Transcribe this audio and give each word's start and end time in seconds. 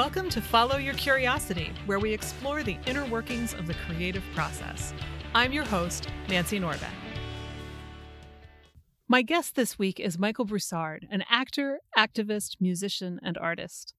Welcome 0.00 0.30
to 0.30 0.40
Follow 0.40 0.78
Your 0.78 0.94
Curiosity, 0.94 1.74
where 1.84 1.98
we 1.98 2.14
explore 2.14 2.62
the 2.62 2.78
inner 2.86 3.04
workings 3.04 3.52
of 3.52 3.66
the 3.66 3.74
creative 3.86 4.24
process. 4.34 4.94
I'm 5.34 5.52
your 5.52 5.66
host, 5.66 6.08
Nancy 6.26 6.58
Norbeck. 6.58 6.88
My 9.08 9.20
guest 9.20 9.56
this 9.56 9.78
week 9.78 10.00
is 10.00 10.18
Michael 10.18 10.46
Broussard, 10.46 11.06
an 11.10 11.22
actor, 11.28 11.80
activist, 11.98 12.56
musician, 12.60 13.20
and 13.22 13.36
artist. 13.36 13.92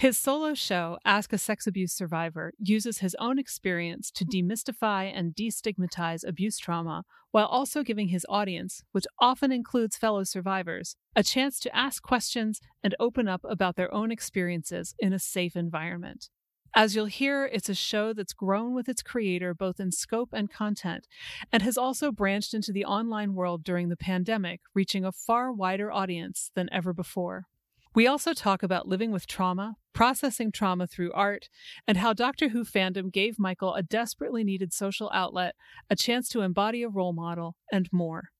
His 0.00 0.16
solo 0.16 0.54
show, 0.54 0.96
Ask 1.04 1.30
a 1.34 1.36
Sex 1.36 1.66
Abuse 1.66 1.92
Survivor, 1.92 2.54
uses 2.58 3.00
his 3.00 3.14
own 3.18 3.38
experience 3.38 4.10
to 4.12 4.24
demystify 4.24 5.12
and 5.14 5.34
destigmatize 5.34 6.26
abuse 6.26 6.56
trauma 6.56 7.04
while 7.32 7.44
also 7.44 7.82
giving 7.82 8.08
his 8.08 8.24
audience, 8.26 8.82
which 8.92 9.04
often 9.18 9.52
includes 9.52 9.98
fellow 9.98 10.24
survivors, 10.24 10.96
a 11.14 11.22
chance 11.22 11.60
to 11.60 11.76
ask 11.76 12.02
questions 12.02 12.62
and 12.82 12.94
open 12.98 13.28
up 13.28 13.42
about 13.44 13.76
their 13.76 13.92
own 13.92 14.10
experiences 14.10 14.94
in 14.98 15.12
a 15.12 15.18
safe 15.18 15.54
environment. 15.54 16.30
As 16.74 16.96
you'll 16.96 17.04
hear, 17.04 17.44
it's 17.44 17.68
a 17.68 17.74
show 17.74 18.14
that's 18.14 18.32
grown 18.32 18.74
with 18.74 18.88
its 18.88 19.02
creator 19.02 19.52
both 19.52 19.78
in 19.78 19.92
scope 19.92 20.30
and 20.32 20.50
content, 20.50 21.06
and 21.52 21.62
has 21.62 21.76
also 21.76 22.10
branched 22.10 22.54
into 22.54 22.72
the 22.72 22.86
online 22.86 23.34
world 23.34 23.62
during 23.62 23.90
the 23.90 23.98
pandemic, 23.98 24.62
reaching 24.74 25.04
a 25.04 25.12
far 25.12 25.52
wider 25.52 25.92
audience 25.92 26.52
than 26.54 26.70
ever 26.72 26.94
before. 26.94 27.49
We 27.92 28.06
also 28.06 28.34
talk 28.34 28.62
about 28.62 28.86
living 28.86 29.10
with 29.10 29.26
trauma, 29.26 29.74
processing 29.92 30.52
trauma 30.52 30.86
through 30.86 31.12
art, 31.12 31.48
and 31.88 31.96
how 31.98 32.12
Doctor 32.12 32.50
Who 32.50 32.64
fandom 32.64 33.10
gave 33.10 33.36
Michael 33.36 33.74
a 33.74 33.82
desperately 33.82 34.44
needed 34.44 34.72
social 34.72 35.10
outlet, 35.12 35.56
a 35.88 35.96
chance 35.96 36.28
to 36.28 36.42
embody 36.42 36.84
a 36.84 36.88
role 36.88 37.12
model, 37.12 37.56
and 37.72 37.88
more. 37.92 38.30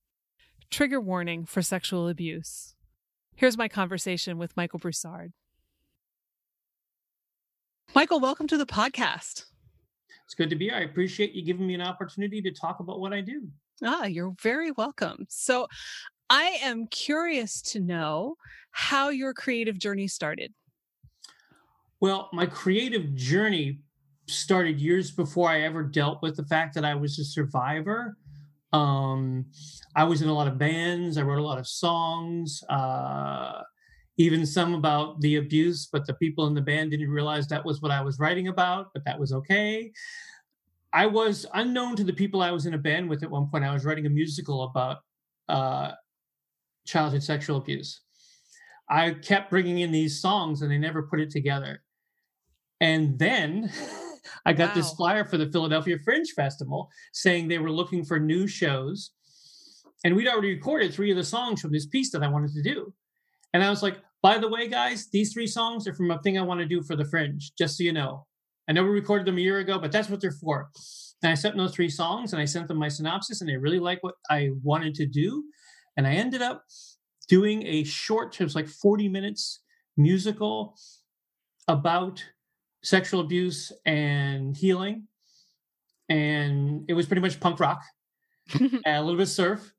Trigger 0.71 1.01
warning 1.01 1.45
for 1.47 1.63
sexual 1.63 2.09
abuse. 2.09 2.77
Here's 3.35 3.59
my 3.59 3.67
conversation 3.67 4.39
with 4.39 4.57
Michael 4.57 4.79
Broussard. 4.79 5.33
Michael, 7.93 8.21
welcome 8.21 8.47
to 8.47 8.57
the 8.57 8.67
podcast. 8.67 9.47
It's 10.27 10.35
good 10.37 10.51
to 10.51 10.57
be 10.57 10.67
here. 10.67 10.77
I 10.77 10.83
appreciate 10.83 11.33
you 11.33 11.45
giving 11.45 11.67
me 11.67 11.75
an 11.75 11.83
opportunity 11.83 12.41
to 12.43 12.53
talk 12.53 12.79
about 12.79 13.01
what 13.01 13.13
I 13.13 13.21
do. 13.21 13.49
Ah, 13.83 14.05
you're 14.05 14.35
very 14.41 14.71
welcome. 14.71 15.27
So, 15.29 15.67
I 16.31 16.59
am 16.63 16.87
curious 16.87 17.61
to 17.63 17.81
know 17.81 18.37
how 18.71 19.09
your 19.09 19.35
creative 19.35 19.79
journey 19.79 20.07
started. 20.07 20.55
Well, 22.01 22.31
my 22.33 22.47
creative 22.47 23.15
journey 23.17 23.81
started 24.29 24.81
years 24.81 25.11
before 25.11 25.51
I 25.51 25.63
ever 25.63 25.83
dealt 25.83 26.23
with 26.23 26.37
the 26.37 26.45
fact 26.45 26.75
that 26.75 26.85
I 26.85 26.95
was 26.95 27.19
a 27.19 27.25
survivor. 27.25 28.17
Um, 28.73 29.47
I 29.97 30.05
was 30.05 30.23
in 30.23 30.29
a 30.29 30.33
lot 30.33 30.47
of 30.47 30.57
bands, 30.57 31.19
I 31.19 31.23
wrote 31.23 31.41
a 31.41 31.43
lot 31.43 31.59
of 31.59 31.67
songs. 31.67 32.63
Uh, 32.71 33.63
even 34.17 34.45
some 34.47 34.75
about 34.75 35.21
the 35.23 35.37
abuse, 35.37 35.89
but 35.91 36.07
the 36.07 36.15
people 36.15 36.47
in 36.47 36.55
the 36.55 36.61
band 36.61 36.91
didn't 36.91 37.09
realize 37.09 37.49
that 37.49 37.65
was 37.65 37.81
what 37.81 37.91
I 37.91 38.03
was 38.03 38.19
writing 38.19 38.49
about, 38.49 38.89
but 38.93 39.03
that 39.07 39.19
was 39.19 39.33
okay. 39.33 39.91
I 40.93 41.07
was 41.07 41.47
unknown 41.55 41.97
to 41.97 42.05
the 42.05 42.13
people 42.13 42.43
I 42.43 42.51
was 42.51 42.67
in 42.67 42.75
a 42.75 42.79
band 42.79 43.09
with 43.09 43.23
at 43.23 43.31
one 43.31 43.49
point. 43.49 43.65
I 43.65 43.73
was 43.73 43.85
writing 43.85 44.07
a 44.07 44.11
musical 44.11 44.65
about 44.65 44.99
uh, 45.49 45.93
childhood 46.87 47.23
sexual 47.23 47.57
abuse. 47.57 48.01
I 48.89 49.13
kept 49.13 49.51
bringing 49.51 49.79
in 49.79 49.93
these 49.93 50.21
songs 50.21 50.63
and 50.63 50.71
they 50.71 50.79
never 50.79 51.03
put 51.03 51.21
it 51.21 51.31
together. 51.31 51.83
And 52.81 53.19
then 53.19 53.71
I 54.47 54.53
got 54.53 54.71
wow. 54.71 54.75
this 54.75 54.93
flyer 54.93 55.25
for 55.25 55.39
the 55.39 55.51
Philadelphia 55.51 55.99
Fringe 56.05 56.31
Festival 56.35 56.89
saying 57.13 57.49
they 57.49 57.59
were 57.59 57.71
looking 57.71 58.05
for 58.05 58.19
new 58.19 58.47
shows. 58.47 59.11
And 60.03 60.17
we'd 60.17 60.29
already 60.29 60.55
recorded 60.55 60.93
three 60.93 61.11
of 61.11 61.17
the 61.17 61.25
songs 61.25 61.61
from 61.61 61.73
this 61.73 61.87
piece 61.87 62.11
that 62.13 62.23
I 62.23 62.29
wanted 62.29 62.53
to 62.55 62.63
do. 62.63 62.93
And 63.53 63.63
I 63.63 63.71
was 63.71 63.83
like, 63.83 63.99
by 64.23 64.39
the 64.39 64.49
way, 64.49 64.69
guys, 64.69 65.09
these 65.11 65.33
three 65.33 65.47
songs 65.47 65.87
are 65.87 65.95
from 65.95 66.11
a 66.11 66.21
thing 66.23 66.39
I 66.39 66.43
want 66.43 66.61
to 66.61 66.67
do 66.67 66.83
for 66.83 66.97
the 66.97 67.05
Fringe, 67.05 67.53
just 67.57 67.77
so 67.77 67.85
you 67.85 67.93
know. 67.93 68.27
I 68.69 68.73
know 68.73 68.83
we 68.83 68.91
recorded 68.91 69.27
them 69.27 69.39
a 69.39 69.41
year 69.41 69.59
ago, 69.59 69.79
but 69.79 69.93
that's 69.93 70.09
what 70.09 70.21
they're 70.21 70.31
for. 70.31 70.71
And 71.23 71.31
I 71.31 71.35
sent 71.35 71.57
those 71.57 71.75
three 71.75 71.89
songs 71.89 72.33
and 72.33 72.41
I 72.41 72.45
sent 72.45 72.69
them 72.69 72.77
my 72.77 72.89
synopsis, 72.89 73.41
and 73.41 73.49
they 73.49 73.57
really 73.57 73.79
like 73.79 74.03
what 74.03 74.15
I 74.29 74.51
wanted 74.63 74.95
to 74.97 75.07
do. 75.07 75.45
And 76.01 76.07
I 76.07 76.15
ended 76.15 76.41
up 76.41 76.65
doing 77.29 77.63
a 77.67 77.85
short, 77.85 78.41
it 78.41 78.45
was 78.45 78.55
like 78.55 78.67
40 78.67 79.07
minutes 79.11 79.61
musical 79.99 80.75
about 81.69 82.25
sexual 82.83 83.21
abuse 83.21 83.71
and 83.85 84.57
healing. 84.57 85.09
And 86.09 86.87
it 86.89 86.95
was 86.95 87.05
pretty 87.05 87.21
much 87.21 87.39
punk 87.39 87.61
rock, 87.61 87.83
a 88.87 89.03
little 89.03 89.19
bit 89.19 89.27
surf. 89.27 89.75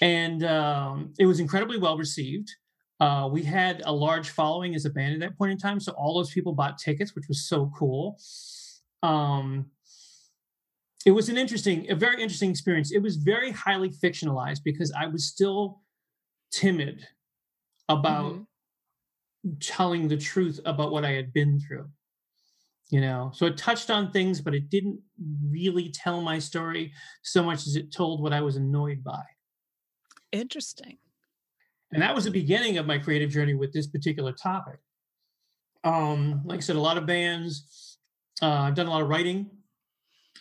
And 0.00 0.44
um, 0.44 1.14
it 1.18 1.26
was 1.26 1.40
incredibly 1.40 1.78
well 1.78 1.98
received. 1.98 2.48
Uh, 3.00 3.28
we 3.32 3.42
had 3.42 3.82
a 3.86 3.92
large 3.92 4.30
following 4.30 4.76
as 4.76 4.84
a 4.84 4.90
band 4.90 5.14
at 5.14 5.18
that 5.18 5.36
point 5.36 5.50
in 5.50 5.58
time, 5.58 5.80
so 5.80 5.90
all 5.98 6.14
those 6.14 6.30
people 6.30 6.52
bought 6.52 6.78
tickets, 6.78 7.16
which 7.16 7.26
was 7.26 7.48
so 7.48 7.72
cool. 7.76 8.20
Um, 9.02 9.66
it 11.06 11.12
was 11.12 11.28
an 11.28 11.38
interesting, 11.38 11.90
a 11.90 11.94
very 11.94 12.22
interesting 12.22 12.50
experience. 12.50 12.92
It 12.92 13.02
was 13.02 13.16
very 13.16 13.50
highly 13.52 13.90
fictionalized 13.90 14.60
because 14.64 14.92
I 14.92 15.06
was 15.06 15.26
still 15.26 15.80
timid 16.52 17.06
about 17.88 18.34
mm-hmm. 18.34 19.52
telling 19.60 20.08
the 20.08 20.16
truth 20.16 20.60
about 20.64 20.92
what 20.92 21.04
I 21.04 21.12
had 21.12 21.32
been 21.32 21.58
through. 21.60 21.88
You 22.90 23.00
know, 23.00 23.30
so 23.32 23.46
it 23.46 23.56
touched 23.56 23.88
on 23.88 24.10
things, 24.10 24.40
but 24.40 24.52
it 24.52 24.68
didn't 24.68 25.00
really 25.48 25.90
tell 25.90 26.20
my 26.20 26.40
story 26.40 26.92
so 27.22 27.40
much 27.40 27.66
as 27.68 27.76
it 27.76 27.92
told 27.92 28.20
what 28.20 28.32
I 28.32 28.40
was 28.40 28.56
annoyed 28.56 29.04
by. 29.04 29.22
Interesting 30.32 30.98
and 31.92 32.02
that 32.02 32.14
was 32.14 32.24
the 32.24 32.30
beginning 32.30 32.78
of 32.78 32.86
my 32.86 32.98
creative 32.98 33.30
journey 33.30 33.54
with 33.54 33.72
this 33.72 33.86
particular 33.86 34.32
topic 34.32 34.78
um, 35.84 36.42
like 36.44 36.58
i 36.58 36.60
said 36.60 36.76
a 36.76 36.80
lot 36.80 36.98
of 36.98 37.06
bands 37.06 37.98
uh, 38.42 38.60
i've 38.62 38.74
done 38.74 38.86
a 38.86 38.90
lot 38.90 39.02
of 39.02 39.08
writing 39.08 39.50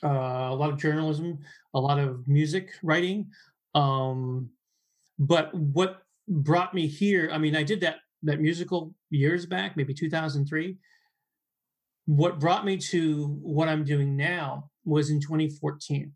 uh, 0.04 0.48
a 0.50 0.56
lot 0.56 0.70
of 0.70 0.78
journalism 0.78 1.40
a 1.74 1.80
lot 1.80 2.00
of 2.00 2.28
music 2.28 2.72
writing 2.84 3.28
um, 3.76 4.50
but 5.18 5.54
what 5.54 6.02
brought 6.28 6.74
me 6.74 6.88
here 6.88 7.30
i 7.34 7.38
mean 7.38 7.56
i 7.56 7.64
did 7.64 7.82
that 7.82 7.98
that 8.24 8.40
musical 8.40 8.94
years 9.10 9.46
back 9.46 9.76
maybe 9.76 9.94
2003 9.94 10.78
what 12.06 12.40
brought 12.40 12.66
me 12.66 12.78
to 12.78 13.28
what 13.42 13.68
i'm 13.68 13.84
doing 13.84 14.16
now 14.16 14.70
was 14.86 15.10
in 15.10 15.20
2014 15.20 16.12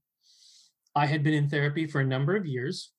i 0.96 1.06
had 1.06 1.24
been 1.24 1.34
in 1.34 1.50
therapy 1.50 1.88
for 1.88 2.02
a 2.02 2.06
number 2.06 2.36
of 2.36 2.46
years 2.46 2.92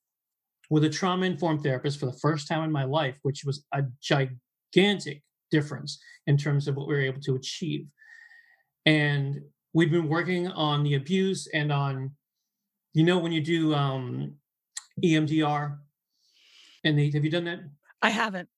with 0.71 0.85
a 0.85 0.91
trauma 0.91 1.27
informed 1.27 1.63
therapist 1.63 2.01
for 2.01 2.07
the 2.07 2.19
first 2.19 2.49
time 2.49 2.65
in 2.65 2.73
my 2.73 2.85
life, 2.85 3.19
which 3.23 3.45
was 3.45 3.65
a 3.73 3.83
gigantic 4.03 5.23
difference 5.51 5.99
in 6.27 6.37
terms 6.37 6.69
of 6.69 6.77
what 6.77 6.89
we 6.89 6.95
were 6.95 7.01
able 7.01 7.21
to 7.21 7.35
achieve. 7.35 7.87
And 8.87 9.41
we've 9.75 9.91
been 9.91 10.09
working 10.09 10.49
on 10.49 10.85
the 10.85 10.95
abuse 10.95 11.49
and 11.53 11.71
on, 11.71 12.13
you 12.95 13.05
know, 13.05 13.19
when 13.19 13.33
you 13.33 13.41
do 13.43 13.75
um, 13.75 14.37
EMDR, 15.03 15.77
and 16.85 16.99
the, 16.99 17.11
have 17.11 17.25
you 17.25 17.31
done 17.31 17.45
that? 17.45 17.61
I 18.01 18.11
haven't. 18.11 18.49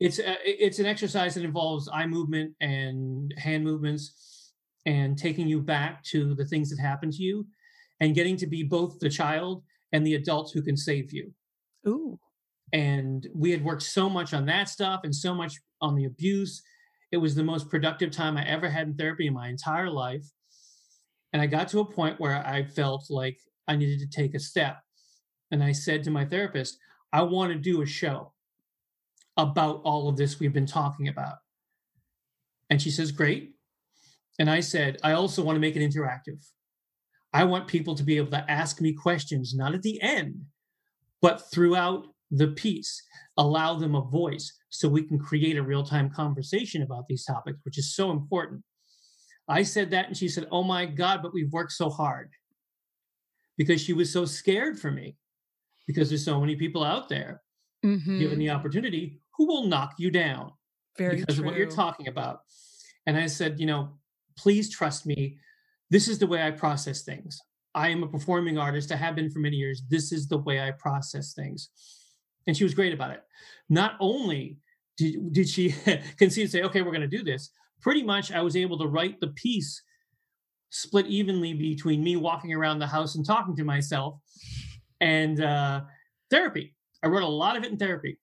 It's 0.00 0.18
a, 0.18 0.36
it's 0.44 0.78
an 0.78 0.86
exercise 0.86 1.34
that 1.34 1.44
involves 1.44 1.88
eye 1.92 2.06
movement 2.06 2.54
and 2.60 3.32
hand 3.36 3.62
movements 3.62 4.52
and 4.86 5.16
taking 5.16 5.46
you 5.46 5.60
back 5.60 6.02
to 6.04 6.34
the 6.34 6.44
things 6.44 6.70
that 6.70 6.80
happened 6.80 7.12
to 7.12 7.22
you 7.22 7.46
and 8.00 8.14
getting 8.14 8.36
to 8.38 8.46
be 8.46 8.64
both 8.64 8.98
the 8.98 9.10
child 9.10 9.62
and 9.92 10.04
the 10.04 10.14
adult 10.14 10.50
who 10.52 10.62
can 10.62 10.76
save 10.76 11.12
you. 11.12 11.32
Ooh. 11.86 12.18
And 12.72 13.28
we 13.34 13.50
had 13.50 13.62
worked 13.62 13.82
so 13.82 14.08
much 14.08 14.32
on 14.32 14.46
that 14.46 14.68
stuff 14.68 15.02
and 15.04 15.14
so 15.14 15.34
much 15.34 15.54
on 15.80 15.94
the 15.94 16.06
abuse. 16.06 16.62
It 17.12 17.18
was 17.18 17.34
the 17.34 17.44
most 17.44 17.68
productive 17.68 18.10
time 18.10 18.36
I 18.36 18.44
ever 18.46 18.70
had 18.70 18.88
in 18.88 18.94
therapy 18.94 19.26
in 19.26 19.34
my 19.34 19.48
entire 19.48 19.90
life. 19.90 20.24
And 21.32 21.40
I 21.40 21.46
got 21.46 21.68
to 21.68 21.80
a 21.80 21.84
point 21.84 22.20
where 22.20 22.46
I 22.46 22.62
felt 22.62 23.06
like 23.10 23.38
I 23.68 23.76
needed 23.76 24.00
to 24.00 24.16
take 24.16 24.34
a 24.34 24.40
step. 24.40 24.78
And 25.50 25.62
I 25.62 25.72
said 25.72 26.02
to 26.04 26.10
my 26.10 26.24
therapist, 26.24 26.78
I 27.12 27.22
want 27.22 27.52
to 27.52 27.58
do 27.58 27.82
a 27.82 27.86
show 27.86 28.32
about 29.36 29.80
all 29.84 30.08
of 30.08 30.16
this 30.16 30.38
we've 30.38 30.52
been 30.52 30.66
talking 30.66 31.08
about. 31.08 31.36
And 32.70 32.80
she 32.80 32.90
says, 32.90 33.12
Great. 33.12 33.54
And 34.38 34.50
I 34.50 34.60
said, 34.60 34.98
I 35.02 35.12
also 35.12 35.42
want 35.42 35.56
to 35.56 35.60
make 35.60 35.76
it 35.76 35.80
interactive. 35.80 36.44
I 37.32 37.44
want 37.44 37.66
people 37.66 37.94
to 37.94 38.02
be 38.02 38.16
able 38.16 38.30
to 38.30 38.50
ask 38.50 38.80
me 38.80 38.92
questions, 38.92 39.54
not 39.54 39.74
at 39.74 39.82
the 39.82 40.00
end, 40.02 40.42
but 41.20 41.50
throughout 41.50 42.06
the 42.30 42.48
piece, 42.48 43.02
allow 43.36 43.74
them 43.74 43.94
a 43.94 44.00
voice 44.00 44.52
so 44.70 44.88
we 44.88 45.02
can 45.02 45.18
create 45.18 45.56
a 45.56 45.62
real 45.62 45.84
time 45.84 46.10
conversation 46.10 46.82
about 46.82 47.06
these 47.06 47.24
topics, 47.24 47.58
which 47.64 47.78
is 47.78 47.94
so 47.94 48.10
important. 48.10 48.62
I 49.48 49.62
said 49.62 49.90
that, 49.90 50.06
and 50.06 50.16
she 50.16 50.28
said, 50.28 50.46
Oh 50.50 50.62
my 50.62 50.86
God, 50.86 51.20
but 51.22 51.34
we've 51.34 51.52
worked 51.52 51.72
so 51.72 51.90
hard 51.90 52.30
because 53.58 53.80
she 53.80 53.92
was 53.92 54.12
so 54.12 54.24
scared 54.24 54.78
for 54.78 54.90
me 54.90 55.16
because 55.86 56.08
there's 56.08 56.24
so 56.24 56.40
many 56.40 56.56
people 56.56 56.84
out 56.84 57.08
there 57.08 57.42
mm-hmm. 57.84 58.18
given 58.18 58.38
the 58.38 58.50
opportunity 58.50 59.20
who 59.36 59.46
will 59.46 59.66
knock 59.66 59.94
you 59.98 60.10
down 60.10 60.52
Very 60.96 61.16
because 61.16 61.36
true. 61.36 61.44
of 61.44 61.50
what 61.50 61.58
you're 61.58 61.70
talking 61.70 62.08
about. 62.08 62.40
And 63.06 63.16
I 63.16 63.26
said, 63.26 63.58
You 63.58 63.66
know, 63.66 63.98
please 64.36 64.70
trust 64.70 65.06
me. 65.06 65.38
This 65.90 66.08
is 66.08 66.18
the 66.18 66.26
way 66.26 66.42
I 66.42 66.50
process 66.50 67.02
things. 67.02 67.38
I 67.74 67.88
am 67.88 68.02
a 68.02 68.08
performing 68.08 68.58
artist. 68.58 68.92
I 68.92 68.96
have 68.96 69.14
been 69.14 69.30
for 69.30 69.40
many 69.40 69.56
years. 69.56 69.82
This 69.88 70.12
is 70.12 70.28
the 70.28 70.38
way 70.38 70.60
I 70.60 70.70
process 70.72 71.34
things. 71.34 71.70
And 72.46 72.56
she 72.56 72.64
was 72.64 72.74
great 72.74 72.92
about 72.92 73.10
it. 73.12 73.22
Not 73.68 73.96
only 74.00 74.58
did, 74.96 75.32
did 75.32 75.48
she 75.48 75.70
concede 76.18 76.44
and 76.44 76.50
say, 76.50 76.62
okay, 76.62 76.82
we're 76.82 76.90
going 76.90 77.02
to 77.02 77.06
do 77.06 77.22
this, 77.22 77.50
pretty 77.82 78.02
much 78.02 78.32
I 78.32 78.40
was 78.40 78.56
able 78.56 78.78
to 78.78 78.86
write 78.86 79.20
the 79.20 79.28
piece 79.28 79.82
split 80.70 81.06
evenly 81.06 81.52
between 81.52 82.02
me 82.02 82.16
walking 82.16 82.54
around 82.54 82.78
the 82.78 82.86
house 82.86 83.14
and 83.14 83.26
talking 83.26 83.54
to 83.56 83.64
myself 83.64 84.14
and 85.00 85.42
uh, 85.42 85.82
therapy. 86.30 86.74
I 87.02 87.08
wrote 87.08 87.24
a 87.24 87.28
lot 87.28 87.56
of 87.56 87.64
it 87.64 87.70
in 87.70 87.76
therapy. 87.76 88.18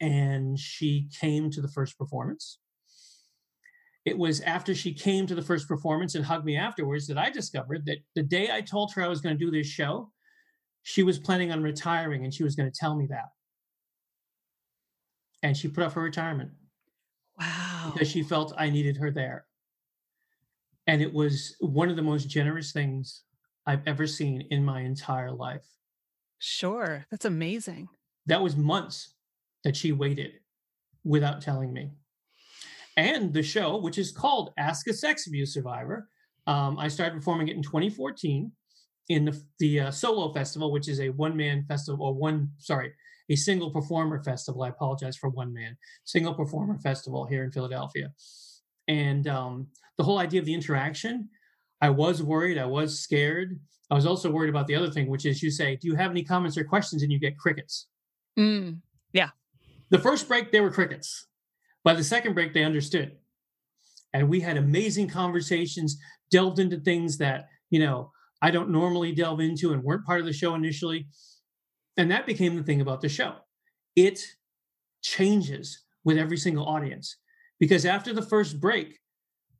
And 0.00 0.58
she 0.58 1.08
came 1.20 1.50
to 1.50 1.60
the 1.60 1.68
first 1.68 1.98
performance. 1.98 2.58
It 4.06 4.16
was 4.16 4.40
after 4.40 4.74
she 4.74 4.94
came 4.94 5.26
to 5.26 5.34
the 5.34 5.42
first 5.42 5.68
performance 5.68 6.14
and 6.14 6.24
hugged 6.24 6.46
me 6.46 6.56
afterwards 6.56 7.06
that 7.08 7.18
I 7.18 7.28
discovered 7.28 7.84
that 7.86 7.98
the 8.14 8.22
day 8.22 8.50
I 8.50 8.62
told 8.62 8.92
her 8.94 9.02
I 9.02 9.08
was 9.08 9.20
going 9.20 9.36
to 9.36 9.44
do 9.44 9.50
this 9.50 9.66
show, 9.66 10.10
she 10.84 11.02
was 11.02 11.18
planning 11.18 11.52
on 11.52 11.62
retiring 11.62 12.24
and 12.24 12.32
she 12.32 12.44
was 12.44 12.56
going 12.56 12.70
to 12.70 12.78
tell 12.78 12.96
me 12.96 13.06
that. 13.10 13.26
And 15.42 15.54
she 15.54 15.68
put 15.68 15.84
off 15.84 15.94
her 15.94 16.02
retirement. 16.02 16.52
Wow. 17.40 17.90
Because 17.92 18.10
she 18.10 18.22
felt 18.22 18.54
I 18.56 18.70
needed 18.70 18.96
her 18.98 19.10
there. 19.10 19.46
And 20.86 21.00
it 21.00 21.12
was 21.12 21.56
one 21.60 21.88
of 21.88 21.96
the 21.96 22.02
most 22.02 22.28
generous 22.28 22.72
things 22.72 23.22
I've 23.66 23.86
ever 23.86 24.06
seen 24.06 24.42
in 24.50 24.64
my 24.64 24.80
entire 24.80 25.30
life. 25.30 25.64
Sure. 26.38 27.06
That's 27.10 27.24
amazing. 27.24 27.88
That 28.26 28.42
was 28.42 28.56
months 28.56 29.14
that 29.64 29.76
she 29.76 29.92
waited 29.92 30.32
without 31.04 31.40
telling 31.40 31.72
me. 31.72 31.90
And 32.96 33.32
the 33.32 33.42
show, 33.42 33.76
which 33.76 33.98
is 33.98 34.12
called 34.12 34.52
Ask 34.58 34.88
a 34.88 34.92
Sex 34.92 35.26
Abuse 35.26 35.54
Survivor, 35.54 36.08
um, 36.46 36.78
I 36.78 36.88
started 36.88 37.14
performing 37.14 37.48
it 37.48 37.56
in 37.56 37.62
2014 37.62 38.50
in 39.08 39.24
the, 39.24 39.42
the 39.58 39.80
uh, 39.80 39.90
Solo 39.90 40.32
Festival, 40.32 40.72
which 40.72 40.88
is 40.88 41.00
a 41.00 41.10
one 41.10 41.36
man 41.36 41.64
festival, 41.68 42.06
or 42.06 42.14
one, 42.14 42.50
sorry, 42.58 42.92
a 43.30 43.36
single 43.36 43.70
performer 43.70 44.22
festival. 44.22 44.64
I 44.64 44.68
apologize 44.68 45.16
for 45.16 45.30
one 45.30 45.54
man, 45.54 45.76
single 46.04 46.34
performer 46.34 46.78
festival 46.78 47.24
here 47.24 47.44
in 47.44 47.52
Philadelphia. 47.52 48.12
And 48.88 49.26
um, 49.28 49.68
the 49.96 50.04
whole 50.04 50.18
idea 50.18 50.40
of 50.40 50.46
the 50.46 50.52
interaction, 50.52 51.28
I 51.80 51.90
was 51.90 52.22
worried, 52.22 52.58
I 52.58 52.66
was 52.66 52.98
scared. 52.98 53.58
I 53.90 53.94
was 53.94 54.04
also 54.04 54.30
worried 54.30 54.50
about 54.50 54.66
the 54.66 54.74
other 54.74 54.90
thing, 54.90 55.08
which 55.08 55.24
is 55.24 55.42
you 55.42 55.50
say, 55.50 55.76
Do 55.76 55.88
you 55.88 55.94
have 55.94 56.10
any 56.10 56.24
comments 56.24 56.58
or 56.58 56.64
questions? 56.64 57.02
And 57.02 57.10
you 57.10 57.18
get 57.18 57.38
crickets. 57.38 57.86
Mm, 58.38 58.80
yeah. 59.12 59.30
The 59.90 59.98
first 59.98 60.28
break, 60.28 60.52
they 60.52 60.60
were 60.60 60.70
crickets. 60.70 61.26
By 61.84 61.94
the 61.94 62.04
second 62.04 62.34
break, 62.34 62.52
they 62.52 62.64
understood. 62.64 63.16
And 64.12 64.28
we 64.28 64.40
had 64.40 64.56
amazing 64.56 65.08
conversations, 65.08 65.98
delved 66.30 66.58
into 66.58 66.78
things 66.78 67.18
that, 67.18 67.46
you 67.70 67.78
know, 67.78 68.10
I 68.42 68.50
don't 68.50 68.70
normally 68.70 69.12
delve 69.12 69.40
into 69.40 69.72
and 69.72 69.82
weren't 69.82 70.04
part 70.04 70.20
of 70.20 70.26
the 70.26 70.32
show 70.32 70.54
initially. 70.54 71.06
And 72.00 72.10
that 72.10 72.24
became 72.24 72.56
the 72.56 72.62
thing 72.62 72.80
about 72.80 73.02
the 73.02 73.10
show. 73.10 73.34
It 73.94 74.24
changes 75.02 75.84
with 76.02 76.16
every 76.16 76.38
single 76.38 76.64
audience 76.64 77.18
because 77.58 77.84
after 77.84 78.14
the 78.14 78.22
first 78.22 78.58
break, 78.58 78.98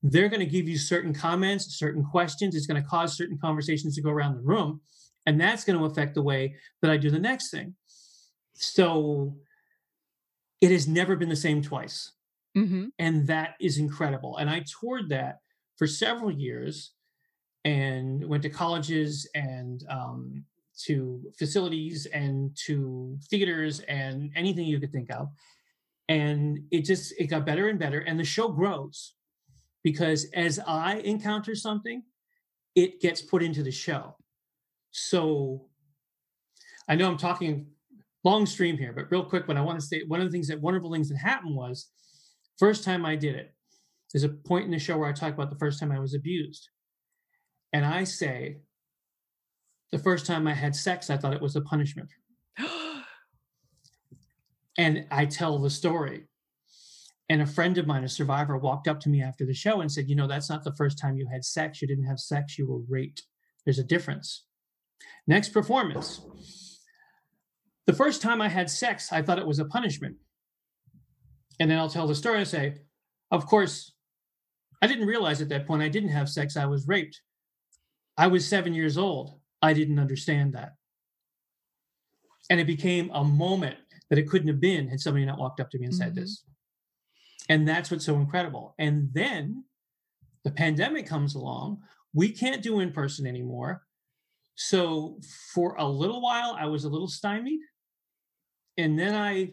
they're 0.02 0.30
going 0.30 0.40
to 0.40 0.46
give 0.46 0.66
you 0.66 0.78
certain 0.78 1.12
comments, 1.12 1.78
certain 1.78 2.02
questions. 2.02 2.54
It's 2.54 2.66
going 2.66 2.82
to 2.82 2.88
cause 2.88 3.14
certain 3.14 3.36
conversations 3.38 3.94
to 3.96 4.00
go 4.00 4.08
around 4.08 4.36
the 4.36 4.40
room. 4.40 4.80
And 5.26 5.38
that's 5.38 5.64
going 5.64 5.78
to 5.78 5.84
affect 5.84 6.14
the 6.14 6.22
way 6.22 6.56
that 6.80 6.90
I 6.90 6.96
do 6.96 7.10
the 7.10 7.18
next 7.18 7.50
thing. 7.50 7.74
So 8.54 9.36
it 10.62 10.70
has 10.70 10.88
never 10.88 11.16
been 11.16 11.28
the 11.28 11.36
same 11.36 11.60
twice. 11.60 12.12
Mm-hmm. 12.56 12.86
And 12.98 13.26
that 13.26 13.56
is 13.60 13.76
incredible. 13.76 14.38
And 14.38 14.48
I 14.48 14.64
toured 14.80 15.10
that 15.10 15.40
for 15.76 15.86
several 15.86 16.30
years 16.30 16.92
and 17.66 18.26
went 18.26 18.44
to 18.44 18.48
colleges 18.48 19.28
and 19.34 19.84
um, 19.90 20.46
to 20.86 21.22
facilities 21.38 22.06
and 22.06 22.56
to 22.66 23.18
theaters 23.30 23.80
and 23.80 24.30
anything 24.36 24.66
you 24.66 24.80
could 24.80 24.92
think 24.92 25.10
of. 25.12 25.28
And 26.08 26.60
it 26.70 26.84
just 26.84 27.14
it 27.18 27.26
got 27.26 27.46
better 27.46 27.68
and 27.68 27.78
better. 27.78 28.00
And 28.00 28.18
the 28.18 28.24
show 28.24 28.48
grows 28.48 29.14
because 29.82 30.26
as 30.34 30.58
I 30.66 30.96
encounter 30.96 31.54
something, 31.54 32.02
it 32.74 33.00
gets 33.00 33.22
put 33.22 33.42
into 33.42 33.62
the 33.62 33.70
show. 33.70 34.16
So 34.90 35.66
I 36.88 36.96
know 36.96 37.08
I'm 37.08 37.16
talking 37.16 37.66
long 38.24 38.46
stream 38.46 38.76
here, 38.76 38.92
but 38.92 39.10
real 39.10 39.24
quick, 39.24 39.46
but 39.46 39.56
I 39.56 39.60
want 39.60 39.80
to 39.80 39.86
say 39.86 40.02
one 40.06 40.20
of 40.20 40.26
the 40.26 40.32
things 40.32 40.48
that 40.48 40.60
wonderful 40.60 40.92
things 40.92 41.08
that 41.08 41.18
happened 41.18 41.56
was 41.56 41.88
first 42.58 42.84
time 42.84 43.06
I 43.06 43.16
did 43.16 43.36
it. 43.36 43.54
There's 44.12 44.24
a 44.24 44.28
point 44.28 44.64
in 44.64 44.70
the 44.70 44.78
show 44.78 44.98
where 44.98 45.08
I 45.08 45.12
talk 45.12 45.32
about 45.32 45.50
the 45.50 45.58
first 45.58 45.78
time 45.78 45.92
I 45.92 46.00
was 46.00 46.14
abused. 46.14 46.68
And 47.72 47.84
I 47.84 48.04
say, 48.04 48.58
the 49.92 49.98
first 49.98 50.26
time 50.26 50.46
I 50.46 50.54
had 50.54 50.74
sex, 50.76 51.10
I 51.10 51.16
thought 51.16 51.34
it 51.34 51.42
was 51.42 51.56
a 51.56 51.60
punishment. 51.60 52.10
and 54.78 55.06
I 55.10 55.26
tell 55.26 55.58
the 55.58 55.70
story. 55.70 56.26
And 57.28 57.42
a 57.42 57.46
friend 57.46 57.78
of 57.78 57.86
mine, 57.86 58.04
a 58.04 58.08
survivor, 58.08 58.56
walked 58.56 58.88
up 58.88 58.98
to 59.00 59.08
me 59.08 59.22
after 59.22 59.46
the 59.46 59.54
show 59.54 59.80
and 59.80 59.90
said, 59.90 60.08
You 60.08 60.16
know, 60.16 60.26
that's 60.26 60.50
not 60.50 60.64
the 60.64 60.74
first 60.74 60.98
time 60.98 61.16
you 61.16 61.26
had 61.30 61.44
sex. 61.44 61.80
You 61.80 61.88
didn't 61.88 62.06
have 62.06 62.18
sex, 62.18 62.58
you 62.58 62.66
were 62.66 62.82
raped. 62.88 63.22
There's 63.64 63.78
a 63.78 63.84
difference. 63.84 64.46
Next 65.26 65.50
performance. 65.50 66.20
The 67.86 67.92
first 67.92 68.22
time 68.22 68.40
I 68.40 68.48
had 68.48 68.70
sex, 68.70 69.12
I 69.12 69.22
thought 69.22 69.38
it 69.38 69.46
was 69.46 69.58
a 69.58 69.64
punishment. 69.64 70.16
And 71.58 71.70
then 71.70 71.78
I'll 71.78 71.88
tell 71.88 72.06
the 72.06 72.14
story 72.14 72.38
and 72.38 72.48
say, 72.48 72.78
Of 73.30 73.46
course, 73.46 73.92
I 74.82 74.86
didn't 74.86 75.06
realize 75.06 75.40
at 75.40 75.48
that 75.50 75.66
point 75.66 75.82
I 75.82 75.88
didn't 75.88 76.10
have 76.10 76.28
sex, 76.28 76.56
I 76.56 76.66
was 76.66 76.88
raped. 76.88 77.20
I 78.16 78.26
was 78.26 78.46
seven 78.46 78.74
years 78.74 78.98
old. 78.98 79.39
I 79.62 79.72
didn't 79.72 79.98
understand 79.98 80.54
that. 80.54 80.74
And 82.48 82.60
it 82.60 82.66
became 82.66 83.10
a 83.12 83.22
moment 83.22 83.76
that 84.08 84.18
it 84.18 84.28
couldn't 84.28 84.48
have 84.48 84.60
been 84.60 84.88
had 84.88 85.00
somebody 85.00 85.24
not 85.24 85.38
walked 85.38 85.60
up 85.60 85.70
to 85.70 85.78
me 85.78 85.86
and 85.86 85.94
said 85.94 86.12
mm-hmm. 86.12 86.20
this. 86.20 86.44
And 87.48 87.66
that's 87.66 87.90
what's 87.90 88.04
so 88.04 88.16
incredible. 88.16 88.74
And 88.78 89.08
then 89.12 89.64
the 90.44 90.50
pandemic 90.50 91.06
comes 91.06 91.34
along. 91.34 91.78
We 92.12 92.30
can't 92.30 92.62
do 92.62 92.80
in 92.80 92.92
person 92.92 93.26
anymore. 93.26 93.82
So 94.56 95.18
for 95.54 95.74
a 95.78 95.86
little 95.86 96.20
while, 96.20 96.56
I 96.58 96.66
was 96.66 96.84
a 96.84 96.88
little 96.88 97.08
stymied. 97.08 97.60
And 98.76 98.98
then 98.98 99.14
I 99.14 99.52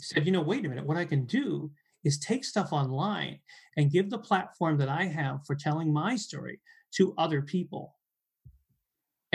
said, 0.00 0.26
you 0.26 0.32
know, 0.32 0.42
wait 0.42 0.64
a 0.64 0.68
minute, 0.68 0.86
what 0.86 0.96
I 0.96 1.04
can 1.04 1.24
do 1.26 1.70
is 2.04 2.18
take 2.18 2.44
stuff 2.44 2.72
online 2.72 3.40
and 3.76 3.90
give 3.90 4.10
the 4.10 4.18
platform 4.18 4.78
that 4.78 4.88
I 4.88 5.04
have 5.04 5.44
for 5.46 5.54
telling 5.54 5.92
my 5.92 6.16
story 6.16 6.60
to 6.92 7.14
other 7.18 7.42
people. 7.42 7.95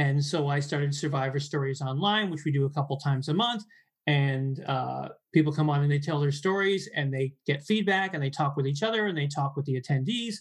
And 0.01 0.25
so 0.25 0.48
I 0.48 0.59
started 0.59 0.95
Survivor 0.95 1.39
Stories 1.39 1.80
Online, 1.80 2.31
which 2.31 2.44
we 2.44 2.51
do 2.51 2.65
a 2.65 2.69
couple 2.71 2.98
times 2.98 3.30
a 3.30 3.36
month. 3.36 3.63
And 4.07 4.63
uh, 4.65 5.10
people 5.31 5.53
come 5.53 5.70
on 5.70 5.84
and 5.84 5.91
they 5.91 6.00
tell 6.00 6.20
their 6.20 6.31
stories 6.31 6.89
and 6.96 7.13
they 7.13 7.34
get 7.46 7.62
feedback 7.62 8.15
and 8.15 8.24
they 8.24 8.31
talk 8.31 8.55
with 8.58 8.65
each 8.65 8.81
other 8.81 9.05
and 9.05 9.15
they 9.15 9.27
talk 9.27 9.55
with 9.55 9.65
the 9.65 9.79
attendees. 9.79 10.38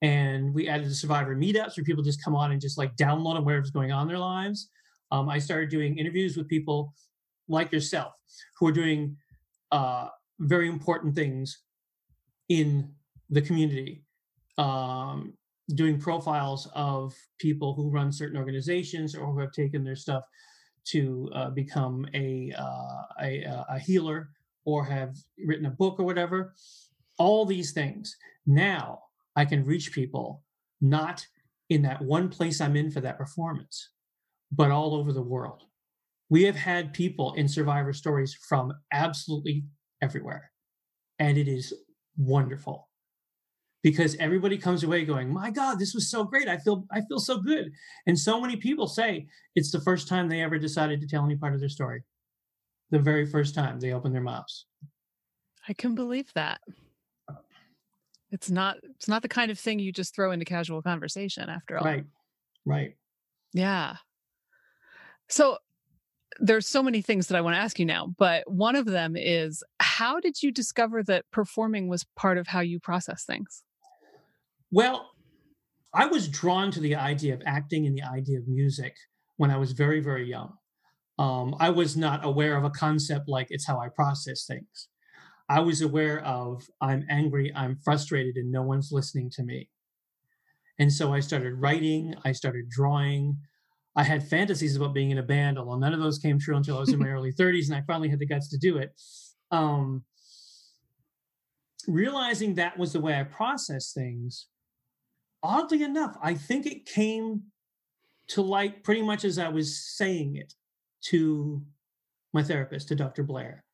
And 0.00 0.54
we 0.54 0.66
added 0.66 0.88
the 0.88 0.94
survivor 0.94 1.36
meetups 1.36 1.76
where 1.76 1.84
people 1.84 2.02
just 2.02 2.24
come 2.24 2.34
on 2.34 2.52
and 2.52 2.60
just 2.60 2.78
like 2.78 2.96
download 2.96 3.36
on 3.36 3.44
whatever's 3.44 3.70
going 3.70 3.92
on 3.92 4.04
in 4.04 4.08
their 4.08 4.18
lives. 4.18 4.70
Um, 5.12 5.28
i 5.28 5.38
started 5.38 5.68
doing 5.68 5.98
interviews 5.98 6.34
with 6.34 6.48
people 6.48 6.94
like 7.48 7.70
yourself 7.70 8.14
who 8.58 8.66
are 8.66 8.72
doing 8.72 9.14
uh, 9.72 10.08
very 10.40 10.68
important 10.68 11.14
things 11.14 11.64
in 12.48 12.92
the 13.28 13.42
community. 13.42 14.04
Um, 14.56 15.34
doing 15.74 15.98
profiles 15.98 16.68
of 16.74 17.14
people 17.38 17.74
who 17.74 17.90
run 17.90 18.12
certain 18.12 18.38
organizations 18.38 19.14
or 19.14 19.32
who 19.32 19.40
have 19.40 19.52
taken 19.52 19.82
their 19.82 19.96
stuff 19.96 20.24
to 20.84 21.28
uh, 21.34 21.50
become 21.50 22.06
a, 22.14 22.52
uh, 22.56 23.02
a, 23.22 23.44
uh, 23.44 23.64
a 23.70 23.78
healer 23.78 24.30
or 24.64 24.84
have 24.84 25.16
written 25.44 25.66
a 25.66 25.70
book 25.70 25.98
or 25.98 26.04
whatever. 26.04 26.54
All 27.18 27.44
these 27.44 27.72
things. 27.72 28.16
Now 28.46 29.00
I 29.34 29.44
can 29.44 29.64
reach 29.64 29.92
people 29.92 30.42
not 30.80 31.26
in 31.68 31.82
that 31.82 32.02
one 32.02 32.28
place 32.28 32.60
I'm 32.60 32.76
in 32.76 32.90
for 32.90 33.00
that 33.00 33.18
performance, 33.18 33.90
but 34.52 34.70
all 34.70 34.94
over 34.94 35.12
the 35.12 35.22
world. 35.22 35.64
We 36.28 36.44
have 36.44 36.56
had 36.56 36.92
people 36.92 37.32
in 37.34 37.48
survivor 37.48 37.92
stories 37.92 38.36
from 38.48 38.72
absolutely 38.92 39.64
everywhere, 40.02 40.50
and 41.18 41.38
it 41.38 41.48
is 41.48 41.72
wonderful 42.16 42.88
because 43.86 44.16
everybody 44.16 44.58
comes 44.58 44.82
away 44.82 45.04
going, 45.04 45.32
"My 45.32 45.48
God, 45.48 45.78
this 45.78 45.94
was 45.94 46.10
so 46.10 46.24
great! 46.24 46.48
I 46.48 46.58
feel 46.58 46.84
I 46.90 47.02
feel 47.02 47.20
so 47.20 47.38
good." 47.38 47.70
And 48.08 48.18
so 48.18 48.40
many 48.40 48.56
people 48.56 48.88
say 48.88 49.28
it's 49.54 49.70
the 49.70 49.80
first 49.80 50.08
time 50.08 50.28
they 50.28 50.42
ever 50.42 50.58
decided 50.58 51.00
to 51.00 51.06
tell 51.06 51.24
any 51.24 51.36
part 51.36 51.54
of 51.54 51.60
their 51.60 51.68
story. 51.68 52.02
The 52.90 52.98
very 52.98 53.24
first 53.24 53.54
time 53.54 53.78
they 53.78 53.92
opened 53.92 54.12
their 54.12 54.24
mouths. 54.24 54.66
I 55.68 55.72
can 55.72 55.94
believe 55.94 56.32
that. 56.34 56.62
It's 58.32 58.50
not 58.50 58.78
it's 58.82 59.06
not 59.06 59.22
the 59.22 59.28
kind 59.28 59.52
of 59.52 59.58
thing 59.58 59.78
you 59.78 59.92
just 59.92 60.16
throw 60.16 60.32
into 60.32 60.44
casual 60.44 60.82
conversation 60.82 61.48
after 61.48 61.78
all. 61.78 61.84
Right. 61.84 62.04
Right. 62.64 62.96
Yeah. 63.52 63.98
So 65.28 65.58
there's 66.40 66.66
so 66.66 66.82
many 66.82 67.02
things 67.02 67.28
that 67.28 67.36
I 67.36 67.40
want 67.40 67.54
to 67.54 67.60
ask 67.60 67.78
you 67.78 67.86
now, 67.86 68.12
but 68.18 68.50
one 68.50 68.74
of 68.74 68.86
them 68.86 69.14
is 69.16 69.62
how 69.78 70.18
did 70.18 70.42
you 70.42 70.50
discover 70.50 71.04
that 71.04 71.30
performing 71.30 71.86
was 71.86 72.04
part 72.16 72.36
of 72.36 72.48
how 72.48 72.58
you 72.58 72.80
process 72.80 73.24
things? 73.24 73.62
Well, 74.70 75.10
I 75.94 76.06
was 76.06 76.28
drawn 76.28 76.70
to 76.72 76.80
the 76.80 76.96
idea 76.96 77.34
of 77.34 77.42
acting 77.46 77.86
and 77.86 77.96
the 77.96 78.02
idea 78.02 78.38
of 78.38 78.48
music 78.48 78.96
when 79.36 79.50
I 79.50 79.56
was 79.56 79.72
very, 79.72 80.00
very 80.00 80.28
young. 80.28 80.52
Um, 81.18 81.56
I 81.58 81.70
was 81.70 81.96
not 81.96 82.24
aware 82.24 82.56
of 82.56 82.64
a 82.64 82.70
concept 82.70 83.28
like 83.28 83.46
it's 83.50 83.66
how 83.66 83.80
I 83.80 83.88
process 83.88 84.44
things. 84.46 84.88
I 85.48 85.60
was 85.60 85.80
aware 85.80 86.20
of 86.24 86.62
I'm 86.80 87.06
angry, 87.08 87.52
I'm 87.54 87.78
frustrated, 87.84 88.36
and 88.36 88.50
no 88.50 88.62
one's 88.62 88.90
listening 88.92 89.30
to 89.36 89.44
me. 89.44 89.70
And 90.78 90.92
so 90.92 91.14
I 91.14 91.20
started 91.20 91.54
writing, 91.54 92.14
I 92.24 92.32
started 92.32 92.68
drawing. 92.68 93.38
I 93.94 94.02
had 94.02 94.28
fantasies 94.28 94.76
about 94.76 94.92
being 94.92 95.10
in 95.10 95.18
a 95.18 95.22
band, 95.22 95.58
although 95.58 95.78
none 95.78 95.94
of 95.94 96.00
those 96.00 96.18
came 96.18 96.38
true 96.38 96.56
until 96.56 96.76
I 96.76 96.80
was 96.80 96.92
in 96.92 96.98
my 96.98 97.08
early 97.08 97.32
30s 97.32 97.68
and 97.68 97.76
I 97.76 97.82
finally 97.86 98.10
had 98.10 98.18
the 98.18 98.26
guts 98.26 98.50
to 98.50 98.58
do 98.58 98.76
it. 98.76 98.92
Um, 99.50 100.04
realizing 101.88 102.54
that 102.54 102.76
was 102.76 102.92
the 102.92 103.00
way 103.00 103.18
I 103.18 103.22
process 103.22 103.92
things, 103.92 104.48
oddly 105.46 105.82
enough, 105.82 106.16
I 106.22 106.34
think 106.34 106.66
it 106.66 106.86
came 106.86 107.42
to 108.28 108.42
light 108.42 108.82
pretty 108.82 109.02
much 109.02 109.24
as 109.24 109.38
I 109.38 109.48
was 109.48 109.78
saying 109.96 110.36
it 110.36 110.52
to 111.06 111.62
my 112.32 112.42
therapist, 112.42 112.88
to 112.88 112.94
Dr. 112.94 113.22
Blair. 113.22 113.64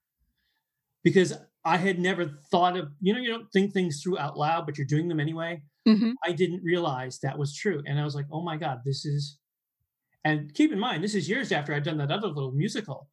Because 1.03 1.33
I 1.65 1.79
had 1.79 1.99
never 1.99 2.41
thought 2.51 2.77
of, 2.77 2.89
you 3.01 3.13
know, 3.13 3.21
you 3.21 3.31
don't 3.31 3.51
think 3.53 3.73
things 3.73 4.03
through 4.03 4.19
out 4.19 4.39
loud, 4.39 4.67
but 4.67 4.77
you're 4.77 4.87
doing 4.87 5.09
them 5.09 5.21
anyway. 5.21 5.63
Mm-hmm. 5.89 6.13
I 6.25 6.33
didn't 6.33 6.63
realize 6.63 7.19
that 7.19 7.39
was 7.39 7.57
true. 7.57 7.83
And 7.87 7.99
I 7.99 8.05
was 8.05 8.15
like, 8.15 8.27
oh 8.31 8.43
my 8.43 8.57
God, 8.57 8.81
this 8.85 9.05
is, 9.05 9.39
and 10.25 10.53
keep 10.55 10.73
in 10.73 10.79
mind, 10.79 11.03
this 11.03 11.15
is 11.15 11.29
years 11.29 11.51
after 11.51 11.75
I'd 11.75 11.83
done 11.83 11.99
that 11.99 12.13
other 12.13 12.29
little 12.29 12.53
musical. 12.53 13.09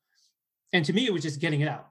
And 0.73 0.85
to 0.85 0.93
me, 0.93 1.05
it 1.05 1.13
was 1.13 1.23
just 1.23 1.39
getting 1.39 1.61
it 1.61 1.67
out. 1.67 1.87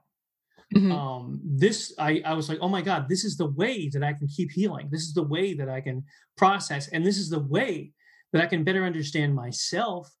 Mm-hmm. 0.75 0.91
Um, 0.91 1.41
this, 1.43 1.93
I, 1.97 2.21
I 2.23 2.33
was 2.33 2.47
like, 2.47 2.59
oh 2.61 2.69
my 2.69 2.81
God, 2.81 3.09
this 3.09 3.23
is 3.23 3.37
the 3.37 3.49
way 3.49 3.89
that 3.89 4.03
I 4.03 4.13
can 4.13 4.27
keep 4.27 4.51
healing. 4.51 4.89
This 4.91 5.01
is 5.01 5.13
the 5.13 5.23
way 5.23 5.53
that 5.55 5.67
I 5.67 5.81
can 5.81 6.03
process. 6.37 6.89
And 6.89 7.05
this 7.05 7.17
is 7.17 7.29
the 7.29 7.39
way 7.39 7.93
that 8.33 8.43
I 8.43 8.45
can 8.45 8.63
better 8.63 8.85
understand 8.85 9.33
myself 9.33 10.13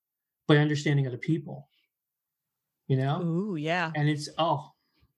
by 0.47 0.57
understanding 0.57 1.05
other 1.05 1.17
people. 1.17 1.69
You 2.87 2.97
know? 2.97 3.21
Ooh, 3.21 3.55
yeah. 3.55 3.91
And 3.95 4.09
it's, 4.09 4.27
oh, 4.39 4.71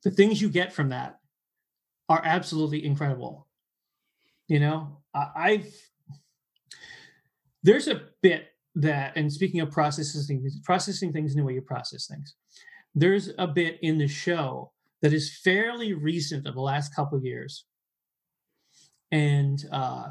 the 0.03 0.11
things 0.11 0.41
you 0.41 0.49
get 0.49 0.73
from 0.73 0.89
that 0.89 1.19
are 2.09 2.21
absolutely 2.25 2.85
incredible. 2.85 3.47
You 4.49 4.59
know, 4.59 4.97
I, 5.13 5.27
I've, 5.35 5.73
there's 7.63 7.87
a 7.87 8.01
bit 8.21 8.49
that, 8.75 9.13
and 9.15 9.31
speaking 9.31 9.61
of 9.61 9.71
processing 9.71 10.45
processing 10.65 11.13
things 11.13 11.31
in 11.31 11.37
the 11.37 11.45
way 11.45 11.53
you 11.53 11.61
process 11.61 12.07
things, 12.07 12.35
there's 12.93 13.29
a 13.37 13.47
bit 13.47 13.79
in 13.81 13.97
the 13.97 14.07
show 14.07 14.73
that 15.01 15.13
is 15.13 15.37
fairly 15.43 15.93
recent 15.93 16.47
of 16.47 16.53
the 16.53 16.61
last 16.61 16.95
couple 16.95 17.17
of 17.17 17.25
years. 17.25 17.65
And 19.11 19.63
uh, 19.71 20.09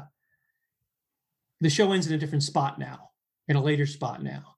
the 1.61 1.69
show 1.69 1.91
ends 1.91 2.07
in 2.07 2.13
a 2.13 2.17
different 2.17 2.43
spot 2.43 2.77
now, 2.77 3.09
in 3.47 3.55
a 3.55 3.63
later 3.63 3.85
spot 3.85 4.21
now. 4.21 4.55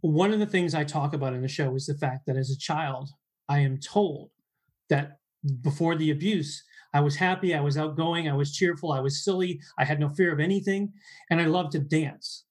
One 0.00 0.32
of 0.32 0.40
the 0.40 0.46
things 0.46 0.74
I 0.74 0.84
talk 0.84 1.12
about 1.12 1.34
in 1.34 1.42
the 1.42 1.48
show 1.48 1.74
is 1.76 1.86
the 1.86 1.94
fact 1.94 2.26
that 2.26 2.36
as 2.36 2.50
a 2.50 2.58
child, 2.58 3.10
I 3.48 3.60
am 3.60 3.78
told 3.78 4.30
that 4.88 5.18
before 5.60 5.94
the 5.96 6.10
abuse, 6.10 6.64
I 6.94 7.00
was 7.00 7.16
happy, 7.16 7.54
I 7.54 7.60
was 7.60 7.78
outgoing, 7.78 8.28
I 8.28 8.34
was 8.34 8.54
cheerful, 8.54 8.92
I 8.92 9.00
was 9.00 9.24
silly, 9.24 9.60
I 9.78 9.84
had 9.84 10.00
no 10.00 10.08
fear 10.10 10.32
of 10.32 10.40
anything, 10.40 10.92
and 11.30 11.40
I 11.40 11.44
loved 11.44 11.72
to 11.72 11.78
dance. 11.78 12.44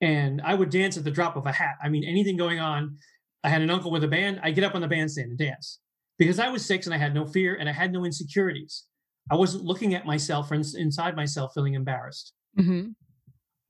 And 0.00 0.40
I 0.42 0.54
would 0.54 0.70
dance 0.70 0.96
at 0.96 1.04
the 1.04 1.10
drop 1.10 1.36
of 1.36 1.46
a 1.46 1.52
hat. 1.52 1.76
I 1.82 1.88
mean, 1.88 2.04
anything 2.04 2.36
going 2.36 2.58
on. 2.58 2.96
I 3.44 3.50
had 3.50 3.62
an 3.62 3.70
uncle 3.70 3.90
with 3.90 4.04
a 4.04 4.08
band, 4.08 4.40
I 4.42 4.50
get 4.50 4.64
up 4.64 4.74
on 4.74 4.80
the 4.80 4.88
bandstand 4.88 5.30
and 5.30 5.38
dance 5.38 5.78
because 6.20 6.38
I 6.38 6.50
was 6.50 6.64
six 6.64 6.86
and 6.86 6.94
I 6.94 6.98
had 6.98 7.14
no 7.14 7.24
fear 7.24 7.54
and 7.54 7.66
I 7.66 7.72
had 7.72 7.92
no 7.92 8.04
insecurities. 8.04 8.84
I 9.30 9.36
wasn't 9.36 9.64
looking 9.64 9.94
at 9.94 10.04
myself 10.04 10.50
or 10.50 10.54
inside 10.54 11.16
myself 11.16 11.52
feeling 11.54 11.72
embarrassed. 11.72 12.34
Mm-hmm. 12.58 12.90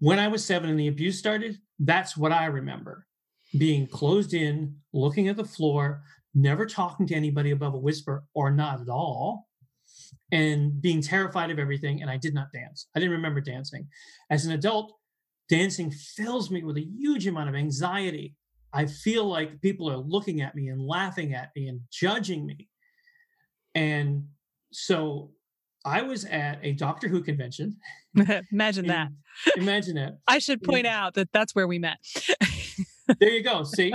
When 0.01 0.19
I 0.19 0.27
was 0.27 0.45
seven 0.45 0.69
and 0.69 0.79
the 0.79 0.89
abuse 0.89 1.17
started, 1.17 1.59
that's 1.79 2.17
what 2.17 2.33
I 2.33 2.47
remember 2.47 3.07
being 3.57 3.87
closed 3.87 4.35
in, 4.35 4.77
looking 4.93 5.29
at 5.29 5.37
the 5.37 5.45
floor, 5.45 6.03
never 6.35 6.67
talking 6.67 7.07
to 7.07 7.15
anybody 7.15 7.53
above 7.53 7.75
a 7.75 7.79
whisper 7.79 8.25
or 8.35 8.51
not 8.51 8.81
at 8.81 8.89
all, 8.89 9.47
and 10.33 10.81
being 10.83 11.03
terrified 11.03 11.53
of 11.53 11.59
everything. 11.61 12.03
And 12.03 12.11
I 12.11 12.17
did 12.17 12.35
not 12.35 12.49
dance. 12.53 12.89
I 12.97 12.99
didn't 12.99 13.13
remember 13.13 13.41
dancing. 13.41 13.87
As 14.29 14.45
an 14.45 14.53
adult, 14.53 14.93
dancing 15.49 15.93
fills 15.93 16.51
me 16.51 16.65
with 16.65 16.79
a 16.79 16.87
huge 16.99 17.29
amount 17.29 17.49
of 17.49 17.55
anxiety. 17.55 18.35
I 18.73 18.87
feel 18.87 19.25
like 19.25 19.61
people 19.61 19.91
are 19.91 19.97
looking 19.97 20.41
at 20.41 20.55
me 20.55 20.69
and 20.69 20.81
laughing 20.81 21.35
at 21.35 21.51
me 21.57 21.69
and 21.69 21.81
judging 21.91 22.47
me. 22.47 22.69
And 23.75 24.27
so 24.73 25.31
I 25.85 26.03
was 26.03 26.25
at 26.25 26.59
a 26.63 26.73
Doctor 26.73 27.09
Who 27.09 27.23
convention. 27.23 27.77
imagine 28.53 28.87
that. 28.87 29.09
Imagine 29.57 29.95
that. 29.97 30.19
I 30.29 30.39
should 30.39 30.63
point 30.63 30.85
yeah. 30.85 31.05
out 31.05 31.15
that 31.15 31.33
that's 31.33 31.55
where 31.55 31.67
we 31.67 31.79
met. 31.79 31.99
there 33.21 33.31
you 33.31 33.43
go. 33.43 33.65
See, 33.65 33.93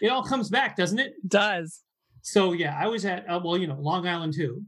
it 0.00 0.08
all 0.08 0.24
comes 0.24 0.50
back, 0.50 0.76
doesn't 0.76 0.98
it? 0.98 1.14
it 1.22 1.28
does. 1.28 1.82
So 2.22 2.52
yeah, 2.52 2.78
I 2.78 2.86
was 2.86 3.04
at 3.04 3.28
uh, 3.28 3.40
well, 3.42 3.56
you 3.56 3.66
know, 3.66 3.78
Long 3.78 4.06
Island 4.06 4.34
too, 4.34 4.62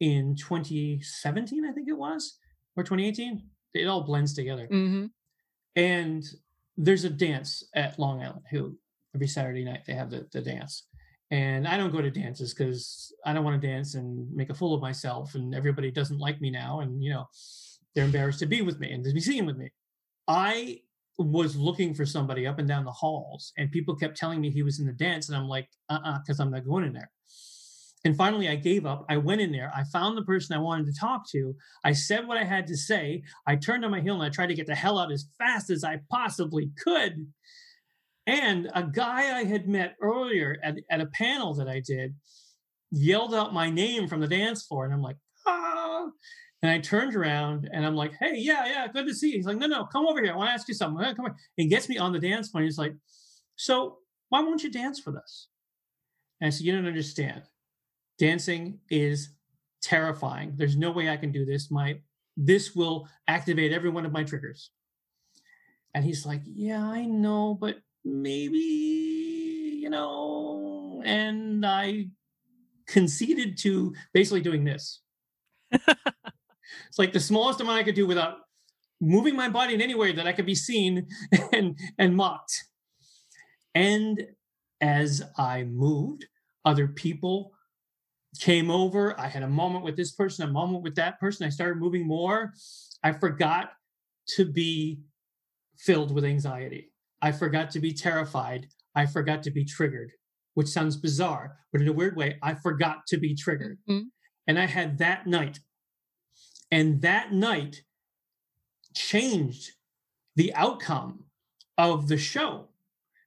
in 0.00 0.36
2017, 0.36 1.64
I 1.64 1.72
think 1.72 1.88
it 1.88 1.96
was, 1.96 2.38
or 2.76 2.84
2018. 2.84 3.42
It 3.74 3.86
all 3.86 4.04
blends 4.04 4.34
together. 4.34 4.68
Mm-hmm. 4.70 5.06
And 5.76 6.24
there's 6.76 7.04
a 7.04 7.10
dance 7.10 7.64
at 7.74 7.98
Long 7.98 8.22
Island 8.22 8.42
Who 8.50 8.76
every 9.14 9.26
Saturday 9.28 9.64
night 9.64 9.82
they 9.86 9.94
have 9.94 10.10
the, 10.10 10.26
the 10.32 10.42
dance. 10.42 10.84
And 11.30 11.66
I 11.66 11.76
don't 11.76 11.90
go 11.90 12.00
to 12.00 12.10
dances 12.10 12.54
because 12.54 13.12
I 13.24 13.32
don't 13.32 13.44
want 13.44 13.60
to 13.60 13.66
dance 13.66 13.94
and 13.94 14.32
make 14.32 14.50
a 14.50 14.54
fool 14.54 14.74
of 14.74 14.80
myself. 14.80 15.34
And 15.34 15.54
everybody 15.54 15.90
doesn't 15.90 16.18
like 16.18 16.40
me 16.40 16.50
now. 16.50 16.80
And, 16.80 17.02
you 17.02 17.10
know, 17.10 17.26
they're 17.94 18.04
embarrassed 18.04 18.38
to 18.40 18.46
be 18.46 18.62
with 18.62 18.78
me 18.78 18.92
and 18.92 19.04
to 19.04 19.12
be 19.12 19.20
seen 19.20 19.44
with 19.44 19.56
me. 19.56 19.70
I 20.28 20.82
was 21.18 21.56
looking 21.56 21.94
for 21.94 22.04
somebody 22.04 22.46
up 22.46 22.58
and 22.58 22.68
down 22.68 22.84
the 22.84 22.92
halls, 22.92 23.52
and 23.56 23.72
people 23.72 23.96
kept 23.96 24.16
telling 24.16 24.40
me 24.40 24.50
he 24.50 24.62
was 24.62 24.80
in 24.80 24.86
the 24.86 24.92
dance. 24.92 25.28
And 25.28 25.36
I'm 25.36 25.48
like, 25.48 25.68
uh 25.88 25.94
uh-uh, 25.94 26.10
uh, 26.10 26.18
because 26.18 26.40
I'm 26.40 26.50
not 26.50 26.66
going 26.66 26.84
in 26.84 26.92
there. 26.92 27.10
And 28.04 28.16
finally, 28.16 28.48
I 28.48 28.54
gave 28.54 28.86
up. 28.86 29.04
I 29.08 29.16
went 29.16 29.40
in 29.40 29.50
there. 29.50 29.72
I 29.74 29.82
found 29.84 30.16
the 30.16 30.22
person 30.22 30.54
I 30.54 30.60
wanted 30.60 30.86
to 30.86 31.00
talk 31.00 31.28
to. 31.30 31.54
I 31.82 31.92
said 31.92 32.28
what 32.28 32.36
I 32.36 32.44
had 32.44 32.66
to 32.68 32.76
say. 32.76 33.22
I 33.46 33.56
turned 33.56 33.84
on 33.84 33.90
my 33.90 34.00
heel 34.00 34.14
and 34.14 34.22
I 34.22 34.28
tried 34.28 34.48
to 34.48 34.54
get 34.54 34.66
the 34.66 34.74
hell 34.74 34.98
out 34.98 35.10
as 35.10 35.28
fast 35.38 35.70
as 35.70 35.82
I 35.82 36.00
possibly 36.10 36.70
could. 36.82 37.26
And 38.26 38.70
a 38.74 38.84
guy 38.84 39.36
I 39.36 39.44
had 39.44 39.68
met 39.68 39.96
earlier 40.00 40.56
at, 40.62 40.76
at 40.90 41.00
a 41.00 41.06
panel 41.06 41.54
that 41.54 41.68
I 41.68 41.80
did 41.80 42.14
yelled 42.92 43.34
out 43.34 43.54
my 43.54 43.70
name 43.70 44.06
from 44.08 44.20
the 44.20 44.28
dance 44.28 44.64
floor. 44.64 44.84
And 44.84 44.94
I'm 44.94 45.02
like, 45.02 45.16
ah. 45.46 46.06
And 46.62 46.70
I 46.70 46.78
turned 46.78 47.14
around 47.14 47.68
and 47.72 47.84
I'm 47.84 47.96
like, 47.96 48.12
hey, 48.20 48.34
yeah, 48.36 48.66
yeah, 48.66 48.86
good 48.88 49.06
to 49.06 49.14
see 49.14 49.30
you. 49.30 49.36
He's 49.36 49.46
like, 49.46 49.58
no, 49.58 49.66
no, 49.66 49.84
come 49.86 50.06
over 50.06 50.22
here. 50.22 50.32
I 50.32 50.36
want 50.36 50.48
to 50.48 50.54
ask 50.54 50.68
you 50.68 50.74
something. 50.74 51.04
Come 51.14 51.26
on. 51.26 51.34
And 51.58 51.70
gets 51.70 51.88
me 51.88 51.98
on 51.98 52.12
the 52.12 52.18
dance 52.18 52.50
floor. 52.50 52.60
And 52.62 52.68
he's 52.68 52.78
like, 52.78 52.94
so 53.56 53.98
why 54.28 54.40
won't 54.40 54.62
you 54.62 54.70
dance 54.70 55.04
with 55.04 55.16
us? 55.16 55.48
And 56.40 56.48
I 56.48 56.50
said, 56.50 56.66
you 56.66 56.72
don't 56.72 56.86
understand 56.86 57.42
dancing 58.18 58.80
is 58.90 59.30
terrifying. 59.82 60.54
There's 60.56 60.76
no 60.76 60.90
way 60.90 61.08
I 61.08 61.16
can 61.16 61.32
do 61.32 61.44
this. 61.44 61.70
My 61.70 62.00
this 62.36 62.74
will 62.74 63.08
activate 63.28 63.72
every 63.72 63.90
one 63.90 64.04
of 64.04 64.12
my 64.12 64.24
triggers. 64.24 64.70
And 65.94 66.04
he's 66.04 66.26
like, 66.26 66.42
Yeah, 66.44 66.84
I 66.84 67.04
know, 67.04 67.54
but 67.54 67.76
maybe, 68.04 68.58
you 69.82 69.90
know, 69.90 71.02
and 71.04 71.64
I 71.64 72.08
conceded 72.86 73.58
to 73.58 73.94
basically 74.12 74.42
doing 74.42 74.64
this. 74.64 75.00
it's 75.72 76.98
like 76.98 77.12
the 77.12 77.20
smallest 77.20 77.60
amount 77.60 77.78
I 77.78 77.82
could 77.82 77.94
do 77.94 78.06
without 78.06 78.36
moving 79.00 79.36
my 79.36 79.48
body 79.48 79.74
in 79.74 79.80
any 79.80 79.94
way 79.94 80.12
that 80.12 80.26
I 80.26 80.32
could 80.32 80.46
be 80.46 80.54
seen 80.54 81.06
and 81.52 81.78
and 81.98 82.16
mocked. 82.16 82.64
And 83.74 84.26
as 84.80 85.22
I 85.36 85.64
moved, 85.64 86.26
other 86.64 86.88
people 86.88 87.52
came 88.40 88.70
over. 88.70 89.18
I 89.18 89.28
had 89.28 89.42
a 89.42 89.48
moment 89.48 89.84
with 89.84 89.96
this 89.96 90.12
person, 90.12 90.48
a 90.48 90.52
moment 90.52 90.82
with 90.82 90.94
that 90.96 91.20
person. 91.20 91.46
I 91.46 91.50
started 91.50 91.78
moving 91.78 92.06
more. 92.06 92.52
I 93.02 93.12
forgot 93.12 93.72
to 94.36 94.44
be 94.44 95.00
filled 95.78 96.12
with 96.12 96.24
anxiety. 96.24 96.92
I 97.22 97.32
forgot 97.32 97.70
to 97.72 97.80
be 97.80 97.92
terrified. 97.92 98.68
I 98.94 99.06
forgot 99.06 99.42
to 99.44 99.50
be 99.50 99.64
triggered, 99.64 100.12
which 100.54 100.68
sounds 100.68 100.96
bizarre, 100.96 101.56
but 101.72 101.80
in 101.80 101.88
a 101.88 101.92
weird 101.92 102.16
way, 102.16 102.38
I 102.42 102.54
forgot 102.54 103.06
to 103.08 103.18
be 103.18 103.34
triggered. 103.34 103.78
Mm-hmm. 103.88 104.08
And 104.46 104.58
I 104.58 104.66
had 104.66 104.98
that 104.98 105.26
night. 105.26 105.60
And 106.70 107.02
that 107.02 107.32
night 107.32 107.82
changed 108.94 109.72
the 110.34 110.54
outcome 110.54 111.24
of 111.78 112.08
the 112.08 112.16
show 112.16 112.68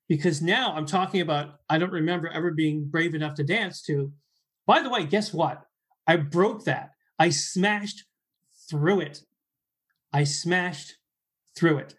because 0.07 0.41
now 0.41 0.73
I'm 0.73 0.85
talking 0.85 1.21
about, 1.21 1.59
I 1.69 1.77
don't 1.77 1.91
remember 1.91 2.27
ever 2.29 2.51
being 2.51 2.85
brave 2.85 3.13
enough 3.13 3.35
to 3.35 3.43
dance 3.43 3.81
to 3.83 4.11
by 4.69 4.83
the 4.83 4.89
way, 4.91 5.03
guess 5.03 5.33
what? 5.33 5.65
I 6.05 6.15
broke 6.15 6.65
that. 6.65 6.91
I 7.17 7.31
smashed 7.31 8.03
through 8.69 8.99
it. 8.99 9.23
I 10.13 10.25
smashed 10.25 10.93
through 11.57 11.79
it. 11.79 11.95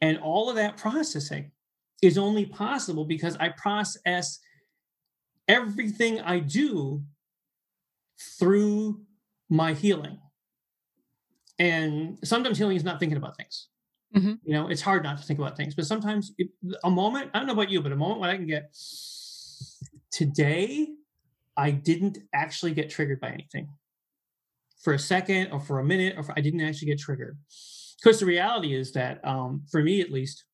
And 0.00 0.18
all 0.18 0.48
of 0.48 0.56
that 0.56 0.78
processing 0.78 1.50
is 2.00 2.16
only 2.16 2.46
possible 2.46 3.04
because 3.04 3.36
I 3.36 3.50
process 3.50 4.38
everything 5.46 6.22
I 6.22 6.38
do 6.38 7.02
through 8.38 9.02
my 9.50 9.74
healing. 9.74 10.18
And 11.58 12.18
sometimes 12.24 12.56
healing 12.56 12.78
is 12.78 12.84
not 12.84 12.98
thinking 12.98 13.18
about 13.18 13.36
things. 13.36 13.68
Mm-hmm. 14.16 14.32
You 14.42 14.54
know, 14.54 14.68
it's 14.68 14.80
hard 14.80 15.02
not 15.02 15.18
to 15.18 15.24
think 15.24 15.38
about 15.38 15.54
things, 15.54 15.74
but 15.74 15.84
sometimes 15.84 16.32
it, 16.38 16.48
a 16.82 16.90
moment, 16.90 17.30
I 17.34 17.40
don't 17.40 17.46
know 17.46 17.52
about 17.52 17.68
you, 17.68 17.82
but 17.82 17.92
a 17.92 17.96
moment 17.96 18.20
when 18.20 18.30
I 18.30 18.36
can 18.36 18.46
get 18.46 18.74
today 20.10 20.88
I 21.56 21.70
didn't 21.70 22.18
actually 22.34 22.72
get 22.72 22.90
triggered 22.90 23.20
by 23.20 23.30
anything 23.30 23.68
for 24.82 24.92
a 24.92 24.98
second 24.98 25.50
or 25.52 25.60
for 25.60 25.80
a 25.80 25.84
minute, 25.84 26.14
or 26.16 26.22
for, 26.22 26.32
I 26.36 26.40
didn't 26.40 26.60
actually 26.60 26.88
get 26.88 26.98
triggered. 26.98 27.36
Because 27.98 28.20
the 28.20 28.26
reality 28.26 28.74
is 28.74 28.92
that, 28.92 29.26
um, 29.26 29.62
for 29.70 29.82
me 29.82 30.00
at 30.00 30.12
least, 30.12 30.44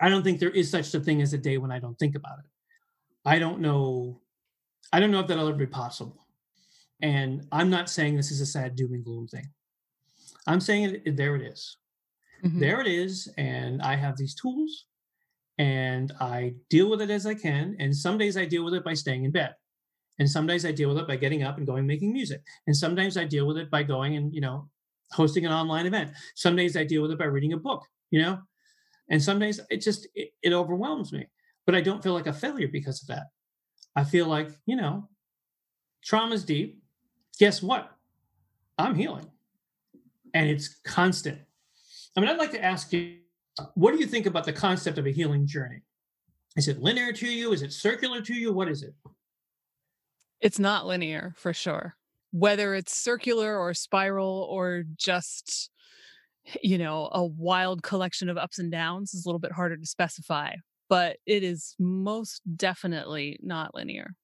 I 0.00 0.08
don't 0.08 0.22
think 0.22 0.38
there 0.38 0.50
is 0.50 0.70
such 0.70 0.94
a 0.94 1.00
thing 1.00 1.20
as 1.20 1.32
a 1.32 1.38
day 1.38 1.58
when 1.58 1.72
I 1.72 1.78
don't 1.78 1.98
think 1.98 2.14
about 2.14 2.38
it. 2.38 2.50
I 3.24 3.38
don't 3.38 3.60
know. 3.60 4.20
I 4.92 5.00
don't 5.00 5.10
know 5.10 5.20
if 5.20 5.26
that'll 5.26 5.48
ever 5.48 5.58
be 5.58 5.66
possible. 5.66 6.24
And 7.02 7.46
I'm 7.52 7.68
not 7.68 7.90
saying 7.90 8.16
this 8.16 8.30
is 8.30 8.40
a 8.40 8.46
sad 8.46 8.76
doom 8.76 8.92
and 8.94 9.04
gloom 9.04 9.26
thing. 9.28 9.48
I'm 10.46 10.60
saying 10.60 11.00
it, 11.04 11.16
there 11.16 11.36
it 11.36 11.42
is. 11.42 11.76
Mm-hmm. 12.44 12.60
There 12.60 12.80
it 12.80 12.86
is. 12.86 13.28
And 13.36 13.82
I 13.82 13.96
have 13.96 14.16
these 14.16 14.34
tools 14.34 14.86
and 15.58 16.12
I 16.20 16.54
deal 16.70 16.88
with 16.88 17.02
it 17.02 17.10
as 17.10 17.26
I 17.26 17.34
can. 17.34 17.76
And 17.80 17.94
some 17.94 18.18
days 18.18 18.36
I 18.36 18.46
deal 18.46 18.64
with 18.64 18.74
it 18.74 18.84
by 18.84 18.94
staying 18.94 19.24
in 19.24 19.30
bed. 19.30 19.54
And 20.18 20.28
some 20.28 20.46
days 20.46 20.64
I 20.64 20.72
deal 20.72 20.88
with 20.88 20.98
it 20.98 21.06
by 21.06 21.16
getting 21.16 21.42
up 21.42 21.58
and 21.58 21.66
going 21.66 21.86
making 21.86 22.12
music. 22.12 22.42
And 22.66 22.76
sometimes 22.76 23.16
I 23.16 23.24
deal 23.24 23.46
with 23.46 23.56
it 23.56 23.70
by 23.70 23.82
going 23.82 24.16
and, 24.16 24.34
you 24.34 24.40
know, 24.40 24.68
hosting 25.12 25.46
an 25.46 25.52
online 25.52 25.86
event. 25.86 26.12
Some 26.34 26.56
days 26.56 26.76
I 26.76 26.84
deal 26.84 27.02
with 27.02 27.12
it 27.12 27.18
by 27.18 27.26
reading 27.26 27.52
a 27.52 27.56
book, 27.56 27.84
you 28.10 28.20
know? 28.20 28.40
And 29.10 29.22
some 29.22 29.38
days 29.38 29.60
it 29.70 29.80
just 29.80 30.08
it, 30.14 30.30
it 30.42 30.52
overwhelms 30.52 31.12
me. 31.12 31.26
But 31.66 31.74
I 31.74 31.80
don't 31.80 32.02
feel 32.02 32.14
like 32.14 32.26
a 32.26 32.32
failure 32.32 32.68
because 32.68 33.02
of 33.02 33.08
that. 33.08 33.26
I 33.94 34.04
feel 34.04 34.26
like, 34.26 34.50
you 34.66 34.76
know, 34.76 35.08
trauma's 36.04 36.44
deep. 36.44 36.82
Guess 37.38 37.62
what? 37.62 37.90
I'm 38.76 38.94
healing. 38.94 39.26
And 40.34 40.48
it's 40.48 40.80
constant. 40.84 41.40
I 42.16 42.20
mean, 42.20 42.28
I'd 42.28 42.38
like 42.38 42.52
to 42.52 42.64
ask 42.64 42.92
you, 42.92 43.18
what 43.74 43.92
do 43.92 43.98
you 43.98 44.06
think 44.06 44.26
about 44.26 44.44
the 44.44 44.52
concept 44.52 44.98
of 44.98 45.06
a 45.06 45.10
healing 45.10 45.46
journey? 45.46 45.82
Is 46.56 46.68
it 46.68 46.80
linear 46.80 47.12
to 47.12 47.28
you? 47.28 47.52
Is 47.52 47.62
it 47.62 47.72
circular 47.72 48.20
to 48.22 48.34
you? 48.34 48.52
What 48.52 48.68
is 48.68 48.82
it? 48.82 48.94
It's 50.40 50.58
not 50.58 50.86
linear 50.86 51.34
for 51.36 51.52
sure. 51.52 51.96
Whether 52.30 52.74
it's 52.74 52.96
circular 52.96 53.58
or 53.58 53.74
spiral 53.74 54.46
or 54.50 54.84
just, 54.96 55.70
you 56.62 56.78
know, 56.78 57.08
a 57.12 57.24
wild 57.24 57.82
collection 57.82 58.28
of 58.28 58.36
ups 58.36 58.58
and 58.58 58.70
downs 58.70 59.14
is 59.14 59.24
a 59.24 59.28
little 59.28 59.40
bit 59.40 59.52
harder 59.52 59.76
to 59.76 59.86
specify, 59.86 60.54
but 60.88 61.16
it 61.26 61.42
is 61.42 61.74
most 61.78 62.42
definitely 62.56 63.38
not 63.42 63.74
linear. 63.74 64.14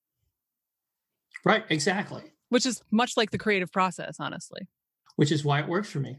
Right, 1.44 1.64
exactly. 1.68 2.22
Which 2.48 2.66
is 2.66 2.82
much 2.90 3.16
like 3.16 3.30
the 3.30 3.38
creative 3.38 3.72
process, 3.72 4.16
honestly. 4.20 4.68
Which 5.16 5.32
is 5.32 5.44
why 5.44 5.60
it 5.60 5.68
works 5.68 5.90
for 5.90 6.00
me. 6.00 6.18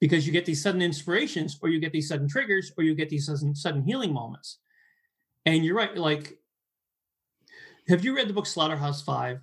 Because 0.00 0.26
you 0.26 0.32
get 0.32 0.46
these 0.46 0.62
sudden 0.62 0.80
inspirations, 0.80 1.58
or 1.60 1.68
you 1.68 1.80
get 1.80 1.92
these 1.92 2.08
sudden 2.08 2.28
triggers, 2.28 2.72
or 2.78 2.84
you 2.84 2.94
get 2.94 3.08
these 3.08 3.26
sudden, 3.26 3.54
sudden 3.54 3.82
healing 3.82 4.12
moments. 4.12 4.58
And 5.44 5.64
you're 5.64 5.74
right, 5.74 5.96
like 5.96 6.38
have 7.88 8.04
you 8.04 8.14
read 8.14 8.28
the 8.28 8.34
book 8.34 8.46
Slaughterhouse 8.46 9.02
Five? 9.02 9.40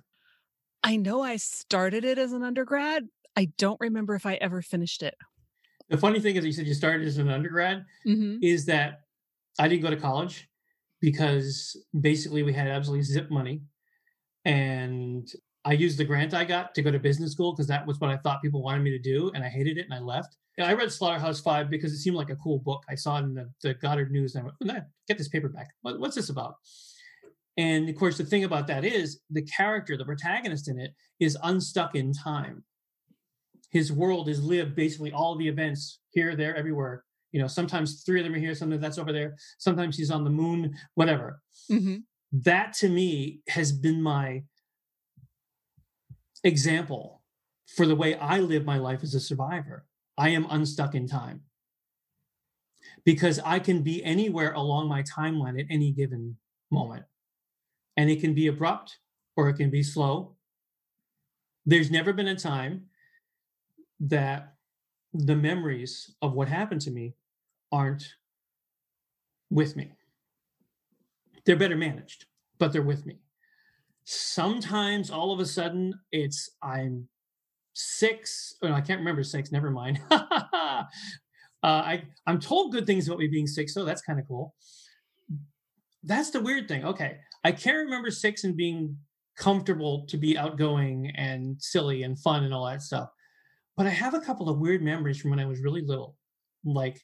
I 0.82 0.96
know 0.96 1.22
I 1.22 1.36
started 1.36 2.04
it 2.04 2.18
as 2.18 2.32
an 2.32 2.42
undergrad. 2.42 3.04
I 3.36 3.50
don't 3.58 3.80
remember 3.80 4.14
if 4.14 4.24
I 4.24 4.34
ever 4.34 4.62
finished 4.62 5.02
it. 5.02 5.14
The 5.88 5.98
funny 5.98 6.20
thing 6.20 6.36
is, 6.36 6.44
you 6.44 6.52
said 6.52 6.66
you 6.66 6.74
started 6.74 7.06
as 7.06 7.18
an 7.18 7.28
undergrad, 7.28 7.84
mm-hmm. 8.06 8.38
is 8.42 8.66
that 8.66 9.00
I 9.58 9.68
didn't 9.68 9.82
go 9.82 9.90
to 9.90 9.96
college 9.96 10.48
because 11.00 11.76
basically 12.00 12.42
we 12.42 12.52
had 12.52 12.68
absolutely 12.68 13.04
zip 13.04 13.30
money. 13.30 13.62
And 14.44 15.28
I 15.64 15.72
used 15.72 15.98
the 15.98 16.04
grant 16.04 16.34
I 16.34 16.44
got 16.44 16.74
to 16.76 16.82
go 16.82 16.90
to 16.90 16.98
business 16.98 17.32
school 17.32 17.52
because 17.52 17.66
that 17.66 17.86
was 17.86 17.98
what 17.98 18.10
I 18.10 18.16
thought 18.18 18.42
people 18.42 18.62
wanted 18.62 18.82
me 18.82 18.90
to 18.90 18.98
do. 18.98 19.30
And 19.34 19.44
I 19.44 19.48
hated 19.48 19.78
it 19.78 19.86
and 19.86 19.94
I 19.94 19.98
left. 19.98 20.36
And 20.58 20.66
I 20.66 20.72
read 20.72 20.90
Slaughterhouse 20.90 21.40
Five 21.40 21.68
because 21.68 21.92
it 21.92 21.98
seemed 21.98 22.16
like 22.16 22.30
a 22.30 22.36
cool 22.36 22.60
book. 22.60 22.82
I 22.88 22.94
saw 22.94 23.18
it 23.18 23.24
in 23.24 23.34
the, 23.34 23.50
the 23.62 23.74
Goddard 23.74 24.10
News 24.10 24.34
and 24.34 24.48
I 24.48 24.52
went, 24.64 24.84
get 25.08 25.18
this 25.18 25.28
paperback. 25.28 25.68
What, 25.82 26.00
what's 26.00 26.14
this 26.14 26.30
about? 26.30 26.54
And 27.56 27.88
of 27.88 27.96
course, 27.96 28.18
the 28.18 28.24
thing 28.24 28.44
about 28.44 28.66
that 28.66 28.84
is 28.84 29.20
the 29.30 29.42
character, 29.42 29.96
the 29.96 30.04
protagonist 30.04 30.68
in 30.68 30.78
it, 30.78 30.94
is 31.20 31.38
unstuck 31.42 31.94
in 31.94 32.12
time. 32.12 32.62
His 33.70 33.92
world 33.92 34.28
is 34.28 34.42
lived 34.42 34.76
basically 34.76 35.12
all 35.12 35.36
the 35.36 35.48
events 35.48 36.00
here, 36.10 36.36
there, 36.36 36.54
everywhere. 36.54 37.04
You 37.32 37.40
know, 37.40 37.46
sometimes 37.46 38.02
three 38.02 38.20
of 38.20 38.24
them 38.24 38.34
are 38.34 38.38
here, 38.38 38.54
sometimes 38.54 38.82
that's 38.82 38.98
over 38.98 39.12
there, 39.12 39.36
sometimes 39.58 39.96
he's 39.96 40.10
on 40.10 40.24
the 40.24 40.30
moon, 40.30 40.74
whatever. 40.94 41.40
Mm-hmm. 41.70 41.96
That 42.32 42.74
to 42.74 42.88
me 42.88 43.40
has 43.48 43.72
been 43.72 44.02
my 44.02 44.44
example 46.44 47.22
for 47.66 47.86
the 47.86 47.96
way 47.96 48.14
I 48.14 48.38
live 48.38 48.64
my 48.64 48.78
life 48.78 49.02
as 49.02 49.14
a 49.14 49.20
survivor. 49.20 49.86
I 50.18 50.30
am 50.30 50.46
unstuck 50.50 50.94
in 50.94 51.06
time 51.06 51.42
because 53.04 53.40
I 53.44 53.58
can 53.58 53.82
be 53.82 54.04
anywhere 54.04 54.52
along 54.52 54.88
my 54.88 55.02
timeline 55.02 55.60
at 55.60 55.66
any 55.68 55.92
given 55.92 56.36
moment 56.70 57.04
and 57.96 58.10
it 58.10 58.20
can 58.20 58.34
be 58.34 58.46
abrupt 58.46 58.98
or 59.36 59.48
it 59.48 59.54
can 59.54 59.70
be 59.70 59.82
slow. 59.82 60.36
There's 61.64 61.90
never 61.90 62.12
been 62.12 62.28
a 62.28 62.36
time 62.36 62.86
that 64.00 64.54
the 65.12 65.36
memories 65.36 66.14
of 66.22 66.34
what 66.34 66.48
happened 66.48 66.80
to 66.82 66.90
me 66.90 67.14
aren't 67.72 68.14
with 69.50 69.76
me. 69.76 69.92
They're 71.44 71.56
better 71.56 71.76
managed, 71.76 72.26
but 72.58 72.72
they're 72.72 72.82
with 72.82 73.06
me. 73.06 73.18
Sometimes 74.04 75.10
all 75.10 75.32
of 75.32 75.40
a 75.40 75.46
sudden 75.46 75.94
it's 76.12 76.50
I'm 76.62 77.08
six. 77.74 78.54
Oh, 78.62 78.72
I 78.72 78.80
can't 78.80 79.00
remember 79.00 79.22
six. 79.22 79.52
Never 79.52 79.70
mind. 79.70 80.00
uh, 80.10 80.84
I 81.62 82.04
I'm 82.26 82.40
told 82.40 82.72
good 82.72 82.86
things 82.86 83.06
about 83.06 83.18
me 83.18 83.28
being 83.28 83.46
six, 83.46 83.74
so 83.74 83.84
that's 83.84 84.02
kind 84.02 84.18
of 84.18 84.26
cool. 84.26 84.54
That's 86.02 86.30
the 86.30 86.40
weird 86.40 86.68
thing. 86.68 86.84
Okay, 86.84 87.18
I 87.46 87.52
can't 87.52 87.76
remember 87.76 88.10
six 88.10 88.42
and 88.42 88.56
being 88.56 88.96
comfortable 89.36 90.04
to 90.08 90.16
be 90.16 90.36
outgoing 90.36 91.12
and 91.14 91.56
silly 91.62 92.02
and 92.02 92.18
fun 92.18 92.42
and 92.42 92.52
all 92.52 92.66
that 92.66 92.82
stuff. 92.82 93.08
But 93.76 93.86
I 93.86 93.90
have 93.90 94.14
a 94.14 94.20
couple 94.20 94.48
of 94.48 94.58
weird 94.58 94.82
memories 94.82 95.20
from 95.20 95.30
when 95.30 95.38
I 95.38 95.46
was 95.46 95.60
really 95.60 95.82
little. 95.82 96.16
Like 96.64 97.00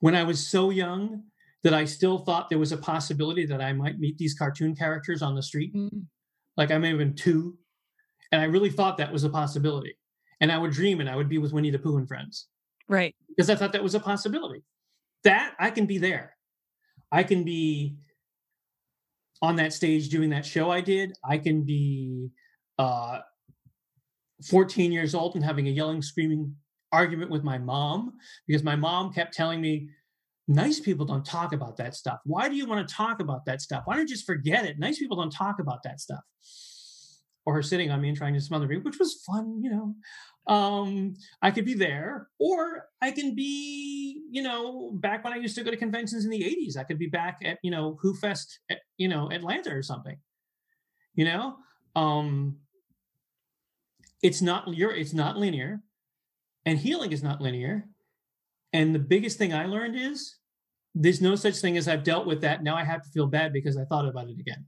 when 0.00 0.16
I 0.16 0.24
was 0.24 0.44
so 0.44 0.70
young 0.70 1.22
that 1.62 1.72
I 1.72 1.84
still 1.84 2.18
thought 2.18 2.48
there 2.48 2.58
was 2.58 2.72
a 2.72 2.76
possibility 2.76 3.46
that 3.46 3.60
I 3.60 3.72
might 3.72 4.00
meet 4.00 4.18
these 4.18 4.34
cartoon 4.34 4.74
characters 4.74 5.22
on 5.22 5.36
the 5.36 5.44
street. 5.44 5.72
Mm-hmm. 5.76 6.00
Like 6.56 6.72
I 6.72 6.78
may 6.78 6.88
have 6.88 6.98
been 6.98 7.14
two. 7.14 7.56
And 8.32 8.42
I 8.42 8.46
really 8.46 8.70
thought 8.70 8.98
that 8.98 9.12
was 9.12 9.22
a 9.22 9.30
possibility. 9.30 9.96
And 10.40 10.50
I 10.50 10.58
would 10.58 10.72
dream 10.72 10.98
and 10.98 11.08
I 11.08 11.14
would 11.14 11.28
be 11.28 11.38
with 11.38 11.52
Winnie 11.52 11.70
the 11.70 11.78
Pooh 11.78 11.98
and 11.98 12.08
friends. 12.08 12.48
Right. 12.88 13.14
Because 13.28 13.48
I 13.48 13.54
thought 13.54 13.70
that 13.74 13.82
was 13.84 13.94
a 13.94 14.00
possibility. 14.00 14.64
That 15.22 15.54
I 15.60 15.70
can 15.70 15.86
be 15.86 15.98
there. 15.98 16.34
I 17.12 17.22
can 17.22 17.44
be 17.44 17.98
on 19.42 19.56
that 19.56 19.72
stage 19.72 20.08
doing 20.08 20.30
that 20.30 20.46
show 20.46 20.70
I 20.70 20.80
did, 20.80 21.12
I 21.24 21.38
can 21.38 21.62
be 21.62 22.28
uh, 22.78 23.20
14 24.48 24.92
years 24.92 25.14
old 25.14 25.34
and 25.34 25.44
having 25.44 25.68
a 25.68 25.70
yelling, 25.70 26.02
screaming 26.02 26.54
argument 26.92 27.30
with 27.30 27.42
my 27.44 27.58
mom 27.58 28.14
because 28.46 28.62
my 28.62 28.76
mom 28.76 29.12
kept 29.12 29.34
telling 29.34 29.60
me, 29.60 29.88
nice 30.48 30.78
people 30.80 31.04
don't 31.04 31.24
talk 31.24 31.52
about 31.52 31.76
that 31.76 31.94
stuff. 31.94 32.20
Why 32.24 32.48
do 32.48 32.54
you 32.54 32.66
want 32.66 32.86
to 32.86 32.94
talk 32.94 33.20
about 33.20 33.44
that 33.46 33.60
stuff? 33.60 33.82
Why 33.84 33.94
don't 33.94 34.08
you 34.08 34.14
just 34.14 34.26
forget 34.26 34.64
it? 34.64 34.78
Nice 34.78 34.98
people 34.98 35.16
don't 35.16 35.32
talk 35.32 35.58
about 35.58 35.82
that 35.82 36.00
stuff. 36.00 36.20
Or 37.44 37.54
her 37.54 37.62
sitting 37.62 37.90
on 37.90 38.00
me 38.00 38.08
and 38.08 38.16
trying 38.16 38.34
to 38.34 38.40
smother 38.40 38.66
me, 38.66 38.78
which 38.78 38.98
was 38.98 39.22
fun, 39.26 39.60
you 39.62 39.70
know 39.70 39.94
um, 40.46 41.16
I 41.42 41.50
could 41.50 41.64
be 41.64 41.74
there, 41.74 42.28
or 42.38 42.88
I 43.02 43.10
can 43.10 43.34
be, 43.34 44.22
you 44.30 44.42
know, 44.42 44.92
back 44.94 45.24
when 45.24 45.32
I 45.32 45.36
used 45.36 45.56
to 45.56 45.64
go 45.64 45.70
to 45.70 45.76
conventions 45.76 46.24
in 46.24 46.30
the 46.30 46.42
80s. 46.42 46.76
I 46.76 46.84
could 46.84 46.98
be 46.98 47.08
back 47.08 47.38
at, 47.44 47.58
you 47.62 47.70
know, 47.70 47.98
Who 48.00 48.14
Fest, 48.14 48.60
at, 48.70 48.78
you 48.96 49.08
know, 49.08 49.30
Atlanta 49.32 49.70
or 49.70 49.82
something. 49.82 50.16
You 51.14 51.24
know? 51.24 51.56
Um 51.94 52.58
it's 54.22 54.42
not 54.42 54.72
you're 54.74 54.92
it's 54.92 55.12
not 55.12 55.36
linear, 55.36 55.80
and 56.64 56.78
healing 56.78 57.12
is 57.12 57.22
not 57.22 57.40
linear. 57.40 57.86
And 58.72 58.94
the 58.94 58.98
biggest 58.98 59.38
thing 59.38 59.54
I 59.54 59.66
learned 59.66 59.96
is 59.96 60.36
there's 60.94 61.20
no 61.20 61.36
such 61.36 61.56
thing 61.56 61.76
as 61.76 61.88
I've 61.88 62.02
dealt 62.02 62.26
with 62.26 62.40
that. 62.40 62.62
Now 62.62 62.76
I 62.76 62.84
have 62.84 63.02
to 63.02 63.10
feel 63.10 63.26
bad 63.26 63.52
because 63.52 63.76
I 63.76 63.84
thought 63.84 64.08
about 64.08 64.28
it 64.28 64.38
again. 64.38 64.64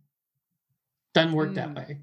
Doesn't 1.14 1.32
work 1.32 1.50
mm. 1.50 1.54
that 1.56 1.74
way. 1.74 2.00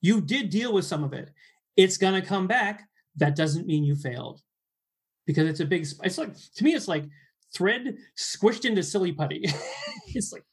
You 0.00 0.20
did 0.20 0.50
deal 0.50 0.72
with 0.72 0.84
some 0.84 1.04
of 1.04 1.12
it. 1.12 1.30
It's 1.76 1.96
gonna 1.96 2.22
come 2.22 2.46
back 2.46 2.88
that 3.16 3.36
doesn't 3.36 3.66
mean 3.66 3.84
you 3.84 3.94
failed. 3.94 4.40
Because 5.26 5.48
it's 5.48 5.60
a 5.60 5.64
big 5.64 5.86
it's 6.02 6.18
like 6.18 6.34
to 6.56 6.64
me 6.64 6.74
it's 6.74 6.88
like 6.88 7.04
thread 7.54 7.96
squished 8.18 8.64
into 8.64 8.82
silly 8.82 9.12
putty. 9.12 9.44
It's 10.16 10.32
like 10.32 10.44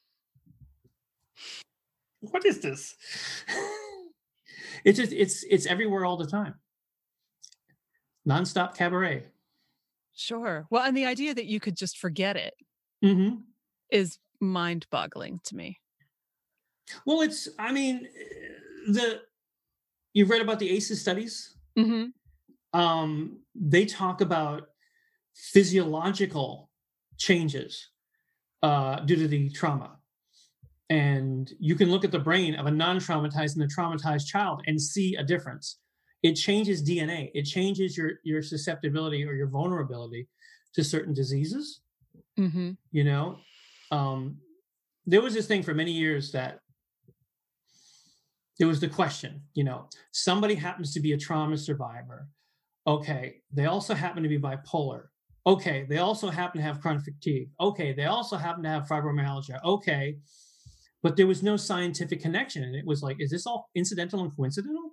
what 2.20 2.46
is 2.46 2.60
this? 2.62 2.96
It's 4.84 4.98
just 4.98 5.12
it's 5.12 5.44
it's 5.44 5.68
everywhere 5.68 6.06
all 6.06 6.18
the 6.18 6.26
time. 6.26 6.56
Nonstop 8.28 8.74
cabaret. 8.76 9.26
Sure. 10.16 10.66
Well 10.72 10.84
and 10.84 10.98
the 10.98 11.06
idea 11.06 11.36
that 11.36 11.46
you 11.46 11.60
could 11.60 11.78
just 11.78 12.00
forget 12.00 12.36
it 12.36 12.56
mm-hmm. 13.06 13.42
is 13.92 14.18
mind-boggling 14.40 15.42
to 15.44 15.56
me. 15.56 15.80
Well 17.06 17.22
it's 17.22 17.48
i 17.60 17.72
mean 17.72 18.08
the 18.88 19.22
you've 20.14 20.32
read 20.32 20.42
about 20.42 20.58
the 20.58 20.72
aces 20.72 21.00
studies? 21.00 21.56
Mm-hmm 21.78 22.10
um, 22.74 23.40
they 23.56 23.86
talk 23.86 24.22
about 24.22 24.68
physiological 25.36 26.70
changes 27.18 27.90
uh, 28.64 29.00
due 29.02 29.16
to 29.16 29.28
the 29.28 29.50
trauma. 29.50 29.98
and 30.90 31.52
you 31.60 31.76
can 31.76 31.90
look 31.90 32.04
at 32.04 32.12
the 32.12 32.20
brain 32.20 32.54
of 32.56 32.66
a 32.66 32.72
non-traumatized 32.72 33.56
and 33.56 33.64
a 33.64 33.68
traumatized 33.68 34.26
child 34.28 34.62
and 34.68 34.80
see 34.82 35.16
a 35.16 35.24
difference 35.24 35.80
it 36.24 36.34
changes 36.36 36.84
dna 36.90 37.32
it 37.34 37.44
changes 37.44 37.96
your 37.98 38.12
your 38.24 38.42
susceptibility 38.44 39.24
or 39.28 39.34
your 39.34 39.48
vulnerability 39.48 40.28
to 40.76 40.84
certain 40.84 41.14
diseases 41.14 41.82
Mm-hmm. 42.40 42.72
you 42.92 43.04
know 43.04 43.38
um 43.92 44.38
there 45.12 45.22
was 45.22 45.34
this 45.34 45.48
thing 45.48 45.64
for 45.64 45.74
many 45.74 45.92
years 45.92 46.32
that 46.32 46.60
there 48.58 48.68
was 48.68 48.80
the 48.80 48.88
question 48.88 49.42
you 49.54 49.64
know 49.64 49.80
somebody 50.12 50.56
happens 50.56 50.94
to 50.94 51.00
be 51.00 51.12
a 51.14 51.18
trauma 51.18 51.58
survivor 51.58 52.28
okay 52.88 53.42
they 53.52 53.66
also 53.66 53.94
happen 53.94 54.24
to 54.24 54.30
be 54.30 54.40
bipolar. 54.40 55.06
Okay 55.46 55.86
they 55.90 55.98
also 55.98 56.30
happen 56.30 56.60
to 56.60 56.64
have 56.68 56.82
chronic 56.82 57.04
fatigue. 57.04 57.50
Okay 57.60 57.94
they 57.94 58.06
also 58.06 58.38
happen 58.38 58.64
to 58.64 58.70
have 58.70 58.88
fibromyalgia. 58.88 59.64
Okay 59.64 60.18
but 61.04 61.16
there 61.18 61.28
was 61.28 61.42
no 61.42 61.58
scientific 61.58 62.22
connection 62.22 62.64
and 62.64 62.76
it 62.76 62.86
was 62.86 63.02
like 63.02 63.18
is 63.20 63.32
this 63.32 63.46
all 63.48 63.70
incidental 63.76 64.22
and 64.22 64.36
coincidental? 64.36 64.92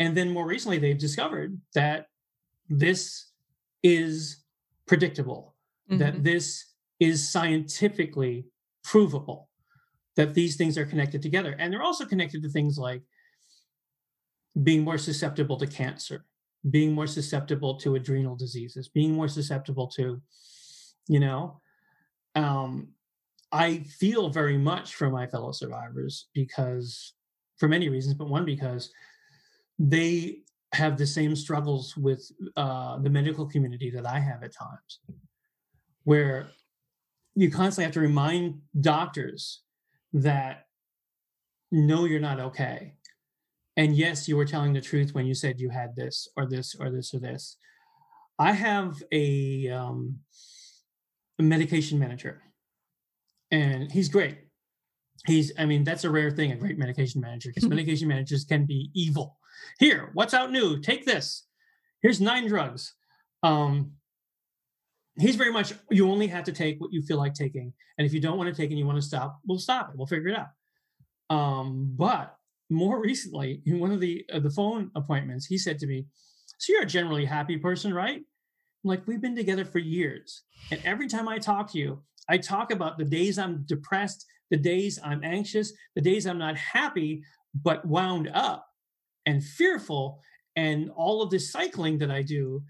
And 0.00 0.16
then 0.16 0.30
more 0.30 0.46
recently 0.46 0.78
they've 0.78 0.98
discovered 0.98 1.58
that 1.74 2.06
this 2.68 3.30
is 3.82 4.44
predictable 4.86 5.54
that 5.88 6.14
Mhm. 6.14 6.24
this 6.24 6.74
is 6.98 7.28
scientifically 7.30 8.46
provable 8.82 9.48
that 10.16 10.34
these 10.34 10.56
things 10.56 10.76
are 10.78 10.86
connected 10.86 11.22
together. 11.22 11.54
And 11.58 11.72
they're 11.72 11.82
also 11.82 12.06
connected 12.06 12.42
to 12.42 12.48
things 12.48 12.78
like 12.78 13.02
being 14.62 14.82
more 14.82 14.98
susceptible 14.98 15.58
to 15.58 15.66
cancer 15.66 16.24
being 16.70 16.92
more 16.92 17.06
susceptible 17.06 17.76
to 17.76 17.94
adrenal 17.94 18.36
diseases 18.36 18.88
being 18.88 19.12
more 19.12 19.28
susceptible 19.28 19.86
to 19.86 20.20
you 21.08 21.20
know 21.20 21.60
um 22.34 22.88
i 23.52 23.78
feel 23.98 24.28
very 24.28 24.58
much 24.58 24.94
for 24.94 25.10
my 25.10 25.26
fellow 25.26 25.52
survivors 25.52 26.28
because 26.34 27.14
for 27.56 27.68
many 27.68 27.88
reasons 27.88 28.14
but 28.14 28.28
one 28.28 28.44
because 28.44 28.90
they 29.78 30.38
have 30.72 30.98
the 30.98 31.06
same 31.06 31.36
struggles 31.36 31.96
with 31.96 32.30
uh, 32.56 32.98
the 32.98 33.10
medical 33.10 33.46
community 33.46 33.90
that 33.90 34.06
i 34.06 34.18
have 34.18 34.42
at 34.42 34.52
times 34.52 35.00
where 36.04 36.48
you 37.34 37.50
constantly 37.50 37.84
have 37.84 37.92
to 37.92 38.00
remind 38.00 38.60
doctors 38.80 39.62
that 40.12 40.66
no 41.70 42.04
you're 42.04 42.20
not 42.20 42.40
okay 42.40 42.95
and 43.76 43.96
yes 43.96 44.28
you 44.28 44.36
were 44.36 44.44
telling 44.44 44.72
the 44.72 44.80
truth 44.80 45.14
when 45.14 45.26
you 45.26 45.34
said 45.34 45.60
you 45.60 45.70
had 45.70 45.94
this 45.96 46.28
or 46.36 46.46
this 46.46 46.74
or 46.78 46.90
this 46.90 47.14
or 47.14 47.18
this. 47.20 47.56
I 48.38 48.52
have 48.52 49.02
a, 49.12 49.68
um, 49.70 50.18
a 51.38 51.42
medication 51.42 51.98
manager 51.98 52.42
and 53.50 53.90
he's 53.90 54.08
great. 54.08 54.38
He's 55.26 55.52
i 55.58 55.64
mean 55.64 55.82
that's 55.82 56.04
a 56.04 56.10
rare 56.10 56.30
thing 56.30 56.52
a 56.52 56.56
great 56.56 56.78
medication 56.78 57.20
manager 57.20 57.50
because 57.50 57.68
medication 57.68 58.08
managers 58.08 58.44
can 58.44 58.64
be 58.64 58.90
evil. 58.94 59.38
Here 59.78 60.10
what's 60.14 60.34
out 60.34 60.52
new? 60.52 60.80
Take 60.80 61.04
this. 61.04 61.46
Here's 62.02 62.20
nine 62.20 62.46
drugs. 62.46 62.94
Um 63.42 63.92
he's 65.18 65.36
very 65.36 65.52
much 65.52 65.72
you 65.90 66.10
only 66.10 66.26
have 66.26 66.44
to 66.44 66.52
take 66.52 66.80
what 66.80 66.92
you 66.92 67.02
feel 67.02 67.16
like 67.16 67.34
taking 67.34 67.72
and 67.98 68.06
if 68.06 68.12
you 68.12 68.20
don't 68.20 68.36
want 68.36 68.54
to 68.54 68.54
take 68.54 68.70
and 68.70 68.78
you 68.78 68.86
want 68.86 68.98
to 68.98 69.06
stop 69.06 69.40
we'll 69.46 69.58
stop 69.58 69.90
it. 69.90 69.96
We'll 69.96 70.06
figure 70.06 70.28
it 70.28 70.38
out. 70.38 71.34
Um 71.34 71.92
but 71.96 72.35
more 72.70 73.00
recently 73.00 73.62
in 73.66 73.78
one 73.78 73.92
of 73.92 74.00
the 74.00 74.24
uh, 74.32 74.38
the 74.38 74.50
phone 74.50 74.90
appointments 74.94 75.46
he 75.46 75.58
said 75.58 75.78
to 75.78 75.86
me 75.86 76.04
so 76.58 76.72
you're 76.72 76.82
a 76.82 76.86
generally 76.86 77.24
happy 77.24 77.56
person 77.56 77.92
right? 77.92 78.16
I'm 78.16 78.24
like 78.84 79.06
we've 79.06 79.20
been 79.20 79.36
together 79.36 79.64
for 79.64 79.78
years 79.78 80.42
and 80.70 80.80
every 80.84 81.08
time 81.08 81.28
i 81.28 81.38
talk 81.38 81.70
to 81.72 81.78
you 81.78 82.02
i 82.28 82.38
talk 82.38 82.72
about 82.72 82.98
the 82.98 83.04
days 83.04 83.38
i'm 83.38 83.64
depressed 83.66 84.26
the 84.50 84.56
days 84.56 84.98
i'm 85.04 85.22
anxious 85.22 85.72
the 85.94 86.02
days 86.02 86.26
i'm 86.26 86.38
not 86.38 86.56
happy 86.56 87.22
but 87.54 87.84
wound 87.86 88.30
up 88.34 88.66
and 89.26 89.42
fearful 89.42 90.20
and 90.56 90.90
all 90.90 91.22
of 91.22 91.30
this 91.30 91.52
cycling 91.52 91.98
that 91.98 92.10
i 92.10 92.22
do 92.22 92.62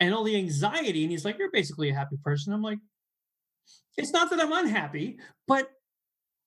and 0.00 0.14
all 0.14 0.24
the 0.24 0.36
anxiety 0.36 1.02
and 1.02 1.10
he's 1.10 1.24
like 1.24 1.38
you're 1.38 1.50
basically 1.50 1.90
a 1.90 1.94
happy 1.94 2.16
person. 2.22 2.52
I'm 2.52 2.62
like 2.62 2.78
it's 3.96 4.12
not 4.12 4.30
that 4.30 4.40
i'm 4.40 4.52
unhappy 4.52 5.18
but 5.46 5.68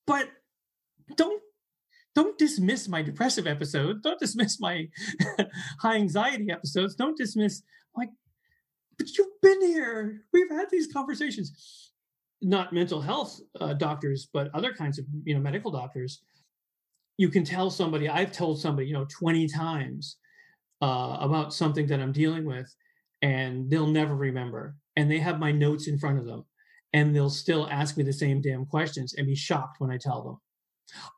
but 0.06 0.28
don't 1.16 1.42
don't 2.14 2.38
dismiss 2.38 2.88
my 2.88 3.02
depressive 3.02 3.46
episodes. 3.46 4.00
Don't 4.02 4.20
dismiss 4.20 4.60
my 4.60 4.88
high 5.80 5.96
anxiety 5.96 6.50
episodes. 6.50 6.94
Don't 6.94 7.16
dismiss 7.16 7.62
like 7.96 8.10
but 8.98 9.16
you've 9.16 9.40
been 9.40 9.62
here. 9.62 10.22
We've 10.32 10.50
had 10.50 10.68
these 10.70 10.92
conversations. 10.92 11.90
Not 12.42 12.72
mental 12.72 13.00
health 13.00 13.40
uh, 13.60 13.74
doctors 13.74 14.28
but 14.32 14.50
other 14.54 14.72
kinds 14.72 14.98
of 14.98 15.06
you 15.24 15.34
know 15.34 15.40
medical 15.40 15.70
doctors. 15.70 16.22
You 17.18 17.28
can 17.28 17.44
tell 17.44 17.70
somebody 17.70 18.08
i've 18.08 18.32
told 18.32 18.60
somebody 18.60 18.88
you 18.88 18.94
know 18.94 19.06
20 19.08 19.46
times 19.46 20.16
uh, 20.80 21.18
about 21.20 21.54
something 21.54 21.86
that 21.86 22.00
i'm 22.00 22.10
dealing 22.10 22.44
with 22.44 22.74
and 23.20 23.70
they'll 23.70 23.86
never 23.86 24.16
remember 24.16 24.74
and 24.96 25.08
they 25.08 25.18
have 25.18 25.38
my 25.38 25.52
notes 25.52 25.86
in 25.86 25.98
front 25.98 26.18
of 26.18 26.24
them 26.24 26.44
and 26.94 27.14
they'll 27.14 27.30
still 27.30 27.68
ask 27.70 27.96
me 27.96 28.02
the 28.02 28.12
same 28.12 28.40
damn 28.40 28.66
questions 28.66 29.14
and 29.14 29.26
be 29.26 29.36
shocked 29.36 29.76
when 29.78 29.90
i 29.90 29.96
tell 29.96 30.22
them 30.22 30.38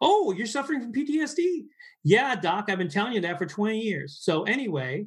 oh 0.01 0.33
you're 0.33 0.47
suffering 0.47 0.81
from 0.81 0.93
ptsd 0.93 1.65
yeah 2.03 2.35
doc 2.35 2.67
i've 2.69 2.79
been 2.79 2.89
telling 2.89 3.13
you 3.13 3.21
that 3.21 3.39
for 3.39 3.47
20 3.47 3.79
years. 3.81 4.19
So 4.21 4.45
anyway 4.45 5.07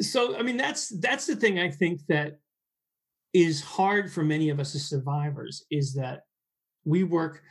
so 0.00 0.36
i 0.36 0.42
mean 0.42 0.56
that's 0.56 0.88
that's 1.00 1.26
the 1.26 1.36
thing 1.36 1.58
i 1.58 1.70
think 1.70 2.00
that 2.08 2.38
is 3.32 3.60
hard 3.62 4.10
for 4.10 4.22
many 4.22 4.48
of 4.48 4.58
us 4.58 4.74
as 4.74 4.88
survivors 4.88 5.64
is 5.70 5.94
that 5.94 6.22
we 6.84 7.04
work 7.04 7.42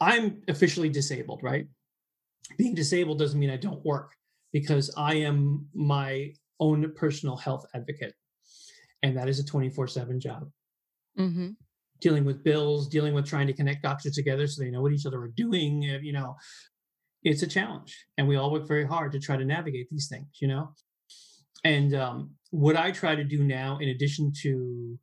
i'm 0.00 0.42
officially 0.48 0.88
disabled 0.88 1.40
right? 1.42 1.66
Being 2.58 2.74
disabled 2.74 3.18
doesn't 3.18 3.40
mean 3.40 3.50
i 3.50 3.56
don't 3.56 3.84
work 3.84 4.12
because 4.52 4.92
i 4.96 5.14
am 5.14 5.66
my 5.74 6.32
own 6.60 6.92
personal 6.94 7.36
health 7.36 7.66
advocate. 7.74 8.14
And 9.02 9.16
that 9.16 9.28
is 9.28 9.38
a 9.38 9.44
24/7 9.44 10.18
job. 10.18 10.50
Mm-hmm. 11.18 11.50
Dealing 12.00 12.24
with 12.24 12.44
bills 12.44 12.88
dealing 12.88 13.14
with 13.14 13.26
trying 13.26 13.46
to 13.46 13.52
connect 13.52 13.82
doctors 13.82 14.14
together 14.14 14.46
so 14.46 14.62
they 14.62 14.70
know 14.70 14.82
what 14.82 14.92
each 14.92 15.06
other 15.06 15.20
are 15.20 15.32
doing 15.36 15.82
uh, 15.90 15.98
you 16.02 16.12
know 16.12 16.36
it's 17.22 17.42
a 17.42 17.46
challenge 17.46 18.06
and 18.18 18.28
we 18.28 18.36
all 18.36 18.52
work 18.52 18.68
very 18.68 18.86
hard 18.86 19.12
to 19.12 19.18
try 19.18 19.36
to 19.36 19.44
navigate 19.44 19.88
these 19.90 20.08
things 20.08 20.26
you 20.40 20.48
know? 20.48 20.70
And 21.64 21.94
um, 21.94 22.30
what 22.50 22.76
i 22.76 22.90
try 22.90 23.14
to 23.14 23.24
do 23.24 23.42
now 23.42 23.78
in 23.78 23.88
addition 23.88 24.32
to 24.42 24.98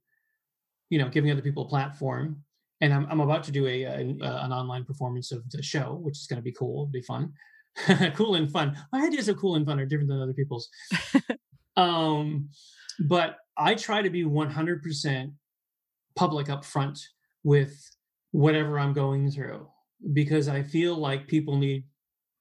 you 0.89 0.99
know 0.99 1.09
giving 1.09 1.31
other 1.31 1.41
people 1.41 1.65
a 1.65 1.69
platform 1.69 2.43
and 2.81 2.93
i'm, 2.93 3.07
I'm 3.09 3.19
about 3.19 3.43
to 3.45 3.51
do 3.51 3.67
a, 3.67 3.83
an 3.83 4.21
an 4.21 4.51
online 4.53 4.85
performance 4.85 5.31
of 5.31 5.49
the 5.49 5.63
show 5.63 5.99
which 6.01 6.17
is 6.17 6.27
going 6.27 6.37
to 6.37 6.43
be 6.43 6.53
cool 6.53 6.83
it'll 6.83 6.87
be 6.87 7.01
fun. 7.01 7.33
Cool 8.15 8.35
and 8.35 8.51
fun. 8.51 8.77
My 8.91 9.05
ideas 9.05 9.29
of 9.29 9.37
cool 9.37 9.55
and 9.55 9.65
fun 9.65 9.79
are 9.79 9.85
different 9.85 10.09
than 10.09 10.21
other 10.21 10.33
people's. 10.33 10.69
Um 11.77 12.49
but 12.99 13.37
i 13.57 13.73
try 13.73 14.01
to 14.01 14.09
be 14.09 14.23
100% 14.25 15.31
public 16.15 16.49
up 16.49 16.63
front 16.63 16.99
with 17.43 17.89
whatever 18.31 18.79
i'm 18.79 18.93
going 18.93 19.29
through 19.29 19.67
because 20.13 20.47
i 20.47 20.61
feel 20.61 20.95
like 20.95 21.27
people 21.27 21.57
need 21.57 21.83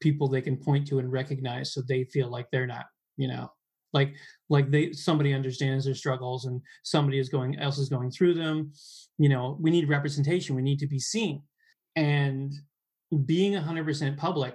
people 0.01 0.29
they 0.29 0.41
can 0.41 0.57
point 0.57 0.87
to 0.87 0.99
and 0.99 1.13
recognize 1.13 1.73
so 1.73 1.83
they 1.83 2.05
feel 2.05 2.29
like 2.29 2.47
they're 2.51 2.67
not 2.67 2.87
you 3.17 3.29
know 3.29 3.51
like 3.93 4.15
like 4.49 4.71
they 4.71 4.93
somebody 4.93 5.33
understands 5.33 5.85
their 5.85 5.95
struggles 5.95 6.45
and 6.45 6.61
somebody 6.83 7.19
is 7.19 7.29
going 7.29 7.59
else 7.59 7.79
is 7.79 7.89
going 7.89 8.11
through 8.11 8.35
them. 8.35 8.73
You 9.19 9.29
know 9.29 9.57
we 9.61 9.71
need 9.71 9.89
representation. 9.89 10.57
We 10.57 10.63
need 10.63 10.79
to 10.81 10.87
be 10.87 10.99
seen. 10.99 11.43
And 11.97 12.53
being 13.27 13.55
100% 13.55 14.17
public 14.17 14.55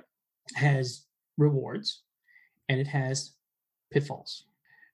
has 0.55 1.05
rewards 1.37 2.03
and 2.69 2.79
it 2.79 2.87
has 2.87 3.33
pitfalls. 3.91 4.45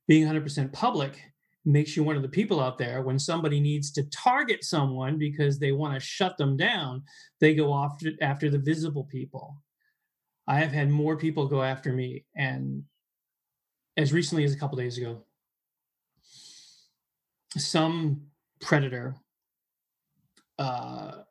Being 0.08 0.28
100% 0.28 0.74
public 0.74 1.22
makes 1.66 1.96
you 1.96 2.04
one 2.04 2.16
of 2.16 2.22
the 2.22 2.30
people 2.30 2.60
out 2.60 2.78
there. 2.78 3.02
When 3.02 3.20
somebody 3.20 3.60
needs 3.60 3.92
to 3.92 4.04
target 4.10 4.64
someone 4.64 5.18
because 5.18 5.60
they 5.60 5.72
want 5.72 5.94
to 5.94 6.00
shut 6.00 6.38
them 6.38 6.58
down 6.58 7.04
they 7.40 7.54
go 7.54 7.74
after 7.74 8.12
after 8.22 8.50
the 8.50 8.60
visible 8.60 9.04
people. 9.06 9.58
I 10.48 10.60
have 10.60 10.72
had 10.72 10.90
more 10.90 11.18
people 11.18 11.48
go 11.48 11.62
after 11.62 11.94
me 11.94 12.26
and 12.36 12.84
as 13.98 14.12
recently 14.12 14.44
as 14.44 14.54
a 14.54 14.58
couple 14.58 14.78
days 14.78 14.98
ago. 14.98 15.24
Some 17.58 18.28
predator 18.60 19.16
uh, 20.60 21.24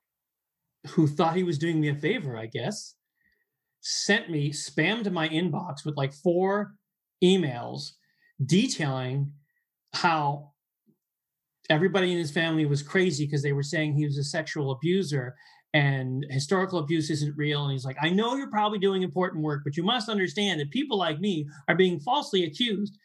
who 0.89 1.07
thought 1.07 1.37
he 1.37 1.43
was 1.43 1.59
doing 1.59 1.81
me 1.81 1.89
a 1.89 1.95
favor 1.95 2.37
i 2.37 2.47
guess 2.47 2.95
sent 3.81 4.31
me 4.31 4.51
spammed 4.51 5.11
my 5.13 5.29
inbox 5.29 5.85
with 5.85 5.97
like 5.97 6.13
four 6.13 6.75
emails 7.23 7.93
detailing 8.45 9.33
how 9.93 10.53
everybody 11.69 12.13
in 12.13 12.19
his 12.19 12.31
family 12.31 12.67
was 12.67 12.83
crazy 12.83 13.27
because 13.27 13.43
they 13.43 13.53
were 13.53 13.63
saying 13.63 13.95
he 13.95 14.05
was 14.05 14.19
a 14.19 14.25
sexual 14.25 14.73
abuser 14.73 15.35
and 15.73 16.27
historical 16.31 16.81
abuse 16.81 17.11
isn't 17.11 17.37
real. 17.37 17.65
And 17.65 17.73
he's 17.73 17.85
like, 17.85 17.97
I 18.03 18.11
know 18.11 18.35
you're 18.35 18.51
probably 18.51 18.79
doing 18.79 19.03
important 19.03 19.45
work, 19.45 19.63
but 19.65 19.77
you 19.77 19.85
must 19.85 20.09
understand 20.09 20.61
that 20.61 20.71
people 20.71 20.99
like 20.99 21.21
me 21.21 21.49
are 21.69 21.77
being 21.77 22.01
falsely 22.01 22.45
accused. 22.45 22.99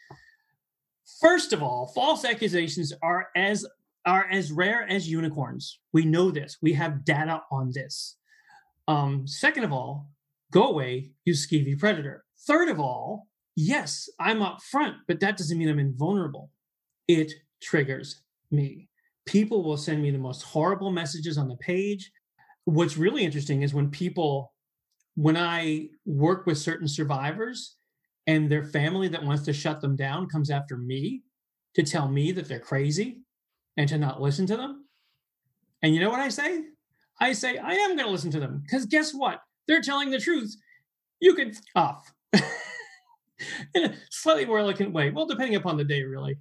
First 1.22 1.54
of 1.54 1.62
all, 1.62 1.92
false 1.94 2.26
accusations 2.26 2.92
are 3.04 3.28
as 3.36 3.66
are 4.08 4.28
as 4.32 4.52
rare 4.52 4.88
as 4.90 5.10
unicorns. 5.10 5.80
We 5.92 6.06
know 6.06 6.30
this. 6.30 6.58
We 6.62 6.74
have 6.74 7.06
data 7.06 7.42
on 7.52 7.72
this. 7.74 8.18
Um, 8.88 9.28
second 9.28 9.64
of 9.64 9.72
all, 9.72 10.10
go 10.52 10.68
away, 10.68 11.12
you 11.24 11.34
skeevy 11.34 11.78
predator. 11.78 12.24
Third 12.48 12.70
of 12.70 12.80
all, 12.80 13.28
yes, 13.56 14.08
I'm 14.20 14.44
up 14.44 14.62
front, 14.62 14.96
but 15.08 15.20
that 15.22 15.38
doesn't 15.38 15.58
mean 15.58 15.70
I'm 15.70 15.80
invulnerable. 15.80 16.52
It 17.08 17.32
triggers 17.62 18.22
me. 18.52 18.90
People 19.26 19.64
will 19.64 19.78
send 19.78 20.02
me 20.02 20.12
the 20.12 20.18
most 20.18 20.44
horrible 20.44 20.92
messages 20.92 21.38
on 21.38 21.48
the 21.48 21.58
page. 21.58 22.12
What's 22.66 22.98
really 22.98 23.24
interesting 23.24 23.64
is 23.64 23.74
when 23.74 23.90
people, 23.90 24.54
when 25.16 25.38
I 25.38 25.90
work 26.06 26.46
with 26.46 26.58
certain 26.58 26.88
survivors 26.88 27.78
and 28.28 28.50
their 28.50 28.64
family 28.64 29.08
that 29.10 29.24
wants 29.24 29.44
to 29.44 29.54
shut 29.54 29.82
them 29.82 29.96
down 29.96 30.28
comes 30.28 30.50
after 30.50 30.78
me 30.78 31.24
to 31.76 31.84
tell 31.84 32.08
me 32.08 32.32
that 32.32 32.48
they're 32.48 32.60
crazy 32.60 33.22
and 33.78 33.90
to 33.90 33.98
not 33.98 34.22
listen 34.22 34.46
to 34.48 34.58
them. 34.58 34.86
And 35.82 35.94
you 35.94 36.02
know 36.02 36.10
what 36.10 36.20
I 36.20 36.30
say? 36.30 36.64
I 37.20 37.34
say, 37.34 37.58
I 37.58 37.74
am 37.74 37.96
going 37.96 38.08
to 38.08 38.12
listen 38.12 38.32
to 38.32 38.40
them 38.40 38.62
because 38.64 38.86
guess 38.86 39.14
what? 39.14 39.42
They're 39.68 39.82
telling 39.82 40.12
the 40.12 40.20
truth. 40.20 40.56
You 41.20 41.34
can 41.34 41.54
off 41.76 42.12
in 42.34 43.86
a 43.86 43.94
slightly 44.10 44.46
more 44.46 44.60
elegant 44.60 44.94
way. 44.94 45.12
Well, 45.12 45.26
depending 45.26 45.56
upon 45.56 45.78
the 45.78 45.84
day, 45.84 46.04
really. 46.04 46.38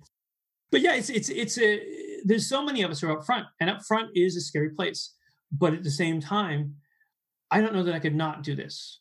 But 0.70 0.80
yeah, 0.80 0.94
it's 0.94 1.10
it's 1.10 1.28
it's 1.28 1.58
a 1.58 1.80
there's 2.24 2.48
so 2.48 2.64
many 2.64 2.82
of 2.82 2.90
us 2.90 3.00
who 3.00 3.08
are 3.08 3.18
up 3.18 3.26
front, 3.26 3.46
and 3.60 3.70
up 3.70 3.82
front 3.84 4.10
is 4.14 4.36
a 4.36 4.40
scary 4.40 4.70
place. 4.70 5.14
But 5.52 5.74
at 5.74 5.84
the 5.84 5.90
same 5.90 6.20
time, 6.20 6.74
I 7.50 7.60
don't 7.60 7.74
know 7.74 7.84
that 7.84 7.94
I 7.94 8.00
could 8.00 8.16
not 8.16 8.42
do 8.42 8.56
this. 8.56 9.00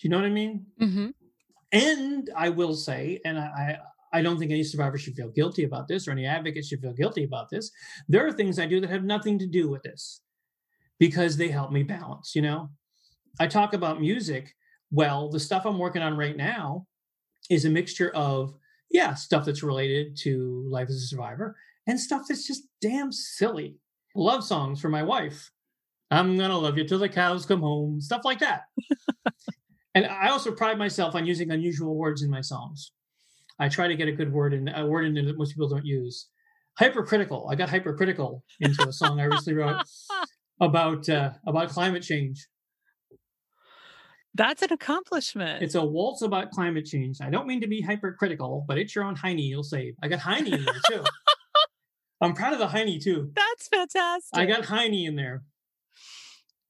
Do 0.00 0.06
you 0.06 0.10
know 0.10 0.18
what 0.18 0.26
I 0.26 0.30
mean? 0.30 0.66
Mm-hmm. 0.80 1.08
And 1.72 2.30
I 2.36 2.48
will 2.50 2.74
say, 2.74 3.20
and 3.24 3.38
I, 3.38 3.78
I 4.12 4.22
don't 4.22 4.38
think 4.38 4.50
any 4.50 4.64
survivor 4.64 4.98
should 4.98 5.14
feel 5.14 5.30
guilty 5.30 5.64
about 5.64 5.88
this, 5.88 6.06
or 6.06 6.12
any 6.12 6.26
advocate 6.26 6.64
should 6.64 6.80
feel 6.80 6.92
guilty 6.92 7.24
about 7.24 7.48
this. 7.50 7.70
There 8.08 8.26
are 8.26 8.32
things 8.32 8.58
I 8.58 8.66
do 8.66 8.80
that 8.80 8.90
have 8.90 9.04
nothing 9.04 9.38
to 9.38 9.46
do 9.46 9.68
with 9.68 9.82
this 9.82 10.22
because 10.98 11.36
they 11.36 11.48
help 11.48 11.72
me 11.72 11.82
balance. 11.82 12.34
You 12.34 12.42
know, 12.42 12.70
I 13.40 13.46
talk 13.46 13.72
about 13.72 14.00
music. 14.00 14.54
Well, 14.90 15.30
the 15.30 15.40
stuff 15.40 15.64
I'm 15.64 15.78
working 15.78 16.02
on 16.02 16.16
right 16.16 16.36
now 16.36 16.86
is 17.50 17.64
a 17.64 17.70
mixture 17.70 18.10
of, 18.10 18.54
yeah, 18.90 19.14
stuff 19.14 19.44
that's 19.44 19.62
related 19.62 20.16
to 20.18 20.66
life 20.70 20.88
as 20.88 20.96
a 20.96 21.06
survivor 21.06 21.56
and 21.86 21.98
stuff 21.98 22.22
that's 22.28 22.46
just 22.46 22.64
damn 22.80 23.12
silly. 23.12 23.76
Love 24.14 24.44
songs 24.44 24.80
for 24.80 24.88
my 24.88 25.02
wife. 25.02 25.50
I'm 26.10 26.36
going 26.36 26.50
to 26.50 26.56
love 26.56 26.78
you 26.78 26.86
till 26.86 26.98
the 26.98 27.08
cows 27.08 27.44
come 27.44 27.60
home, 27.60 28.00
stuff 28.00 28.22
like 28.24 28.38
that. 28.40 28.62
and 29.94 30.06
I 30.06 30.28
also 30.28 30.52
pride 30.52 30.78
myself 30.78 31.14
on 31.14 31.26
using 31.26 31.50
unusual 31.50 31.96
words 31.96 32.22
in 32.22 32.30
my 32.30 32.40
songs. 32.40 32.92
I 33.58 33.68
try 33.68 33.88
to 33.88 33.96
get 33.96 34.08
a 34.08 34.12
good 34.12 34.32
word 34.32 34.54
in 34.54 34.68
a 34.68 34.86
word 34.86 35.04
in 35.04 35.14
that 35.26 35.36
most 35.36 35.52
people 35.52 35.68
don't 35.68 35.84
use. 35.84 36.28
Hypercritical. 36.78 37.48
I 37.50 37.56
got 37.56 37.70
hypercritical 37.70 38.44
into 38.60 38.88
a 38.88 38.92
song 38.92 39.20
I 39.20 39.24
recently 39.24 39.54
wrote 39.54 39.82
about 40.60 41.08
uh, 41.08 41.32
about 41.46 41.70
climate 41.70 42.02
change. 42.02 42.46
That's 44.38 44.62
an 44.62 44.72
accomplishment. 44.72 45.64
It's 45.64 45.74
a 45.74 45.84
waltz 45.84 46.22
about 46.22 46.52
climate 46.52 46.86
change. 46.86 47.18
I 47.20 47.28
don't 47.28 47.48
mean 47.48 47.60
to 47.60 47.66
be 47.66 47.82
hypercritical, 47.82 48.64
but 48.68 48.78
it's 48.78 48.94
your 48.94 49.04
own 49.04 49.16
Heine 49.16 49.40
you'll 49.40 49.64
save. 49.64 49.96
I 50.00 50.06
got 50.06 50.20
Heine 50.20 50.46
in 50.46 50.64
there 50.64 50.80
too. 50.88 51.04
I'm 52.20 52.34
proud 52.34 52.52
of 52.52 52.60
the 52.60 52.68
Heine 52.68 53.00
too. 53.00 53.32
That's 53.34 53.66
fantastic. 53.66 54.38
I 54.38 54.46
got 54.46 54.64
Heine 54.64 55.06
in 55.06 55.16
there. 55.16 55.42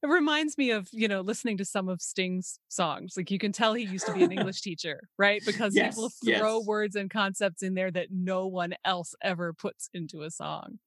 It 0.01 0.07
reminds 0.07 0.57
me 0.57 0.71
of, 0.71 0.87
you 0.91 1.07
know, 1.07 1.21
listening 1.21 1.57
to 1.57 1.65
some 1.65 1.89
of 1.89 2.01
Sting's 2.01 2.59
songs. 2.69 3.13
Like 3.15 3.29
you 3.29 3.37
can 3.37 3.51
tell 3.51 3.75
he 3.75 3.83
used 3.83 4.07
to 4.07 4.13
be 4.13 4.23
an 4.23 4.31
English 4.37 4.61
teacher, 4.61 5.01
right? 5.19 5.41
Because 5.45 5.75
yes, 5.75 5.93
people 5.93 6.09
throw 6.09 6.57
yes. 6.57 6.65
words 6.65 6.95
and 6.95 7.09
concepts 7.09 7.61
in 7.61 7.75
there 7.75 7.91
that 7.91 8.07
no 8.09 8.47
one 8.47 8.73
else 8.83 9.13
ever 9.21 9.53
puts 9.53 9.89
into 9.93 10.23
a 10.23 10.31
song. 10.31 10.79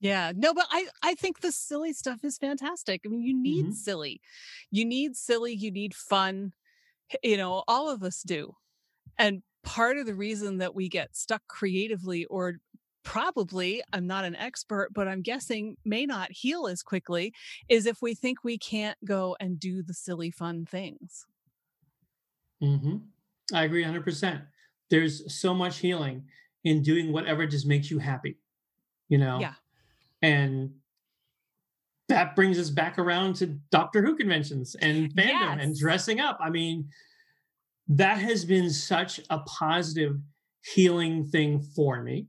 Yeah. 0.00 0.32
No, 0.34 0.52
but 0.52 0.66
I 0.70 0.88
I 1.02 1.14
think 1.14 1.40
the 1.40 1.52
silly 1.52 1.92
stuff 1.92 2.22
is 2.24 2.38
fantastic. 2.38 3.02
I 3.04 3.08
mean, 3.08 3.22
you 3.22 3.34
need 3.34 3.72
Mhm. 3.72 3.72
silly. 3.72 4.20
You 4.70 4.84
need 4.84 5.16
silly, 5.16 5.54
you 5.54 5.70
need 5.70 5.94
fun. 5.94 6.52
You 7.22 7.36
know, 7.38 7.64
all 7.68 7.90
of 7.90 8.02
us 8.02 8.22
do. 8.22 8.56
And 9.18 9.42
part 9.64 9.98
of 9.98 10.06
the 10.06 10.14
reason 10.16 10.58
that 10.58 10.74
we 10.74 10.88
get 10.88 11.16
stuck 11.16 11.46
creatively 11.48 12.26
or 12.26 12.56
probably 13.04 13.82
I'm 13.92 14.06
not 14.06 14.24
an 14.26 14.36
expert, 14.36 14.90
but 14.94 15.08
I'm 15.08 15.22
guessing 15.22 15.76
may 15.84 16.06
not 16.06 16.32
heal 16.32 16.68
as 16.68 16.82
quickly 16.82 17.34
is 17.68 17.86
if 17.86 18.02
we 18.02 18.14
think 18.14 18.44
we 18.44 18.58
can't 18.58 18.98
go 19.04 19.36
and 19.40 19.60
do 19.60 19.82
the 19.82 19.94
silly 19.94 20.30
fun 20.32 20.66
things. 20.66 21.26
hmm 22.60 22.96
I 23.52 23.64
agree 23.64 23.82
100%. 23.82 24.44
There's 24.90 25.32
so 25.34 25.54
much 25.54 25.78
healing 25.78 26.28
in 26.64 26.82
doing 26.82 27.12
whatever 27.12 27.46
just 27.46 27.66
makes 27.66 27.90
you 27.90 27.98
happy, 27.98 28.38
you 29.08 29.18
know? 29.18 29.48
Yeah. 29.48 29.54
And 30.22 30.70
that 32.08 32.36
brings 32.36 32.58
us 32.58 32.70
back 32.70 32.98
around 32.98 33.36
to 33.36 33.46
Doctor 33.70 34.02
Who 34.02 34.16
conventions 34.16 34.76
and 34.76 35.12
fandom 35.14 35.60
and 35.60 35.76
dressing 35.76 36.20
up. 36.20 36.38
I 36.40 36.50
mean, 36.50 36.88
that 37.88 38.18
has 38.18 38.44
been 38.44 38.70
such 38.70 39.20
a 39.30 39.40
positive 39.40 40.16
healing 40.62 41.26
thing 41.26 41.60
for 41.74 42.02
me. 42.02 42.26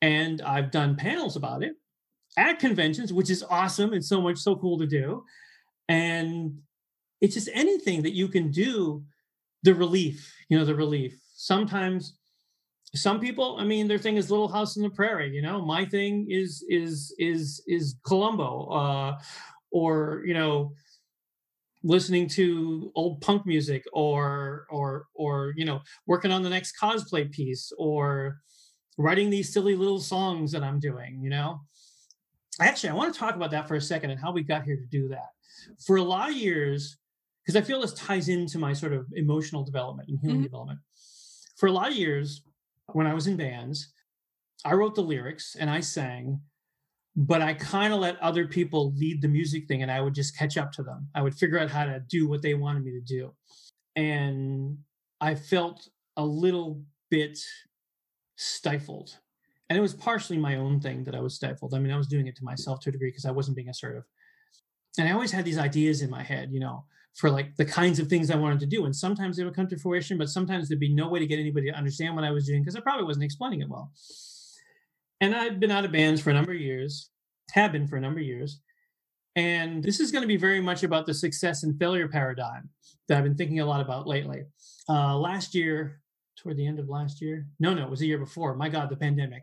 And 0.00 0.42
I've 0.42 0.70
done 0.70 0.96
panels 0.96 1.36
about 1.36 1.62
it 1.62 1.74
at 2.36 2.58
conventions, 2.58 3.12
which 3.12 3.30
is 3.30 3.42
awesome 3.42 3.92
and 3.92 4.04
so 4.04 4.20
much 4.20 4.38
so 4.38 4.54
cool 4.56 4.78
to 4.78 4.86
do. 4.86 5.24
And 5.88 6.58
it's 7.20 7.34
just 7.34 7.48
anything 7.52 8.02
that 8.02 8.14
you 8.14 8.28
can 8.28 8.50
do, 8.50 9.02
the 9.62 9.74
relief, 9.74 10.34
you 10.48 10.58
know, 10.58 10.64
the 10.64 10.74
relief. 10.74 11.18
Sometimes 11.34 12.17
some 12.94 13.20
people, 13.20 13.56
I 13.58 13.64
mean, 13.64 13.86
their 13.88 13.98
thing 13.98 14.16
is 14.16 14.30
Little 14.30 14.48
House 14.48 14.76
on 14.76 14.82
the 14.82 14.90
Prairie, 14.90 15.34
you 15.34 15.42
know. 15.42 15.64
My 15.64 15.84
thing 15.84 16.26
is 16.30 16.64
is 16.68 17.14
is 17.18 17.62
is 17.66 17.96
Columbo, 18.06 18.68
uh, 18.70 19.18
or 19.70 20.22
you 20.26 20.34
know, 20.34 20.72
listening 21.82 22.26
to 22.28 22.90
old 22.94 23.20
punk 23.20 23.46
music, 23.46 23.84
or 23.92 24.66
or 24.70 25.06
or 25.14 25.52
you 25.56 25.64
know, 25.64 25.80
working 26.06 26.32
on 26.32 26.42
the 26.42 26.50
next 26.50 26.74
cosplay 26.80 27.30
piece, 27.30 27.72
or 27.78 28.40
writing 28.96 29.30
these 29.30 29.52
silly 29.52 29.76
little 29.76 30.00
songs 30.00 30.50
that 30.52 30.62
I'm 30.62 30.80
doing, 30.80 31.22
you 31.22 31.30
know. 31.30 31.60
Actually, 32.60 32.90
I 32.90 32.94
want 32.94 33.12
to 33.12 33.18
talk 33.20 33.36
about 33.36 33.52
that 33.52 33.68
for 33.68 33.76
a 33.76 33.80
second 33.80 34.10
and 34.10 34.20
how 34.20 34.32
we 34.32 34.42
got 34.42 34.64
here 34.64 34.76
to 34.76 34.86
do 34.86 35.08
that. 35.08 35.28
For 35.86 35.96
a 35.96 36.02
lot 36.02 36.30
of 36.30 36.36
years, 36.36 36.96
because 37.44 37.54
I 37.54 37.60
feel 37.64 37.80
this 37.80 37.92
ties 37.94 38.28
into 38.28 38.58
my 38.58 38.72
sort 38.72 38.92
of 38.92 39.06
emotional 39.14 39.62
development 39.62 40.08
and 40.08 40.18
healing 40.20 40.40
Mhm. 40.40 40.44
development. 40.44 40.80
For 41.56 41.68
a 41.68 41.72
lot 41.72 41.90
of 41.90 41.96
years, 41.96 42.42
when 42.92 43.06
I 43.06 43.14
was 43.14 43.26
in 43.26 43.36
bands, 43.36 43.92
I 44.64 44.74
wrote 44.74 44.94
the 44.94 45.02
lyrics 45.02 45.56
and 45.58 45.70
I 45.70 45.80
sang, 45.80 46.40
but 47.16 47.42
I 47.42 47.54
kind 47.54 47.92
of 47.92 48.00
let 48.00 48.20
other 48.20 48.46
people 48.46 48.92
lead 48.96 49.22
the 49.22 49.28
music 49.28 49.66
thing 49.66 49.82
and 49.82 49.90
I 49.90 50.00
would 50.00 50.14
just 50.14 50.36
catch 50.36 50.56
up 50.56 50.72
to 50.72 50.82
them. 50.82 51.08
I 51.14 51.22
would 51.22 51.34
figure 51.34 51.58
out 51.58 51.70
how 51.70 51.84
to 51.84 52.00
do 52.08 52.28
what 52.28 52.42
they 52.42 52.54
wanted 52.54 52.84
me 52.84 52.92
to 52.92 53.00
do. 53.00 53.34
And 53.96 54.78
I 55.20 55.34
felt 55.34 55.88
a 56.16 56.24
little 56.24 56.82
bit 57.10 57.38
stifled. 58.36 59.18
And 59.68 59.76
it 59.76 59.82
was 59.82 59.94
partially 59.94 60.38
my 60.38 60.56
own 60.56 60.80
thing 60.80 61.04
that 61.04 61.14
I 61.14 61.20
was 61.20 61.34
stifled. 61.34 61.74
I 61.74 61.78
mean, 61.78 61.92
I 61.92 61.96
was 61.96 62.06
doing 62.06 62.26
it 62.26 62.36
to 62.36 62.44
myself 62.44 62.80
to 62.80 62.88
a 62.88 62.92
degree 62.92 63.10
because 63.10 63.26
I 63.26 63.30
wasn't 63.30 63.56
being 63.56 63.68
assertive. 63.68 64.04
And 64.98 65.08
I 65.08 65.12
always 65.12 65.30
had 65.30 65.44
these 65.44 65.58
ideas 65.58 66.02
in 66.02 66.10
my 66.10 66.22
head, 66.22 66.50
you 66.52 66.60
know, 66.60 66.84
for 67.18 67.30
like 67.30 67.56
the 67.56 67.64
kinds 67.64 67.98
of 67.98 68.06
things 68.06 68.30
I 68.30 68.36
wanted 68.36 68.60
to 68.60 68.66
do. 68.66 68.84
And 68.84 68.94
sometimes 68.94 69.36
they 69.36 69.42
would 69.42 69.56
come 69.56 69.66
to 69.68 69.76
fruition, 69.76 70.18
but 70.18 70.28
sometimes 70.28 70.68
there'd 70.68 70.78
be 70.78 70.94
no 70.94 71.08
way 71.08 71.18
to 71.18 71.26
get 71.26 71.40
anybody 71.40 71.66
to 71.66 71.76
understand 71.76 72.14
what 72.14 72.24
I 72.24 72.30
was 72.30 72.46
doing 72.46 72.62
because 72.62 72.76
I 72.76 72.80
probably 72.80 73.06
wasn't 73.06 73.24
explaining 73.24 73.60
it 73.60 73.68
well. 73.68 73.90
And 75.20 75.34
I've 75.34 75.58
been 75.58 75.72
out 75.72 75.84
of 75.84 75.90
bands 75.90 76.20
for 76.20 76.30
a 76.30 76.34
number 76.34 76.52
of 76.52 76.60
years, 76.60 77.10
have 77.50 77.72
been 77.72 77.88
for 77.88 77.96
a 77.96 78.00
number 78.00 78.20
of 78.20 78.26
years. 78.26 78.60
And 79.34 79.82
this 79.82 79.98
is 79.98 80.12
going 80.12 80.22
to 80.22 80.28
be 80.28 80.36
very 80.36 80.60
much 80.60 80.84
about 80.84 81.06
the 81.06 81.14
success 81.14 81.64
and 81.64 81.76
failure 81.76 82.06
paradigm 82.06 82.68
that 83.08 83.18
I've 83.18 83.24
been 83.24 83.36
thinking 83.36 83.58
a 83.58 83.66
lot 83.66 83.80
about 83.80 84.06
lately. 84.06 84.44
Uh, 84.88 85.16
last 85.18 85.56
year, 85.56 86.00
toward 86.36 86.56
the 86.56 86.66
end 86.68 86.78
of 86.78 86.88
last 86.88 87.20
year, 87.20 87.48
no, 87.58 87.74
no, 87.74 87.82
it 87.82 87.90
was 87.90 87.98
the 87.98 88.06
year 88.06 88.18
before. 88.18 88.54
My 88.54 88.68
God, 88.68 88.90
the 88.90 88.96
pandemic. 88.96 89.42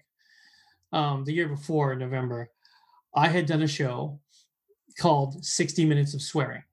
Um, 0.94 1.26
the 1.26 1.34
year 1.34 1.50
before, 1.50 1.94
November, 1.96 2.52
I 3.14 3.28
had 3.28 3.46
done 3.46 3.64
a 3.64 3.68
show 3.68 4.22
called 4.98 5.44
60 5.44 5.84
Minutes 5.84 6.14
of 6.14 6.22
Swearing. 6.22 6.64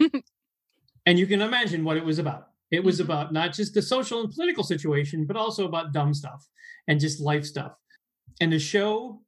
and 1.06 1.18
you 1.18 1.26
can 1.26 1.40
imagine 1.42 1.84
what 1.84 1.96
it 1.96 2.04
was 2.04 2.18
about. 2.18 2.48
It 2.70 2.82
was 2.82 2.98
Mhm. 3.00 3.04
about 3.04 3.32
not 3.32 3.52
just 3.52 3.74
the 3.74 3.82
social 3.82 4.20
and 4.20 4.32
political 4.32 4.64
situation, 4.64 5.26
but 5.26 5.36
also 5.36 5.66
about 5.66 5.92
dumb 5.92 6.14
stuff 6.14 6.48
and 6.88 7.00
just 7.00 7.20
life 7.20 7.44
stuff. 7.44 7.76
And 8.40 8.52
the 8.52 8.58
show, 8.58 9.22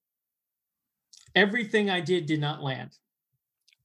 everything 1.35 1.91
I 1.91 2.01
did 2.01 2.27
did 2.27 2.41
not 2.41 2.63
land. 2.63 2.99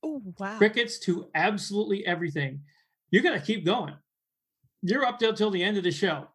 Oh, 0.04 0.22
wow. 0.40 0.58
Crickets 0.58 0.98
to 1.00 1.30
absolutely 1.36 2.06
everything. 2.06 2.64
You 3.12 3.22
got 3.22 3.34
to 3.34 3.42
keep 3.42 3.66
going. 3.66 3.96
You're 4.82 5.06
up 5.06 5.20
till, 5.20 5.34
till 5.34 5.52
the 5.52 5.64
end 5.64 5.78
of 5.78 5.84
the 5.84 5.92
show. 5.92 6.28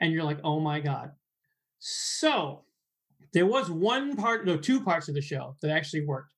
And 0.00 0.12
you're 0.12 0.24
like, 0.24 0.40
oh 0.42 0.58
my 0.58 0.80
God. 0.80 1.12
So 1.78 2.64
there 3.32 3.46
was 3.46 3.70
one 3.70 4.16
part, 4.16 4.46
no, 4.46 4.56
two 4.56 4.80
parts 4.82 5.08
of 5.08 5.14
the 5.14 5.20
show 5.20 5.56
that 5.62 5.70
actually 5.70 6.04
worked. 6.04 6.32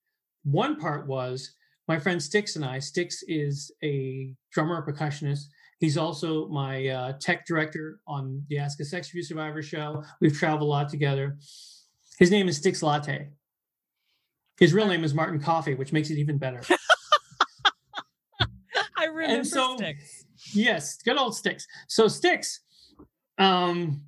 One 0.44 0.78
part 0.78 1.06
was 1.06 1.54
my 1.88 1.98
friend 1.98 2.20
Stix 2.20 2.56
and 2.56 2.64
I. 2.64 2.78
Stix 2.78 3.16
is 3.28 3.70
a 3.82 4.34
drummer, 4.52 4.84
percussionist. 4.86 5.44
He's 5.78 5.96
also 5.98 6.48
my 6.48 6.88
uh, 6.88 7.12
tech 7.20 7.46
director 7.46 8.00
on 8.06 8.42
the 8.48 8.58
Ask 8.58 8.80
a 8.80 8.84
Sex 8.84 9.10
Abuse 9.10 9.28
Survivor 9.28 9.62
show. 9.62 10.02
We've 10.20 10.36
traveled 10.36 10.62
a 10.62 10.64
lot 10.64 10.88
together. 10.88 11.36
His 12.18 12.30
name 12.30 12.48
is 12.48 12.60
Stix 12.60 12.82
Latte. 12.82 13.28
His 14.58 14.72
real 14.72 14.86
name 14.86 15.04
is 15.04 15.12
Martin 15.12 15.38
Coffee, 15.38 15.74
which 15.74 15.92
makes 15.92 16.08
it 16.10 16.16
even 16.16 16.38
better. 16.38 16.62
I 18.96 19.04
remember 19.04 19.44
so- 19.44 19.76
Stix. 19.76 20.24
yes, 20.54 20.96
good 21.02 21.18
old 21.18 21.34
Stix. 21.34 21.64
So 21.88 22.06
Stix, 22.06 22.60
um, 23.38 24.00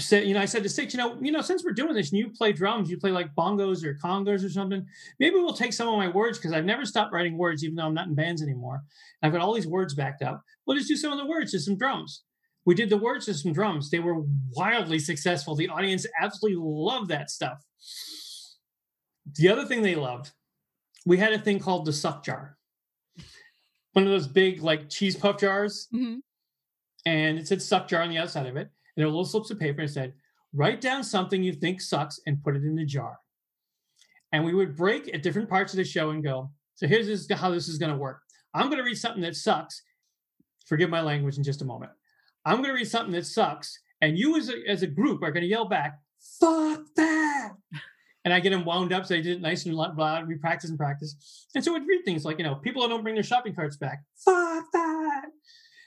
said, 0.00 0.26
you 0.26 0.34
know, 0.34 0.40
I 0.40 0.44
said 0.46 0.62
to 0.62 0.68
Stix, 0.68 0.92
you 0.92 0.98
know, 0.98 1.16
you 1.20 1.30
know, 1.32 1.40
since 1.42 1.64
we're 1.64 1.72
doing 1.72 1.94
this, 1.94 2.10
and 2.10 2.18
you 2.18 2.30
play 2.30 2.52
drums, 2.52 2.90
you 2.90 2.98
play 2.98 3.10
like 3.10 3.34
bongos 3.34 3.84
or 3.84 3.94
congas 3.94 4.44
or 4.44 4.48
something. 4.50 4.86
Maybe 5.18 5.36
we'll 5.36 5.52
take 5.54 5.72
some 5.72 5.88
of 5.88 5.96
my 5.96 6.08
words 6.08 6.38
because 6.38 6.52
I've 6.52 6.64
never 6.64 6.84
stopped 6.84 7.12
writing 7.12 7.36
words, 7.38 7.62
even 7.64 7.76
though 7.76 7.86
I'm 7.86 7.94
not 7.94 8.08
in 8.08 8.14
bands 8.14 8.42
anymore. 8.42 8.82
I've 9.22 9.32
got 9.32 9.40
all 9.40 9.54
these 9.54 9.66
words 9.66 9.94
backed 9.94 10.22
up. 10.22 10.42
We'll 10.66 10.76
just 10.76 10.88
do 10.88 10.96
some 10.96 11.12
of 11.12 11.18
the 11.18 11.26
words 11.26 11.52
to 11.52 11.60
some 11.60 11.76
drums. 11.76 12.24
We 12.66 12.74
did 12.74 12.90
the 12.90 12.98
words 12.98 13.26
to 13.26 13.34
some 13.34 13.52
drums. 13.52 13.90
They 13.90 14.00
were 14.00 14.22
wildly 14.56 14.98
successful. 14.98 15.54
The 15.54 15.68
audience 15.68 16.06
absolutely 16.20 16.60
loved 16.62 17.08
that 17.10 17.30
stuff. 17.30 17.58
The 19.38 19.48
other 19.48 19.64
thing 19.64 19.82
they 19.82 19.94
loved, 19.94 20.32
we 21.06 21.16
had 21.16 21.32
a 21.32 21.38
thing 21.38 21.58
called 21.58 21.86
the 21.86 21.92
suck 21.92 22.24
jar. 22.24 22.58
One 23.92 24.04
of 24.04 24.10
those 24.10 24.28
big 24.28 24.62
like 24.62 24.88
cheese 24.88 25.16
puff 25.16 25.38
jars 25.40 25.88
Mhm. 25.92 26.20
and 27.06 27.38
it 27.38 27.48
said 27.48 27.62
suck 27.62 27.88
jar 27.88 28.02
on 28.02 28.10
the 28.10 28.18
outside 28.18 28.46
of 28.46 28.56
it. 28.56 28.70
And 28.96 29.06
little 29.06 29.24
slips 29.24 29.50
of 29.50 29.58
paper 29.58 29.82
and 29.82 29.90
said, 29.90 30.12
write 30.52 30.80
down 30.80 31.04
something 31.04 31.42
you 31.42 31.52
think 31.52 31.80
sucks 31.80 32.20
and 32.26 32.42
put 32.42 32.56
it 32.56 32.64
in 32.64 32.74
the 32.74 32.84
jar. 32.84 33.18
And 34.32 34.44
we 34.44 34.54
would 34.54 34.76
break 34.76 35.12
at 35.12 35.22
different 35.22 35.48
parts 35.48 35.72
of 35.72 35.76
the 35.76 35.84
show 35.84 36.10
and 36.10 36.22
go, 36.22 36.50
so 36.74 36.86
here's 36.86 37.06
this, 37.06 37.28
how 37.38 37.50
this 37.50 37.68
is 37.68 37.78
going 37.78 37.92
to 37.92 37.98
work. 37.98 38.22
I'm 38.54 38.66
going 38.66 38.78
to 38.78 38.84
read 38.84 38.98
something 38.98 39.22
that 39.22 39.36
sucks. 39.36 39.82
Forgive 40.66 40.90
my 40.90 41.00
language 41.00 41.36
in 41.36 41.44
just 41.44 41.62
a 41.62 41.64
moment. 41.64 41.92
I'm 42.44 42.56
going 42.56 42.68
to 42.68 42.74
read 42.74 42.88
something 42.88 43.12
that 43.12 43.26
sucks. 43.26 43.78
And 44.00 44.18
you 44.18 44.36
as 44.36 44.48
a, 44.48 44.54
as 44.68 44.82
a 44.82 44.86
group 44.86 45.22
are 45.22 45.30
going 45.30 45.42
to 45.42 45.48
yell 45.48 45.66
back, 45.66 45.98
fuck 46.38 46.80
that. 46.96 47.52
And 48.24 48.34
I 48.34 48.40
get 48.40 48.50
them 48.50 48.64
wound 48.64 48.92
up 48.92 49.06
so 49.06 49.14
they 49.14 49.22
did 49.22 49.38
it 49.38 49.40
nice 49.40 49.66
and 49.66 49.74
loud. 49.74 50.28
We 50.28 50.36
practice 50.36 50.70
and 50.70 50.78
practice. 50.78 51.46
And 51.54 51.64
so 51.64 51.72
we'd 51.72 51.86
read 51.86 52.04
things 52.04 52.24
like, 52.24 52.38
you 52.38 52.44
know, 52.44 52.56
people 52.56 52.86
don't 52.86 53.02
bring 53.02 53.14
their 53.14 53.24
shopping 53.24 53.54
carts 53.54 53.76
back. 53.76 54.02
Fuck 54.24 54.64
that. 54.72 55.24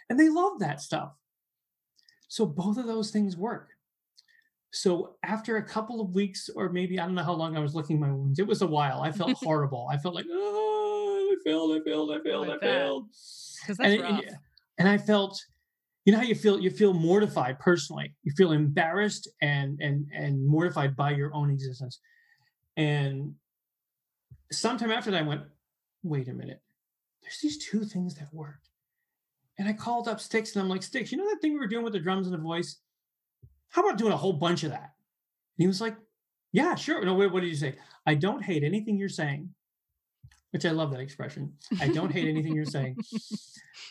And 0.10 0.20
they 0.20 0.30
love 0.30 0.60
that 0.60 0.82
stuff. 0.82 1.14
So 2.34 2.48
both 2.48 2.78
of 2.80 2.88
those 2.88 3.12
things 3.12 3.38
work. 3.38 3.70
So 4.72 5.18
after 5.22 5.58
a 5.58 5.64
couple 5.64 6.02
of 6.02 6.16
weeks, 6.16 6.50
or 6.56 6.68
maybe 6.70 7.00
I 7.00 7.06
don't 7.06 7.14
know 7.14 7.22
how 7.22 7.34
long 7.34 7.56
I 7.56 7.60
was 7.60 7.76
licking 7.76 8.00
my 8.00 8.12
wounds, 8.12 8.40
it 8.40 8.48
was 8.48 8.64
a 8.64 8.66
while. 8.66 9.02
I 9.04 9.12
felt 9.12 9.34
horrible. 9.44 9.88
I 9.92 9.98
felt 10.00 10.16
like, 10.16 10.26
oh, 10.32 11.30
I 11.32 11.36
failed, 11.48 11.80
I 11.80 11.84
failed, 11.88 12.12
I 12.12 12.20
failed, 12.24 12.50
I 12.50 12.56
I 12.56 12.58
failed. 12.60 13.06
Because 13.62 13.80
And, 13.80 13.88
that's 13.92 13.94
it- 13.94 14.02
rough. 14.02 14.24
and, 14.26 14.38
and 14.80 14.88
I 14.90 14.98
felt, 14.98 15.40
you 16.06 16.12
know 16.12 16.18
how 16.18 16.26
you 16.26 16.34
feel? 16.34 16.60
You 16.60 16.72
feel 16.72 16.92
mortified 16.96 17.60
personally. 17.60 18.16
You 18.24 18.34
feel 18.36 18.52
embarrassed 18.52 19.30
and 19.44 19.80
and 19.80 20.08
and 20.12 20.44
mortified 20.46 20.96
by 20.96 21.12
your 21.12 21.32
own 21.36 21.52
existence. 21.52 22.00
And 22.76 23.36
sometime 24.52 24.90
after 24.90 25.12
that, 25.12 25.20
I 25.24 25.28
went, 25.28 25.44
wait 26.02 26.28
a 26.30 26.34
minute. 26.34 26.62
There's 27.22 27.38
these 27.44 27.60
two 27.64 27.84
things 27.86 28.16
that 28.16 28.34
worked. 28.34 28.70
And 29.60 29.68
I 29.68 29.74
called 29.74 30.08
up 30.08 30.20
Sticks 30.20 30.56
and 30.56 30.64
I'm 30.64 30.70
like, 30.70 30.84
Sticks, 30.84 31.12
you 31.12 31.18
know 31.18 31.30
that 31.30 31.42
thing 31.42 31.54
we 31.54 31.60
were 31.60 31.68
doing 31.68 31.84
with 31.84 31.94
the 31.94 32.00
drums 32.00 32.28
and 32.28 32.34
the 32.34 32.42
voice? 32.42 32.78
How 33.70 33.84
about 33.84 33.98
doing 33.98 34.14
a 34.14 34.18
whole 34.18 34.34
bunch 34.34 34.64
of 34.64 34.72
that? 34.72 34.94
And 35.58 35.60
he 35.60 35.68
was 35.68 35.82
like, 35.82 35.96
Yeah, 36.52 36.76
sure. 36.76 37.04
No, 37.06 37.14
wait, 37.14 37.32
what 37.32 37.42
did 37.42 37.50
you 37.50 37.56
say? 37.56 37.76
I 38.06 38.16
don't 38.16 38.44
hate 38.44 38.64
anything 38.64 38.98
you're 38.98 39.10
saying, 39.10 39.50
which 40.52 40.66
I 40.66 40.72
love 40.72 40.92
that 40.92 41.00
expression. 41.00 41.54
I 41.80 41.88
don't 41.88 42.12
hate 42.12 42.28
anything 42.28 42.56
you're 42.56 42.66
saying. 42.66 42.98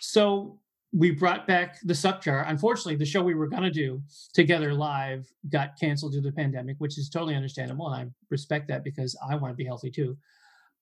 So 0.01 0.59
we 0.93 1.11
brought 1.11 1.47
back 1.47 1.79
the 1.85 1.95
suck 1.95 2.23
jar. 2.23 2.45
Unfortunately, 2.47 2.97
the 2.97 3.07
show 3.07 3.23
we 3.23 3.35
were 3.35 3.47
going 3.47 3.63
to 3.63 3.71
do 3.71 4.03
together 4.35 4.75
live 4.75 5.27
got 5.49 5.79
canceled 5.81 6.13
due 6.13 6.21
to 6.21 6.29
the 6.29 6.37
pandemic, 6.37 6.77
which 6.79 6.99
is 6.99 7.09
totally 7.09 7.35
understandable. 7.35 7.89
And 7.89 8.09
I 8.09 8.13
respect 8.29 8.69
that 8.69 8.85
because 8.85 9.17
I 9.27 9.37
want 9.37 9.53
to 9.53 9.57
be 9.57 9.65
healthy 9.65 9.91
too. 9.91 10.19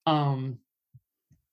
Um, 0.07 0.59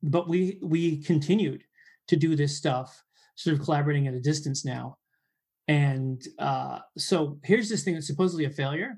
but 0.02 0.28
we 0.28 0.60
we 0.62 0.98
continued 1.04 1.64
to 2.08 2.16
do 2.16 2.36
this 2.36 2.58
stuff, 2.58 3.04
sort 3.38 3.56
of 3.56 3.64
collaborating 3.64 4.08
at 4.08 4.14
a 4.14 4.20
distance 4.20 4.66
now. 4.66 4.98
And 5.68 6.22
uh, 6.40 6.80
so 6.98 7.40
here's 7.44 7.70
this 7.70 7.84
thing 7.84 7.94
that's 7.94 8.08
supposedly 8.08 8.46
a 8.46 8.50
failure. 8.50 8.96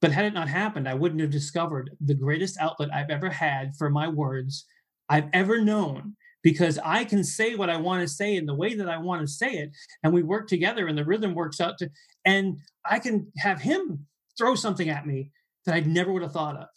But 0.00 0.12
had 0.12 0.26
it 0.26 0.34
not 0.34 0.48
happened, 0.48 0.88
I 0.88 0.94
wouldn't 0.94 1.22
have 1.22 1.30
discovered 1.30 1.90
the 2.00 2.14
greatest 2.14 2.58
outlet 2.60 2.92
I've 2.92 3.10
ever 3.10 3.30
had 3.30 3.72
for 3.76 3.88
my 3.88 4.08
words 4.08 4.66
I've 5.08 5.28
ever 5.32 5.60
known 5.60 6.16
because 6.42 6.78
I 6.84 7.04
can 7.04 7.24
say 7.24 7.54
what 7.54 7.70
I 7.70 7.76
want 7.78 8.02
to 8.02 8.08
say 8.08 8.36
in 8.36 8.46
the 8.46 8.54
way 8.54 8.74
that 8.74 8.88
I 8.88 8.98
want 8.98 9.22
to 9.22 9.26
say 9.26 9.52
it. 9.52 9.70
And 10.02 10.12
we 10.12 10.22
work 10.22 10.48
together 10.48 10.86
and 10.86 10.98
the 10.98 11.04
rhythm 11.04 11.34
works 11.34 11.60
out 11.60 11.78
to, 11.78 11.90
and 12.24 12.58
I 12.88 12.98
can 12.98 13.32
have 13.38 13.60
him 13.60 14.06
throw 14.36 14.54
something 14.54 14.88
at 14.88 15.06
me 15.06 15.30
that 15.64 15.74
I 15.74 15.80
never 15.80 16.12
would 16.12 16.22
have 16.22 16.32
thought 16.32 16.56
of 16.56 16.68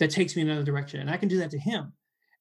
that 0.00 0.10
takes 0.10 0.34
me 0.34 0.42
in 0.42 0.48
another 0.48 0.64
direction. 0.64 1.00
And 1.00 1.10
I 1.10 1.16
can 1.16 1.28
do 1.28 1.38
that 1.38 1.50
to 1.52 1.58
him. 1.58 1.92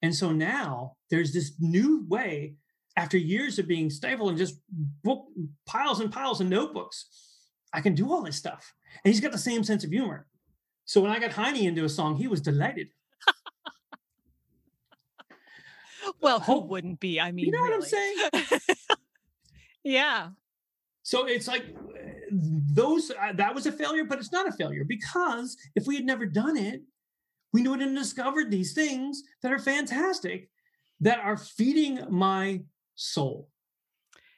And 0.02 0.16
so 0.16 0.32
now 0.32 0.94
there's 1.10 1.34
this 1.34 1.54
new 1.60 2.06
way 2.08 2.56
after 2.98 3.18
years 3.18 3.60
of 3.60 3.68
being 3.68 3.90
stifled 3.90 4.30
and 4.30 4.38
just 4.38 4.60
book 5.04 5.28
piles 5.66 6.02
and 6.02 6.12
piles 6.12 6.42
of 6.42 6.48
notebooks. 6.48 7.06
I 7.72 7.80
can 7.80 7.94
do 7.94 8.12
all 8.12 8.24
this 8.24 8.36
stuff. 8.36 8.74
And 9.06 9.14
he's 9.14 9.22
got 9.22 9.32
the 9.32 9.38
same 9.38 9.64
sense 9.64 9.84
of 9.84 9.92
humor. 9.92 10.26
So 10.86 11.02
when 11.02 11.12
I 11.12 11.20
got 11.20 11.32
Heine 11.32 11.68
into 11.68 11.86
a 11.86 11.90
song, 11.90 12.16
he 12.16 12.28
was 12.28 12.42
delighted. 12.42 12.88
well, 16.22 16.40
who 16.40 16.54
Oh, 16.54 16.66
wouldn't 16.66 17.00
be? 17.00 17.20
I 17.20 17.32
mean, 17.32 17.46
you 17.46 17.52
know 17.52 17.62
what 17.62 17.74
I'm 17.74 17.82
saying? 17.82 18.18
yeah. 19.84 20.30
So 21.04 21.28
it's 21.28 21.48
like 21.48 21.66
those 22.32 23.12
uh, 23.12 23.34
that 23.34 23.54
was 23.54 23.68
a 23.68 23.72
failure, 23.72 24.06
but 24.06 24.18
it's 24.18 24.32
not 24.32 24.48
a 24.48 24.52
failure 24.52 24.86
because 24.86 25.56
if 25.76 25.86
we 25.86 25.96
had 25.96 26.06
never 26.06 26.26
done 26.26 26.58
it, 26.58 26.82
we 27.54 27.62
wouldn't 27.62 27.90
have 27.90 27.98
discovered 27.98 28.50
these 28.50 28.74
things 28.74 29.22
that 29.44 29.54
are 29.54 29.60
fantastic, 29.60 30.50
that 31.00 31.20
are 31.20 31.38
feeding 31.38 32.00
my 32.10 32.62
soul. 32.98 33.50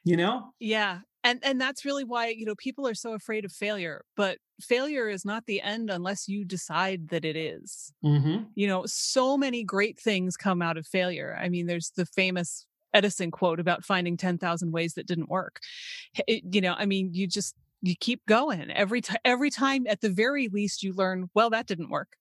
You 0.04 0.18
know? 0.18 0.54
Yeah. 0.60 1.00
And 1.24 1.40
and 1.44 1.60
that's 1.60 1.84
really 1.84 2.06
why, 2.06 2.28
you 2.28 2.46
know, 2.46 2.56
people 2.56 2.88
are 2.88 2.94
so 2.94 3.14
afraid 3.14 3.44
of 3.44 3.52
failure, 3.52 4.06
but 4.16 4.38
failure 4.62 5.10
is 5.10 5.26
not 5.26 5.46
the 5.46 5.62
end 5.62 5.90
unless 5.90 6.28
you 6.30 6.46
decide 6.46 7.10
that 7.10 7.26
it 7.26 7.36
is. 7.36 7.92
Mm-hmm. 8.06 8.44
You 8.56 8.68
know, 8.68 8.84
so 8.86 9.38
many 9.38 9.64
great 9.64 10.00
things 10.00 10.38
come 10.38 10.62
out 10.62 10.78
of 10.78 10.88
failure. 10.88 11.38
I 11.40 11.50
mean, 11.50 11.68
there's 11.68 11.92
the 11.96 12.06
famous 12.06 12.66
Edison 12.94 13.32
quote 13.32 13.60
about 13.60 13.84
finding 13.84 14.18
10,000 14.18 14.72
ways 14.72 14.94
that 14.94 15.08
didn't 15.08 15.30
work. 15.30 15.60
It- 16.28 16.44
you 16.52 16.62
know, 16.62 16.76
I 16.78 16.86
mean, 16.86 17.14
you 17.14 17.28
just 17.28 17.54
you 17.82 17.96
keep 18.00 18.26
going. 18.26 18.72
Every 18.72 19.02
time 19.02 19.20
every 19.26 19.50
time 19.50 19.88
at 19.88 20.02
the 20.02 20.10
very 20.10 20.48
least 20.48 20.84
you 20.84 20.94
learn, 20.94 21.30
well, 21.34 21.50
that 21.50 21.68
didn't 21.68 21.90
work. 21.90 22.16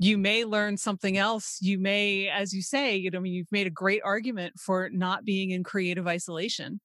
You 0.00 0.16
may 0.18 0.44
learn 0.44 0.76
something 0.76 1.16
else. 1.16 1.58
You 1.60 1.78
may, 1.78 2.28
as 2.28 2.52
you 2.52 2.62
say, 2.62 2.96
you 2.96 3.10
know, 3.10 3.18
I 3.18 3.20
mean, 3.20 3.32
you've 3.32 3.50
made 3.52 3.66
a 3.66 3.70
great 3.70 4.00
argument 4.04 4.54
for 4.58 4.90
not 4.90 5.24
being 5.24 5.50
in 5.50 5.64
creative 5.64 6.06
isolation 6.06 6.80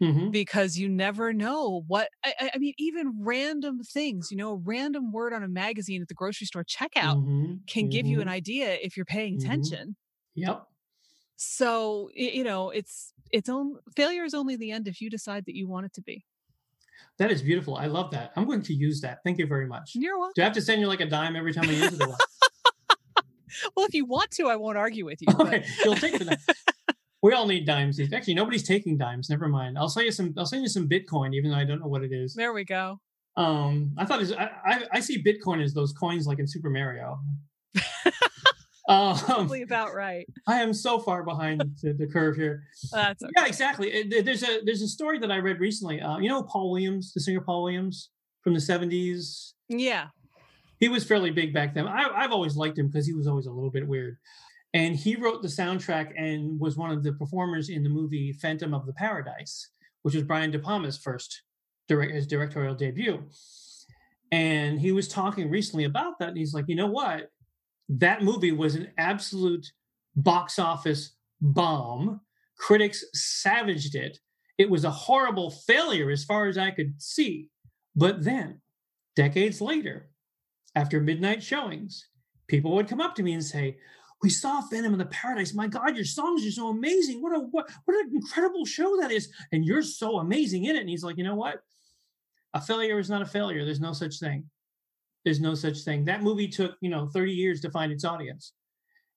Mm-hmm. 0.00 0.30
because 0.30 0.78
you 0.78 0.88
never 0.88 1.32
know 1.32 1.82
what 1.88 2.08
I, 2.24 2.50
I- 2.54 2.58
mean 2.58 2.72
even 2.78 3.14
random 3.20 3.80
things 3.82 4.28
you 4.30 4.36
know 4.36 4.52
a 4.52 4.56
random 4.56 5.10
word 5.10 5.32
on 5.32 5.42
a 5.42 5.48
magazine 5.48 6.02
at 6.02 6.06
the 6.06 6.14
grocery 6.14 6.46
store 6.46 6.62
checkout 6.64 7.16
Mm-hmm. 7.16 7.54
can 7.66 7.88
give 7.88 8.06
you 8.06 8.20
an 8.20 8.28
idea 8.28 8.74
if 8.80 8.96
you're 8.96 9.04
paying 9.06 9.34
Mhm. 9.34 9.40
attention 9.42 9.96
Yep. 10.34 10.68
so 11.36 12.10
you 12.14 12.44
know 12.44 12.70
it's 12.70 13.12
it's 13.30 13.48
own 13.48 13.78
failure 13.96 14.24
is 14.24 14.34
only 14.34 14.56
the 14.56 14.70
end 14.70 14.88
if 14.88 15.00
you 15.00 15.10
decide 15.10 15.44
that 15.46 15.54
you 15.56 15.68
want 15.68 15.86
it 15.86 15.92
to 15.94 16.02
be 16.02 16.24
That 17.18 17.30
is 17.30 17.42
beautiful. 17.42 17.76
I 17.76 17.86
love 17.86 18.10
that. 18.12 18.32
I'm 18.36 18.44
going 18.46 18.62
to 18.62 18.74
use 18.74 19.00
that. 19.00 19.18
Thank 19.24 19.38
you 19.38 19.46
very 19.46 19.66
much. 19.66 19.90
you're 19.94 20.18
welcome 20.18 20.32
Do 20.36 20.42
I 20.42 20.44
have 20.44 20.54
to 20.54 20.62
send 20.62 20.80
you 20.80 20.86
like 20.86 21.00
a 21.00 21.06
dime 21.06 21.36
every 21.36 21.52
time 21.52 21.68
I 21.68 21.72
use 21.72 21.92
it? 21.92 22.08
Well 23.76 23.86
if 23.86 23.94
you 23.94 24.04
want 24.04 24.30
to 24.32 24.48
i 24.48 24.56
won't 24.56 24.76
argue 24.78 25.04
with 25.04 25.20
you 25.20 25.26
but 25.36 25.46
okay, 25.46 25.64
you'll 25.84 25.94
take 25.96 26.18
the 26.18 26.24
dime. 26.24 26.38
We 27.20 27.32
all 27.32 27.46
need 27.48 27.66
dimes. 27.66 27.98
Actually, 28.14 28.34
nobody's 28.34 28.62
taking 28.62 28.96
dimes. 28.96 29.28
Never 29.28 29.48
mind. 29.48 29.76
I'll 29.76 29.88
send 29.88 30.06
you 30.06 30.12
some. 30.12 30.32
I'll 30.38 30.46
send 30.46 30.62
you 30.62 30.68
some 30.68 30.88
Bitcoin, 30.88 31.34
even 31.34 31.50
though 31.50 31.56
I 31.56 31.64
don't 31.64 31.80
know 31.80 31.88
what 31.88 32.04
it 32.04 32.12
is. 32.12 32.32
there 32.32 32.52
we 32.52 32.64
go 32.64 33.00
Um, 33.36 33.92
I 33.98 34.04
thought 34.04 34.20
was, 34.20 34.32
I, 34.32 34.48
I 34.64 34.84
I 34.92 35.00
see 35.00 35.20
Bitcoin 35.20 35.60
as 35.60 35.74
those 35.74 35.92
coins 35.92 36.28
like 36.28 36.38
in 36.38 36.46
Super 36.46 36.70
Mario. 36.70 37.18
um, 38.88 39.18
probably 39.18 39.62
about 39.62 39.94
right 39.94 40.26
I 40.46 40.60
am 40.62 40.72
so 40.72 40.98
far 41.00 41.22
behind 41.24 41.60
the, 41.82 41.92
the 41.92 42.06
curve 42.06 42.36
here. 42.36 42.62
that's 42.92 43.22
okay. 43.22 43.32
Yeah, 43.36 43.46
exactly. 43.46 43.88
It- 43.92 44.24
there's 44.24 44.42
a 44.44 44.60
there's 44.64 44.82
a 44.82 44.88
story 44.88 45.18
that 45.18 45.30
I 45.32 45.38
read 45.38 45.58
recently. 45.60 46.00
Uh, 46.00 46.18
you 46.18 46.28
know 46.28 46.44
Paul 46.44 46.70
Williams, 46.70 47.12
the 47.12 47.20
singer 47.20 47.40
Paul 47.40 47.64
Williams 47.64 48.10
from 48.42 48.54
the 48.54 48.60
'70s. 48.60 49.54
yeah 49.68 50.06
He 50.78 50.88
was 50.88 51.04
fairly 51.04 51.30
big 51.30 51.52
back 51.52 51.74
then. 51.74 51.88
I, 51.88 52.08
I've 52.14 52.32
always 52.32 52.56
liked 52.56 52.78
him 52.78 52.88
because 52.88 53.06
he 53.06 53.14
was 53.14 53.26
always 53.26 53.46
a 53.46 53.52
little 53.52 53.70
bit 53.70 53.86
weird. 53.86 54.18
And 54.74 54.94
he 54.94 55.16
wrote 55.16 55.42
the 55.42 55.48
soundtrack 55.48 56.12
and 56.16 56.60
was 56.60 56.76
one 56.76 56.90
of 56.90 57.02
the 57.02 57.12
performers 57.14 57.68
in 57.68 57.82
the 57.82 57.88
movie 57.88 58.32
Phantom 58.32 58.74
of 58.74 58.86
the 58.86 58.92
Paradise, 58.92 59.70
which 60.02 60.14
was 60.14 60.24
Brian 60.24 60.50
De 60.50 60.58
Palma's 60.58 60.98
first 60.98 61.42
direct 61.88 62.12
his 62.12 62.26
directorial 62.26 62.74
debut. 62.74 63.22
And 64.30 64.78
he 64.78 64.92
was 64.92 65.08
talking 65.08 65.50
recently 65.50 65.84
about 65.84 66.18
that. 66.18 66.28
And 66.28 66.38
he's 66.38 66.52
like, 66.52 66.66
you 66.68 66.76
know 66.76 66.86
what? 66.86 67.30
That 67.88 68.22
movie 68.22 68.52
was 68.52 68.74
an 68.74 68.92
absolute 68.98 69.66
box 70.14 70.58
office 70.58 71.14
bomb. 71.40 72.20
Critics 72.58 73.04
savaged 73.14 73.94
it. 73.94 74.18
It 74.58 74.68
was 74.68 74.84
a 74.84 74.90
horrible 74.90 75.50
failure 75.50 76.10
as 76.10 76.24
far 76.24 76.46
as 76.46 76.58
I 76.58 76.72
could 76.72 77.00
see. 77.00 77.48
But 77.96 78.22
then 78.22 78.60
decades 79.16 79.60
later, 79.60 80.10
after 80.74 81.00
midnight 81.00 81.42
showings, 81.42 82.06
people 82.46 82.72
would 82.72 82.88
come 82.88 83.00
up 83.00 83.14
to 83.16 83.22
me 83.22 83.32
and 83.32 83.44
say, 83.44 83.78
we 84.22 84.30
saw 84.30 84.60
Phantom 84.60 84.92
of 84.92 84.98
the 84.98 85.06
Paradise. 85.06 85.54
My 85.54 85.68
God, 85.68 85.94
your 85.94 86.04
songs 86.04 86.44
are 86.44 86.50
so 86.50 86.68
amazing. 86.68 87.22
What 87.22 87.36
a 87.36 87.40
what, 87.40 87.70
what 87.84 87.96
an 87.96 88.10
incredible 88.12 88.64
show 88.64 88.96
that 89.00 89.12
is. 89.12 89.30
And 89.52 89.64
you're 89.64 89.82
so 89.82 90.18
amazing 90.18 90.64
in 90.64 90.76
it. 90.76 90.80
And 90.80 90.88
he's 90.88 91.04
like, 91.04 91.18
you 91.18 91.24
know 91.24 91.36
what? 91.36 91.60
A 92.54 92.60
failure 92.60 92.98
is 92.98 93.10
not 93.10 93.22
a 93.22 93.26
failure. 93.26 93.64
There's 93.64 93.80
no 93.80 93.92
such 93.92 94.18
thing. 94.18 94.44
There's 95.24 95.40
no 95.40 95.54
such 95.54 95.80
thing. 95.80 96.04
That 96.04 96.22
movie 96.22 96.48
took, 96.48 96.76
you 96.80 96.90
know, 96.90 97.06
30 97.06 97.32
years 97.32 97.60
to 97.60 97.70
find 97.70 97.92
its 97.92 98.04
audience. 98.04 98.54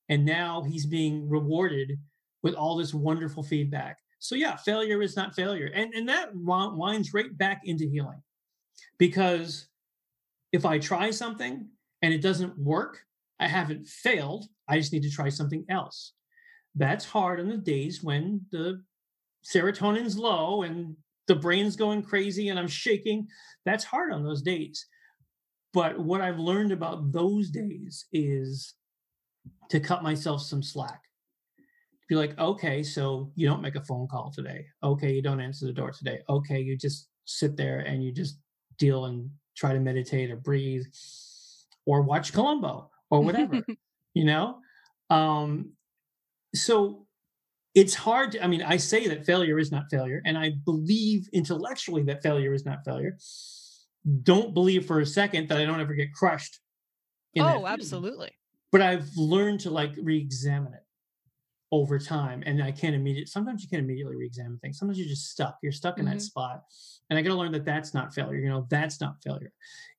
And 0.08 0.24
now 0.24 0.62
he's 0.62 0.86
being 0.86 1.28
rewarded 1.28 1.98
with 2.42 2.54
all 2.54 2.76
this 2.76 2.92
wonderful 2.92 3.42
feedback. 3.42 3.98
So 4.18 4.34
yeah, 4.34 4.56
failure 4.56 5.02
is 5.02 5.16
not 5.16 5.34
failure. 5.34 5.70
And 5.74 5.92
and 5.94 6.08
that 6.08 6.30
winds 6.32 7.12
right 7.12 7.36
back 7.36 7.62
into 7.64 7.88
healing. 7.88 8.22
Because 8.98 9.68
if 10.52 10.64
I 10.66 10.78
try 10.78 11.10
something 11.10 11.66
and 12.02 12.14
it 12.14 12.20
doesn't 12.20 12.58
work, 12.58 13.00
I 13.40 13.48
haven't 13.48 13.88
failed. 13.88 14.46
I 14.68 14.78
just 14.78 14.92
need 14.92 15.02
to 15.02 15.10
try 15.10 15.28
something 15.28 15.64
else. 15.68 16.12
That's 16.74 17.04
hard 17.04 17.40
on 17.40 17.48
the 17.48 17.56
days 17.56 18.02
when 18.02 18.42
the 18.50 18.82
serotonin's 19.44 20.16
low 20.16 20.62
and 20.62 20.96
the 21.26 21.34
brain's 21.34 21.76
going 21.76 22.02
crazy 22.02 22.48
and 22.48 22.58
I'm 22.58 22.68
shaking. 22.68 23.26
That's 23.64 23.84
hard 23.84 24.12
on 24.12 24.24
those 24.24 24.42
days. 24.42 24.86
But 25.72 25.98
what 25.98 26.20
I've 26.20 26.38
learned 26.38 26.72
about 26.72 27.12
those 27.12 27.50
days 27.50 28.06
is 28.12 28.74
to 29.70 29.80
cut 29.80 30.02
myself 30.02 30.42
some 30.42 30.62
slack. 30.62 31.00
Be 32.08 32.14
like, 32.14 32.38
okay, 32.38 32.82
so 32.82 33.32
you 33.36 33.48
don't 33.48 33.62
make 33.62 33.76
a 33.76 33.84
phone 33.84 34.06
call 34.06 34.30
today. 34.30 34.66
Okay, 34.82 35.12
you 35.12 35.22
don't 35.22 35.40
answer 35.40 35.64
the 35.66 35.72
door 35.72 35.92
today. 35.92 36.20
Okay, 36.28 36.60
you 36.60 36.76
just 36.76 37.08
sit 37.24 37.56
there 37.56 37.78
and 37.80 38.04
you 38.04 38.12
just 38.12 38.38
deal 38.78 39.06
and 39.06 39.30
try 39.56 39.72
to 39.72 39.80
meditate 39.80 40.30
or 40.30 40.36
breathe 40.36 40.84
or 41.86 42.02
watch 42.02 42.32
Columbo 42.32 42.90
or 43.10 43.22
whatever, 43.22 43.62
you 44.14 44.24
know? 44.24 44.58
Um, 45.10 45.72
so 46.54 47.06
it's 47.74 47.94
hard 47.94 48.32
to, 48.32 48.44
I 48.44 48.46
mean, 48.46 48.62
I 48.62 48.76
say 48.76 49.08
that 49.08 49.24
failure 49.24 49.58
is 49.58 49.72
not 49.72 49.84
failure, 49.90 50.22
and 50.24 50.36
I 50.36 50.52
believe 50.64 51.28
intellectually 51.32 52.02
that 52.04 52.22
failure 52.22 52.52
is 52.52 52.64
not 52.64 52.84
failure. 52.84 53.16
Don't 54.22 54.52
believe 54.52 54.86
for 54.86 55.00
a 55.00 55.06
second 55.06 55.48
that 55.48 55.58
I 55.58 55.64
don't 55.64 55.80
ever 55.80 55.94
get 55.94 56.12
crushed. 56.12 56.60
oh, 57.38 57.66
absolutely. 57.66 58.30
But 58.70 58.82
I've 58.82 59.08
learned 59.16 59.60
to 59.60 59.70
like 59.70 59.92
re 60.02 60.18
examine 60.18 60.74
it 60.74 60.81
over 61.72 61.98
time. 61.98 62.42
And 62.44 62.62
I 62.62 62.70
can't 62.70 62.94
immediately, 62.94 63.26
sometimes 63.26 63.62
you 63.62 63.68
can't 63.68 63.82
immediately 63.82 64.14
re 64.14 64.26
examine 64.26 64.58
things. 64.58 64.78
Sometimes 64.78 64.98
you're 64.98 65.08
just 65.08 65.30
stuck. 65.30 65.56
You're 65.62 65.72
stuck 65.72 65.98
in 65.98 66.04
mm-hmm. 66.04 66.14
that 66.14 66.20
spot. 66.20 66.64
And 67.08 67.18
I 67.18 67.22
got 67.22 67.30
to 67.30 67.34
learn 67.34 67.52
that 67.52 67.64
that's 67.64 67.94
not 67.94 68.14
failure. 68.14 68.38
You 68.38 68.50
know, 68.50 68.66
that's 68.68 69.00
not 69.00 69.22
failure. 69.24 69.52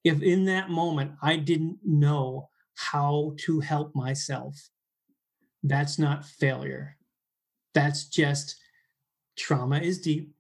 If 0.04 0.22
in 0.22 0.46
that 0.46 0.70
moment 0.70 1.14
I 1.22 1.36
didn't 1.36 1.80
know 1.84 2.50
how 2.76 3.34
to 3.40 3.60
help 3.60 3.96
myself, 3.96 4.70
that's 5.64 5.98
not 5.98 6.26
failure. 6.26 6.98
That's 7.74 8.06
just 8.06 8.56
trauma 9.36 9.80
is 9.80 10.00
deep. 10.00 10.32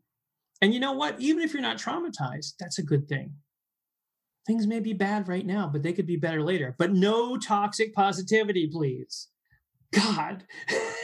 And 0.61 0.73
you 0.73 0.79
know 0.79 0.93
what? 0.93 1.19
Even 1.19 1.41
if 1.43 1.51
you're 1.51 1.63
not 1.63 1.77
traumatized, 1.77 2.53
that's 2.59 2.77
a 2.77 2.83
good 2.83 3.07
thing. 3.07 3.33
Things 4.45 4.67
may 4.67 4.79
be 4.79 4.93
bad 4.93 5.27
right 5.27 5.45
now, 5.45 5.67
but 5.67 5.81
they 5.81 5.93
could 5.93 6.05
be 6.05 6.15
better 6.15 6.43
later. 6.43 6.75
But 6.77 6.93
no 6.93 7.37
toxic 7.37 7.93
positivity, 7.95 8.67
please. 8.67 9.29
God. 9.93 10.43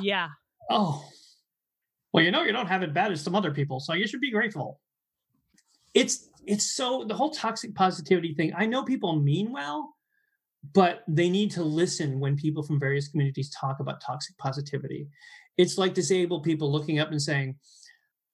yeah. 0.00 0.28
Oh. 0.70 1.04
Well, 2.12 2.24
you 2.24 2.30
know 2.30 2.44
you 2.44 2.52
don't 2.52 2.68
have 2.68 2.82
it 2.82 2.94
bad 2.94 3.10
as 3.12 3.20
some 3.20 3.34
other 3.34 3.50
people, 3.50 3.80
so 3.80 3.92
you 3.92 4.06
should 4.06 4.20
be 4.20 4.30
grateful. 4.30 4.80
It's 5.94 6.28
it's 6.46 6.74
so 6.74 7.04
the 7.04 7.14
whole 7.14 7.30
toxic 7.30 7.74
positivity 7.74 8.34
thing. 8.34 8.52
I 8.56 8.66
know 8.66 8.84
people 8.84 9.16
mean 9.16 9.50
well, 9.50 9.94
but 10.72 11.02
they 11.08 11.28
need 11.28 11.50
to 11.52 11.64
listen 11.64 12.20
when 12.20 12.36
people 12.36 12.62
from 12.62 12.80
various 12.80 13.08
communities 13.08 13.50
talk 13.50 13.80
about 13.80 14.00
toxic 14.00 14.36
positivity. 14.38 15.08
It's 15.56 15.78
like 15.78 15.94
disabled 15.94 16.42
people 16.42 16.70
looking 16.70 16.98
up 16.98 17.10
and 17.10 17.20
saying, 17.20 17.56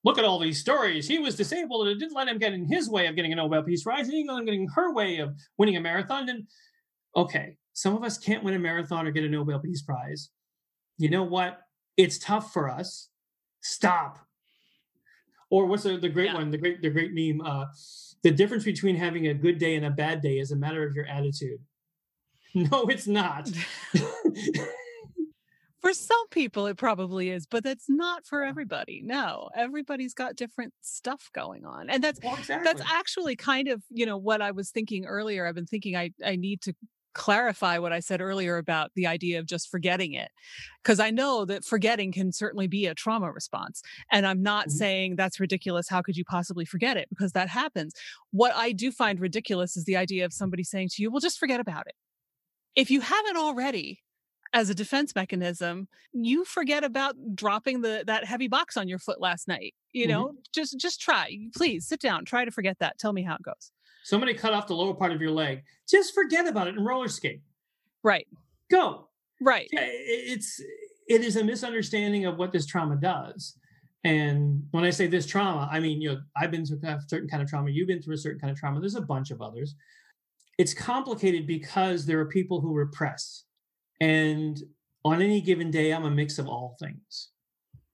Look 0.03 0.19
at 0.19 0.25
all 0.25 0.39
these 0.39 0.59
stories. 0.59 1.07
He 1.07 1.19
was 1.19 1.37
disabled 1.37 1.87
and 1.87 1.95
it 1.95 1.99
didn't 1.99 2.17
let 2.17 2.29
him 2.29 2.39
get 2.39 2.55
in 2.55 2.65
his 2.65 2.89
way 2.89 3.07
of 3.07 3.17
getting 3.17 3.33
a 3.33 3.37
Nobel 3.37 3.63
Peace 3.63 3.83
Prize. 3.83 4.07
And 4.07 4.13
he 4.13 4.23
didn't 4.23 4.31
let 4.31 4.41
him 4.41 4.47
getting 4.47 4.69
her 4.75 4.95
way 4.95 5.19
of 5.19 5.35
winning 5.59 5.77
a 5.77 5.81
marathon. 5.81 6.27
And 6.31 6.45
okay, 7.15 7.57
some 7.75 7.95
of 7.95 8.03
us 8.03 8.17
can't 8.17 8.43
win 8.43 8.55
a 8.55 8.59
marathon 8.59 9.07
or 9.07 9.11
get 9.11 9.25
a 9.25 9.29
Nobel 9.29 9.59
Peace 9.59 9.83
Prize. 9.83 10.31
You 11.01 11.09
know 11.09 11.23
what? 11.23 11.63
It's 11.97 12.19
tough 12.19 12.53
for 12.53 12.69
us. 12.69 13.09
Stop. 13.63 14.19
Or 15.49 15.65
what's 15.65 15.85
the, 15.85 15.97
the 15.97 16.11
great 16.11 16.27
yeah. 16.27 16.35
one? 16.35 16.51
The 16.51 16.59
great 16.59 16.83
the 16.83 16.91
great 16.91 17.13
meme. 17.15 17.41
Uh, 17.45 17.67
the 18.23 18.31
difference 18.31 18.65
between 18.65 18.97
having 18.97 19.29
a 19.29 19.35
good 19.35 19.59
day 19.59 19.77
and 19.77 19.87
a 19.87 19.91
bad 19.91 20.21
day 20.21 20.39
is 20.39 20.53
a 20.53 20.57
matter 20.57 20.87
of 20.87 20.95
your 20.95 21.07
attitude. 21.07 21.59
No, 22.53 22.89
it's 22.89 23.07
not. 23.07 23.49
for 25.81 25.95
some 25.95 26.29
people, 26.31 26.67
it 26.67 26.77
probably 26.77 27.31
is, 27.31 27.47
but 27.47 27.63
that's 27.63 27.89
not 27.89 28.27
for 28.27 28.43
everybody. 28.43 29.03
No, 29.05 29.51
everybody's 29.55 30.15
got 30.15 30.35
different 30.35 30.75
stuff 30.81 31.31
going 31.33 31.65
on, 31.65 31.89
and 31.89 32.03
that's 32.03 32.19
well, 32.25 32.35
exactly. 32.35 32.65
that's 32.65 32.83
actually 32.93 33.37
kind 33.37 33.69
of 33.69 33.85
you 33.89 34.05
know 34.05 34.17
what 34.17 34.43
I 34.43 34.51
was 34.51 34.71
thinking 34.71 35.07
earlier. 35.07 35.47
I've 35.47 35.55
been 35.55 35.65
thinking 35.65 35.95
I 35.97 36.11
I 36.25 36.35
need 36.35 36.61
to 36.63 36.75
clarify 37.15 37.79
what 37.79 37.93
I 37.93 38.01
said 38.01 38.21
earlier 38.21 38.57
about 38.57 38.91
the 38.95 39.07
idea 39.07 39.39
of 39.39 39.47
just 39.47 39.71
forgetting 39.71 40.13
it. 40.13 40.31
Because 40.83 41.01
I 41.01 41.11
know 41.11 41.45
that 41.45 41.65
forgetting 41.65 42.13
can 42.13 42.33
certainly 42.33 42.67
be 42.67 42.87
a 42.87 42.95
trauma 42.95 43.31
response. 43.31 43.83
And 44.11 44.27
I'm 44.27 44.43
not 44.43 44.69
mm-hmm. 44.69 44.77
saying 44.77 45.17
that's 45.17 45.41
ridiculous. 45.41 45.89
How 45.89 46.03
could 46.03 46.17
you 46.17 46.25
possibly 46.25 46.65
forget 46.65 46.97
it? 46.97 47.09
Because 47.11 47.33
that 47.33 47.49
happens. 47.49 47.95
What 48.31 48.55
I 48.55 48.73
do 48.73 48.91
find 48.91 49.21
ridiculous 49.21 49.77
is 49.77 49.85
the 49.85 49.97
idea 49.97 50.25
of 50.25 50.33
somebody 50.33 50.65
saying 50.65 50.91
to 50.93 51.03
you, 51.03 51.11
well, 51.11 51.21
just 51.21 51.39
forget 51.39 51.61
about 51.61 51.87
it 51.87 51.95
if 52.77 52.91
you 52.91 53.01
haven't 53.01 53.37
already 53.37 54.01
as 54.53 54.69
a 54.69 54.75
defense 54.75 55.15
mechanism 55.15 55.89
you 56.13 56.45
forget 56.45 56.83
about 56.83 57.15
dropping 57.35 57.83
the 57.83 58.03
that 58.07 58.25
heavy 58.25 58.49
box 58.49 58.77
on 58.77 58.89
your 58.89 58.99
foot 58.99 59.21
last 59.21 59.47
night 59.47 59.75
you 59.93 60.07
know 60.07 60.29
mm-hmm. 60.29 60.37
just 60.53 60.79
just 60.79 61.01
try 61.01 61.37
please 61.55 61.87
sit 61.87 62.01
down 62.01 62.25
try 62.25 62.45
to 62.45 62.51
forget 62.51 62.77
that 62.81 62.99
tell 62.99 63.13
me 63.13 63.23
how 63.23 63.35
it 63.35 63.43
goes 63.43 63.71
somebody 64.05 64.35
cut 64.35 64.53
off 64.53 64.67
the 64.67 64.75
lower 64.75 64.95
part 64.95 65.13
of 65.13 65.21
your 65.21 65.31
leg. 65.31 65.63
Just 65.89 66.15
forget 66.15 66.47
about 66.47 66.69
it 66.69 66.75
and 66.75 66.85
roller 66.85 67.09
skate. 67.09 67.43
Right. 68.03 68.27
Go. 68.71 69.09
Right. 69.41 69.69
Yeah, 69.73 69.81
it's 69.85 70.61
it 71.09 71.23
is 71.23 71.37
a 71.37 71.45
misunderstanding 71.45 72.27
of 72.27 72.37
what 72.37 72.53
this 72.53 72.67
trauma 72.67 72.97
does. 72.97 73.57
And 74.05 74.63
when 74.71 74.85
i 74.85 74.89
say 74.89 75.09
this 75.09 75.27
trauma 75.27 75.69
i 75.71 75.79
mean 75.79 76.01
you 76.01 76.13
know 76.13 76.21
i've 76.35 76.51
been 76.51 76.65
through 76.65 76.81
a 76.83 76.99
certain 77.07 77.29
kind 77.29 77.43
of 77.43 77.51
trauma 77.51 77.69
you've 77.69 77.87
been 77.87 78.01
through 78.01 78.15
a 78.15 78.19
certain 78.19 78.41
kind 78.41 78.51
of 78.51 78.59
trauma 78.59 78.81
there's 78.81 78.95
a 78.95 79.03
bunch 79.03 79.31
of 79.31 79.43
others. 79.43 79.75
It's 80.57 80.75
complicated 80.75 81.47
because 81.47 82.07
there 82.07 82.19
are 82.21 82.27
people 82.27 82.61
who 82.61 82.75
repress. 82.75 83.45
And 84.01 84.59
on 85.05 85.23
any 85.23 85.41
given 85.41 85.71
day, 85.71 85.93
I'm 85.93 86.05
a 86.05 86.11
mix 86.11 86.39
of 86.39 86.49
all 86.49 86.77
things. 86.79 87.31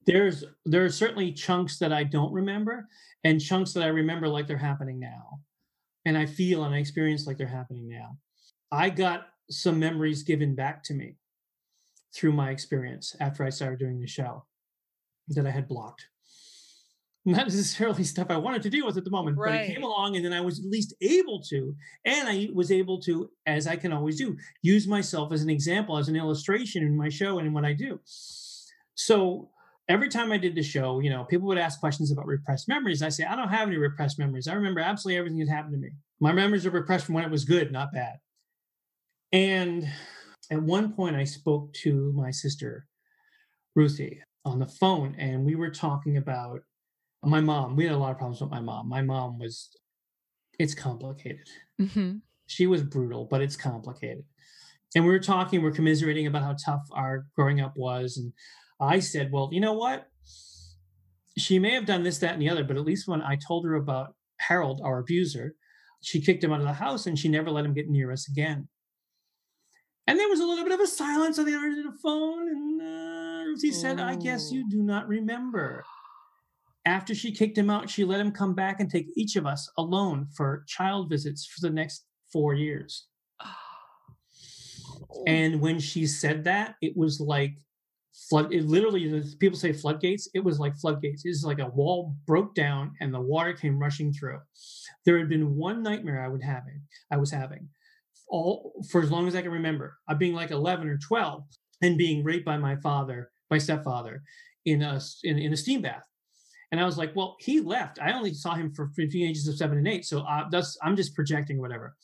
There's 0.05 0.43
there 0.65 0.85
are 0.85 0.89
certainly 0.89 1.33
chunks 1.33 1.79
that 1.79 1.91
I 1.91 2.03
don't 2.03 2.31
remember 2.31 2.87
and 3.23 3.41
chunks 3.41 3.73
that 3.73 3.83
I 3.83 3.87
remember 3.87 4.27
like 4.27 4.47
they're 4.47 4.57
happening 4.57 4.99
now. 4.99 5.39
And 6.07 6.17
I 6.17 6.25
feel 6.25 6.63
and 6.63 6.73
I 6.73 6.79
experience 6.79 7.27
like 7.27 7.37
they're 7.37 7.47
happening 7.47 7.87
now. 7.87 8.17
I 8.71 8.89
got 8.89 9.27
some 9.49 9.79
memories 9.79 10.23
given 10.23 10.55
back 10.55 10.83
to 10.85 10.93
me 10.93 11.17
through 12.15 12.31
my 12.31 12.49
experience 12.49 13.15
after 13.19 13.43
I 13.43 13.49
started 13.49 13.79
doing 13.79 13.99
the 13.99 14.07
show 14.07 14.45
that 15.27 15.45
I 15.45 15.51
had 15.51 15.67
blocked 15.67 16.07
not 17.27 17.45
necessarily 17.45 18.05
stuff 18.05 18.27
I 18.29 18.37
wanted 18.37 18.61
to 18.63 18.69
deal 18.69 18.85
with 18.85 18.95
at 18.95 19.03
the 19.03 19.11
moment, 19.11 19.37
right. 19.37 19.51
but 19.51 19.61
it 19.65 19.73
came 19.73 19.83
along 19.83 20.15
and 20.15 20.23
then 20.23 20.31
I 20.31 20.39
was 20.39 20.59
at 20.59 20.65
least 20.65 20.95
able 21.01 21.41
to. 21.49 21.75
And 22.05 22.25
I 22.25 22.47
was 22.53 22.71
able 22.71 23.01
to, 23.01 23.29
as 23.45 23.67
I 23.67 23.75
can 23.75 23.91
always 23.91 24.17
do, 24.17 24.37
use 24.61 24.87
myself 24.87 25.33
as 25.33 25.41
an 25.41 25.49
example, 25.49 25.97
as 25.97 26.07
an 26.07 26.15
illustration 26.15 26.83
in 26.83 26.95
my 26.95 27.09
show 27.09 27.37
and 27.37 27.45
in 27.45 27.53
what 27.53 27.65
I 27.65 27.73
do. 27.73 27.99
So 28.95 29.49
every 29.89 30.09
time 30.09 30.31
I 30.31 30.37
did 30.37 30.55
the 30.55 30.63
show, 30.63 30.99
you 30.99 31.09
know, 31.09 31.23
people 31.23 31.47
would 31.47 31.57
ask 31.57 31.79
questions 31.79 32.11
about 32.11 32.27
repressed 32.27 32.67
memories. 32.67 33.01
I 33.01 33.09
say, 33.09 33.25
I 33.25 33.35
don't 33.35 33.49
have 33.49 33.67
any 33.67 33.77
repressed 33.77 34.19
memories. 34.19 34.47
I 34.47 34.53
remember 34.53 34.79
absolutely 34.79 35.17
everything 35.17 35.39
that 35.39 35.49
happened 35.49 35.73
to 35.73 35.79
me. 35.79 35.91
My 36.19 36.31
memories 36.31 36.65
are 36.65 36.71
repressed 36.71 37.05
from 37.05 37.15
when 37.15 37.23
it 37.23 37.31
was 37.31 37.45
good, 37.45 37.71
not 37.71 37.93
bad. 37.93 38.15
And 39.31 39.87
at 40.51 40.61
one 40.61 40.93
point, 40.93 41.15
I 41.15 41.23
spoke 41.23 41.73
to 41.83 42.13
my 42.15 42.31
sister, 42.31 42.85
Ruthie, 43.75 44.21
on 44.45 44.59
the 44.59 44.67
phone, 44.67 45.15
and 45.17 45.45
we 45.45 45.55
were 45.55 45.69
talking 45.69 46.17
about 46.17 46.61
my 47.23 47.41
mom, 47.41 47.75
we 47.75 47.83
had 47.83 47.93
a 47.93 47.97
lot 47.97 48.11
of 48.11 48.17
problems 48.17 48.41
with 48.41 48.51
my 48.51 48.61
mom. 48.61 48.87
My 48.87 49.01
mom 49.01 49.39
was, 49.39 49.69
it's 50.59 50.73
complicated. 50.73 51.47
Mm-hmm. 51.81 52.17
She 52.45 52.67
was 52.67 52.83
brutal, 52.83 53.27
but 53.29 53.41
it's 53.41 53.57
complicated. 53.57 54.23
And 54.95 55.05
we 55.05 55.11
were 55.11 55.19
talking, 55.19 55.61
we 55.61 55.67
are 55.67 55.73
commiserating 55.73 56.27
about 56.27 56.43
how 56.43 56.55
tough 56.63 56.87
our 56.91 57.25
growing 57.35 57.59
up 57.59 57.73
was. 57.75 58.17
And 58.17 58.31
I 58.79 58.99
said, 58.99 59.31
well, 59.31 59.49
you 59.51 59.59
know 59.59 59.73
what? 59.73 60.07
She 61.37 61.59
may 61.59 61.71
have 61.73 61.85
done 61.85 62.03
this, 62.03 62.17
that, 62.19 62.33
and 62.33 62.41
the 62.41 62.49
other, 62.49 62.63
but 62.63 62.77
at 62.77 62.85
least 62.85 63.07
when 63.07 63.21
I 63.21 63.35
told 63.35 63.65
her 63.65 63.75
about 63.75 64.15
Harold, 64.39 64.81
our 64.83 64.99
abuser, 64.99 65.55
she 66.01 66.21
kicked 66.21 66.43
him 66.43 66.51
out 66.53 66.61
of 66.61 66.67
the 66.67 66.73
house 66.73 67.05
and 67.07 67.17
she 67.17 67.27
never 67.27 67.49
let 67.51 67.65
him 67.65 67.73
get 67.73 67.89
near 67.89 68.11
us 68.11 68.27
again. 68.29 68.67
And 70.07 70.17
there 70.17 70.29
was 70.29 70.39
a 70.39 70.45
little 70.45 70.63
bit 70.63 70.73
of 70.73 70.79
a 70.79 70.87
silence 70.87 71.37
on 71.37 71.45
the 71.45 71.53
other 71.55 71.65
end 71.65 71.85
of 71.85 71.93
the 71.93 71.99
phone. 71.99 72.47
And 72.47 72.81
uh, 72.81 73.43
Ruthie 73.45 73.71
said, 73.71 73.99
I 73.99 74.15
guess 74.15 74.51
you 74.51 74.69
do 74.69 74.81
not 74.81 75.07
remember. 75.07 75.83
after 76.85 77.13
she 77.13 77.33
kicked 77.33 77.57
him 77.57 77.69
out, 77.69 77.89
she 77.89 78.05
let 78.05 78.21
him 78.21 78.31
come 78.31 78.55
back 78.55 78.79
and 78.79 78.89
take 78.89 79.07
each 79.17 79.35
of 79.35 79.45
us 79.45 79.69
alone 79.77 80.27
for 80.35 80.63
child 80.67 81.09
visits 81.09 81.45
for 81.45 81.67
the 81.67 81.73
next 81.73 82.05
four 82.31 82.53
years. 82.53 83.07
And 85.25 85.61
when 85.61 85.79
she 85.79 86.05
said 86.05 86.43
that, 86.45 86.75
it 86.81 86.95
was 86.95 87.19
like 87.19 87.57
flood. 88.29 88.53
It 88.53 88.65
literally, 88.65 89.23
people 89.39 89.57
say 89.57 89.73
floodgates. 89.73 90.29
It 90.33 90.43
was 90.43 90.59
like 90.59 90.75
floodgates. 90.77 91.25
It 91.25 91.29
was 91.29 91.43
like 91.43 91.59
a 91.59 91.69
wall 91.69 92.15
broke 92.25 92.55
down 92.55 92.93
and 93.01 93.13
the 93.13 93.21
water 93.21 93.53
came 93.53 93.79
rushing 93.79 94.13
through. 94.13 94.39
There 95.05 95.17
had 95.17 95.29
been 95.29 95.55
one 95.55 95.83
nightmare 95.83 96.23
I 96.23 96.27
would 96.27 96.43
having. 96.43 96.81
I 97.11 97.17
was 97.17 97.31
having 97.31 97.69
all 98.29 98.73
for 98.89 99.01
as 99.01 99.11
long 99.11 99.27
as 99.27 99.35
I 99.35 99.41
can 99.41 99.51
remember. 99.51 99.97
Of 100.09 100.19
being 100.19 100.33
like 100.33 100.51
11 100.51 100.87
or 100.87 100.97
12 100.97 101.43
and 101.81 101.97
being 101.97 102.23
raped 102.23 102.45
by 102.45 102.57
my 102.57 102.75
father, 102.77 103.31
my 103.49 103.57
stepfather, 103.57 104.23
in 104.65 104.81
a 104.81 104.99
in, 105.23 105.37
in 105.37 105.53
a 105.53 105.57
steam 105.57 105.81
bath. 105.81 106.03
And 106.71 106.81
I 106.81 106.85
was 106.85 106.97
like, 106.97 107.15
well, 107.15 107.37
he 107.39 107.61
left. 107.61 107.99
I 108.01 108.11
only 108.11 108.33
saw 108.33 108.55
him 108.55 108.73
for 108.73 108.91
between 108.95 109.27
ages 109.27 109.47
of 109.47 109.55
seven 109.55 109.77
and 109.77 109.87
eight. 109.87 110.05
So 110.05 110.19
uh, 110.19 110.49
that's, 110.51 110.77
I'm 110.83 110.97
just 110.97 111.15
projecting 111.15 111.61
whatever. 111.61 111.95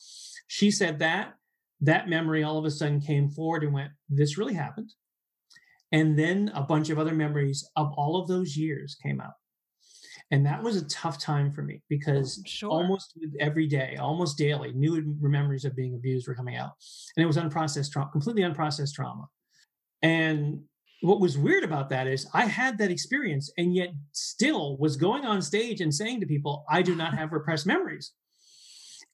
She 0.46 0.70
said 0.70 0.98
that 1.00 1.34
that 1.82 2.08
memory 2.08 2.42
all 2.42 2.56
of 2.56 2.64
a 2.64 2.70
sudden 2.70 3.00
came 3.00 3.28
forward 3.28 3.62
and 3.62 3.74
went, 3.74 3.90
this 4.08 4.38
really 4.38 4.54
happened. 4.54 4.90
And 5.94 6.18
then 6.18 6.50
a 6.56 6.62
bunch 6.62 6.90
of 6.90 6.98
other 6.98 7.14
memories 7.14 7.70
of 7.76 7.92
all 7.96 8.20
of 8.20 8.26
those 8.26 8.56
years 8.56 8.96
came 9.00 9.20
out. 9.20 9.34
And 10.32 10.44
that 10.44 10.60
was 10.60 10.74
a 10.76 10.88
tough 10.88 11.20
time 11.20 11.52
for 11.52 11.62
me 11.62 11.82
because 11.88 12.40
oh, 12.40 12.42
sure. 12.48 12.70
almost 12.70 13.16
every 13.38 13.68
day, 13.68 13.96
almost 14.00 14.36
daily, 14.36 14.72
new 14.72 15.16
memories 15.20 15.64
of 15.64 15.76
being 15.76 15.94
abused 15.94 16.26
were 16.26 16.34
coming 16.34 16.56
out. 16.56 16.72
And 17.16 17.22
it 17.22 17.28
was 17.28 17.36
unprocessed 17.36 17.92
trauma, 17.92 18.10
completely 18.10 18.42
unprocessed 18.42 18.92
trauma. 18.92 19.28
And 20.02 20.62
what 21.02 21.20
was 21.20 21.38
weird 21.38 21.62
about 21.62 21.90
that 21.90 22.08
is 22.08 22.26
I 22.34 22.46
had 22.46 22.76
that 22.78 22.90
experience 22.90 23.52
and 23.56 23.72
yet 23.72 23.90
still 24.10 24.76
was 24.78 24.96
going 24.96 25.24
on 25.24 25.42
stage 25.42 25.80
and 25.80 25.94
saying 25.94 26.18
to 26.22 26.26
people, 26.26 26.64
I 26.68 26.82
do 26.82 26.96
not 26.96 27.14
have 27.14 27.30
repressed 27.30 27.68
memories. 27.68 28.10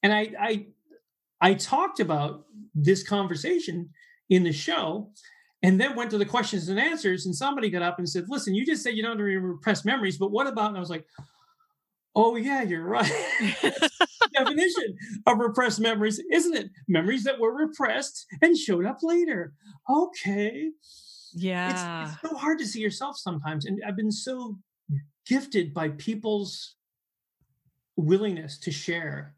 And 0.01 0.11
I, 0.11 0.31
I 0.39 0.65
I 1.41 1.53
talked 1.53 1.99
about 1.99 2.45
this 2.73 3.03
conversation 3.03 3.89
in 4.31 4.43
the 4.43 4.53
show 4.53 5.11
and 5.63 5.79
then 5.79 5.95
went 5.95 6.11
to 6.11 6.17
the 6.17 6.25
questions 6.25 6.69
and 6.69 6.79
answers. 6.79 7.25
And 7.25 7.35
somebody 7.35 7.69
got 7.69 7.81
up 7.81 7.99
and 7.99 8.09
said, 8.09 8.25
Listen, 8.27 8.55
you 8.55 8.65
just 8.65 8.83
said 8.83 8.95
you 8.95 9.03
don't 9.03 9.17
repressed 9.19 9.85
memories, 9.85 10.17
but 10.17 10.31
what 10.31 10.47
about? 10.47 10.69
And 10.69 10.77
I 10.77 10.79
was 10.79 10.89
like, 10.89 11.05
Oh, 12.15 12.35
yeah, 12.35 12.61
you're 12.61 12.83
right. 12.83 13.11
definition 14.33 14.97
of 15.27 15.39
repressed 15.39 15.79
memories, 15.79 16.21
isn't 16.31 16.55
it? 16.55 16.69
Memories 16.87 17.23
that 17.23 17.39
were 17.39 17.53
repressed 17.53 18.25
and 18.41 18.57
showed 18.57 18.85
up 18.85 18.99
later. 19.01 19.53
Okay. 19.89 20.71
Yeah. 21.33 22.03
It's, 22.03 22.13
it's 22.13 22.29
so 22.29 22.37
hard 22.37 22.59
to 22.59 22.65
see 22.65 22.81
yourself 22.81 23.17
sometimes. 23.17 23.65
And 23.65 23.81
I've 23.85 23.95
been 23.95 24.11
so 24.11 24.57
gifted 25.25 25.73
by 25.73 25.89
people's 25.89 26.75
willingness 27.95 28.57
to 28.59 28.71
share 28.71 29.35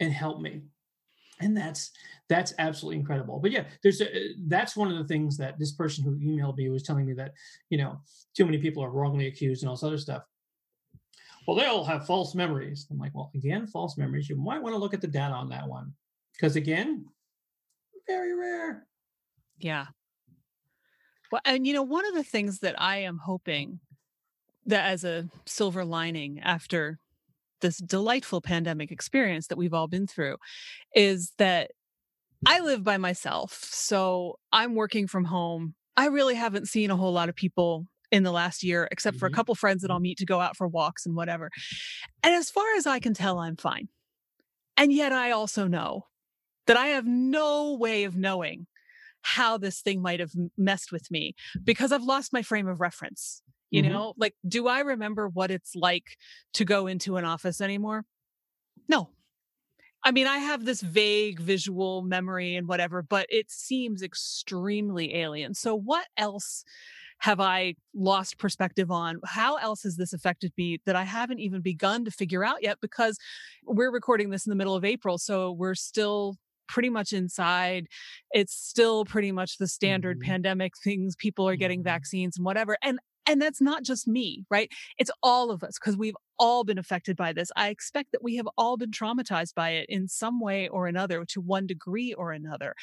and 0.00 0.12
help 0.12 0.40
me 0.40 0.62
and 1.42 1.56
that's 1.56 1.90
that's 2.28 2.54
absolutely 2.58 2.98
incredible. 2.98 3.38
But 3.40 3.50
yeah 3.50 3.64
there's 3.82 4.00
a, 4.00 4.34
that's 4.46 4.76
one 4.76 4.90
of 4.90 4.98
the 4.98 5.04
things 5.04 5.36
that 5.38 5.58
this 5.58 5.72
person 5.72 6.04
who 6.04 6.16
emailed 6.16 6.56
me 6.56 6.68
was 6.68 6.82
telling 6.82 7.06
me 7.06 7.12
that 7.14 7.32
you 7.70 7.78
know 7.78 8.00
too 8.36 8.44
many 8.44 8.58
people 8.58 8.82
are 8.82 8.90
wrongly 8.90 9.26
accused 9.26 9.62
and 9.62 9.68
all 9.68 9.76
this 9.76 9.82
other 9.82 9.98
stuff. 9.98 10.22
Well 11.46 11.56
they 11.56 11.66
all 11.66 11.84
have 11.84 12.06
false 12.06 12.34
memories. 12.34 12.86
I'm 12.90 12.98
like 12.98 13.14
well 13.14 13.30
again 13.34 13.66
false 13.66 13.98
memories. 13.98 14.28
You 14.28 14.36
might 14.36 14.62
want 14.62 14.74
to 14.74 14.78
look 14.78 14.94
at 14.94 15.00
the 15.00 15.08
data 15.08 15.34
on 15.34 15.48
that 15.50 15.68
one. 15.68 15.92
Because 16.32 16.56
again 16.56 17.06
very 18.06 18.34
rare. 18.34 18.86
Yeah. 19.58 19.86
Well 21.30 21.42
and 21.44 21.66
you 21.66 21.74
know 21.74 21.82
one 21.82 22.06
of 22.06 22.14
the 22.14 22.24
things 22.24 22.60
that 22.60 22.80
i 22.80 22.98
am 22.98 23.18
hoping 23.18 23.80
that 24.66 24.86
as 24.86 25.04
a 25.04 25.28
silver 25.44 25.84
lining 25.84 26.40
after 26.40 27.00
this 27.62 27.78
delightful 27.78 28.40
pandemic 28.40 28.92
experience 28.92 29.46
that 29.46 29.56
we've 29.56 29.74
all 29.74 29.88
been 29.88 30.06
through 30.06 30.36
is 30.94 31.32
that 31.38 31.70
I 32.46 32.60
live 32.60 32.84
by 32.84 32.98
myself. 32.98 33.58
So 33.64 34.38
I'm 34.52 34.74
working 34.74 35.06
from 35.06 35.24
home. 35.24 35.74
I 35.96 36.06
really 36.06 36.34
haven't 36.34 36.68
seen 36.68 36.90
a 36.90 36.96
whole 36.96 37.12
lot 37.12 37.28
of 37.28 37.34
people 37.34 37.86
in 38.10 38.24
the 38.24 38.32
last 38.32 38.62
year, 38.62 38.88
except 38.90 39.16
for 39.16 39.26
mm-hmm. 39.26 39.34
a 39.34 39.36
couple 39.36 39.54
friends 39.54 39.82
that 39.82 39.90
I'll 39.90 40.00
meet 40.00 40.18
to 40.18 40.26
go 40.26 40.40
out 40.40 40.56
for 40.56 40.68
walks 40.68 41.06
and 41.06 41.16
whatever. 41.16 41.50
And 42.22 42.34
as 42.34 42.50
far 42.50 42.66
as 42.76 42.86
I 42.86 42.98
can 42.98 43.14
tell, 43.14 43.38
I'm 43.38 43.56
fine. 43.56 43.88
And 44.76 44.92
yet 44.92 45.12
I 45.12 45.30
also 45.30 45.66
know 45.66 46.06
that 46.66 46.76
I 46.76 46.88
have 46.88 47.06
no 47.06 47.74
way 47.74 48.04
of 48.04 48.16
knowing 48.16 48.66
how 49.22 49.56
this 49.56 49.80
thing 49.80 50.02
might 50.02 50.20
have 50.20 50.32
messed 50.58 50.92
with 50.92 51.10
me 51.10 51.34
because 51.62 51.92
I've 51.92 52.02
lost 52.02 52.32
my 52.32 52.42
frame 52.42 52.68
of 52.68 52.80
reference. 52.80 53.42
You 53.72 53.82
mm-hmm. 53.82 53.92
know, 53.92 54.14
like, 54.18 54.34
do 54.46 54.68
I 54.68 54.80
remember 54.80 55.28
what 55.28 55.50
it's 55.50 55.74
like 55.74 56.18
to 56.54 56.64
go 56.64 56.86
into 56.86 57.16
an 57.16 57.24
office 57.24 57.60
anymore? 57.60 58.04
No. 58.86 59.08
I 60.04 60.10
mean, 60.10 60.26
I 60.26 60.38
have 60.38 60.64
this 60.64 60.82
vague 60.82 61.40
visual 61.40 62.02
memory 62.02 62.54
and 62.54 62.68
whatever, 62.68 63.02
but 63.02 63.26
it 63.30 63.50
seems 63.50 64.02
extremely 64.02 65.16
alien. 65.16 65.54
So, 65.54 65.74
what 65.74 66.06
else 66.18 66.64
have 67.20 67.40
I 67.40 67.76
lost 67.94 68.36
perspective 68.36 68.90
on? 68.90 69.20
How 69.24 69.56
else 69.56 69.84
has 69.84 69.96
this 69.96 70.12
affected 70.12 70.52
me 70.58 70.78
that 70.84 70.96
I 70.96 71.04
haven't 71.04 71.38
even 71.38 71.62
begun 71.62 72.04
to 72.04 72.10
figure 72.10 72.44
out 72.44 72.62
yet? 72.62 72.78
Because 72.82 73.16
we're 73.64 73.92
recording 73.92 74.28
this 74.28 74.44
in 74.44 74.50
the 74.50 74.56
middle 74.56 74.74
of 74.74 74.84
April. 74.84 75.16
So, 75.16 75.50
we're 75.50 75.76
still 75.76 76.36
pretty 76.68 76.90
much 76.90 77.14
inside. 77.14 77.86
It's 78.32 78.54
still 78.54 79.06
pretty 79.06 79.32
much 79.32 79.56
the 79.56 79.68
standard 79.68 80.18
mm-hmm. 80.18 80.30
pandemic 80.30 80.72
things. 80.82 81.16
People 81.16 81.48
are 81.48 81.56
getting 81.56 81.80
mm-hmm. 81.80 81.88
vaccines 81.88 82.36
and 82.36 82.44
whatever. 82.44 82.76
And 82.82 82.98
and 83.26 83.40
that's 83.40 83.60
not 83.60 83.84
just 83.84 84.08
me, 84.08 84.44
right? 84.50 84.70
It's 84.98 85.10
all 85.22 85.50
of 85.50 85.62
us 85.62 85.78
because 85.78 85.96
we've 85.96 86.16
all 86.38 86.64
been 86.64 86.78
affected 86.78 87.16
by 87.16 87.32
this. 87.32 87.50
I 87.56 87.68
expect 87.68 88.12
that 88.12 88.22
we 88.22 88.36
have 88.36 88.48
all 88.58 88.76
been 88.76 88.90
traumatized 88.90 89.54
by 89.54 89.70
it 89.70 89.86
in 89.88 90.08
some 90.08 90.40
way 90.40 90.68
or 90.68 90.86
another 90.86 91.24
to 91.26 91.40
one 91.40 91.66
degree 91.66 92.12
or 92.14 92.32
another. 92.32 92.74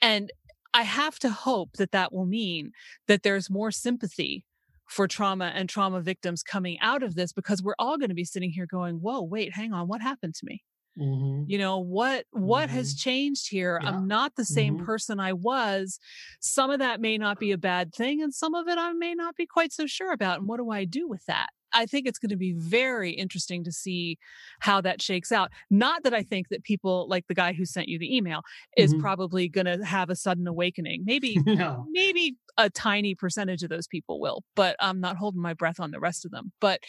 And 0.00 0.30
I 0.72 0.82
have 0.82 1.18
to 1.20 1.30
hope 1.30 1.74
that 1.74 1.92
that 1.92 2.12
will 2.12 2.26
mean 2.26 2.72
that 3.06 3.22
there's 3.22 3.50
more 3.50 3.70
sympathy 3.70 4.44
for 4.88 5.06
trauma 5.06 5.52
and 5.54 5.68
trauma 5.68 6.00
victims 6.00 6.42
coming 6.42 6.78
out 6.80 7.02
of 7.02 7.14
this 7.14 7.32
because 7.32 7.62
we're 7.62 7.74
all 7.78 7.96
going 7.96 8.08
to 8.08 8.14
be 8.14 8.24
sitting 8.24 8.50
here 8.50 8.66
going, 8.66 8.96
whoa, 8.96 9.22
wait, 9.22 9.54
hang 9.54 9.72
on, 9.72 9.88
what 9.88 10.02
happened 10.02 10.34
to 10.34 10.44
me? 10.44 10.62
Mm-hmm. 10.98 11.50
You 11.50 11.58
know, 11.58 11.78
what 11.78 12.26
what 12.30 12.68
mm-hmm. 12.68 12.76
has 12.76 12.94
changed 12.94 13.48
here? 13.50 13.80
Yeah. 13.82 13.88
I'm 13.88 14.06
not 14.06 14.36
the 14.36 14.44
same 14.44 14.76
mm-hmm. 14.76 14.86
person 14.86 15.18
I 15.18 15.32
was. 15.32 15.98
Some 16.40 16.70
of 16.70 16.78
that 16.78 17.00
may 17.00 17.18
not 17.18 17.40
be 17.40 17.50
a 17.52 17.58
bad 17.58 17.92
thing 17.92 18.22
and 18.22 18.32
some 18.32 18.54
of 18.54 18.68
it 18.68 18.78
I 18.78 18.92
may 18.92 19.14
not 19.14 19.34
be 19.34 19.46
quite 19.46 19.72
so 19.72 19.86
sure 19.86 20.12
about. 20.12 20.38
And 20.38 20.48
what 20.48 20.58
do 20.58 20.70
I 20.70 20.84
do 20.84 21.08
with 21.08 21.24
that? 21.26 21.48
I 21.74 21.86
think 21.86 22.06
it's 22.06 22.18
going 22.18 22.30
to 22.30 22.36
be 22.36 22.52
very 22.52 23.10
interesting 23.10 23.64
to 23.64 23.72
see 23.72 24.16
how 24.60 24.80
that 24.82 25.02
shakes 25.02 25.32
out. 25.32 25.50
Not 25.70 26.04
that 26.04 26.14
I 26.14 26.22
think 26.22 26.48
that 26.50 26.62
people 26.62 27.08
like 27.08 27.26
the 27.26 27.34
guy 27.34 27.52
who 27.52 27.64
sent 27.64 27.88
you 27.88 27.98
the 27.98 28.16
email 28.16 28.42
is 28.76 28.92
mm-hmm. 28.92 29.02
probably 29.02 29.48
going 29.48 29.66
to 29.66 29.84
have 29.84 30.08
a 30.08 30.16
sudden 30.16 30.46
awakening. 30.46 31.02
Maybe, 31.04 31.38
no. 31.46 31.84
maybe 31.90 32.36
a 32.56 32.70
tiny 32.70 33.16
percentage 33.16 33.64
of 33.64 33.70
those 33.70 33.88
people 33.88 34.20
will, 34.20 34.44
but 34.54 34.76
I'm 34.78 35.00
not 35.00 35.16
holding 35.16 35.42
my 35.42 35.54
breath 35.54 35.80
on 35.80 35.90
the 35.90 35.98
rest 35.98 36.24
of 36.24 36.30
them. 36.30 36.52
But 36.60 36.80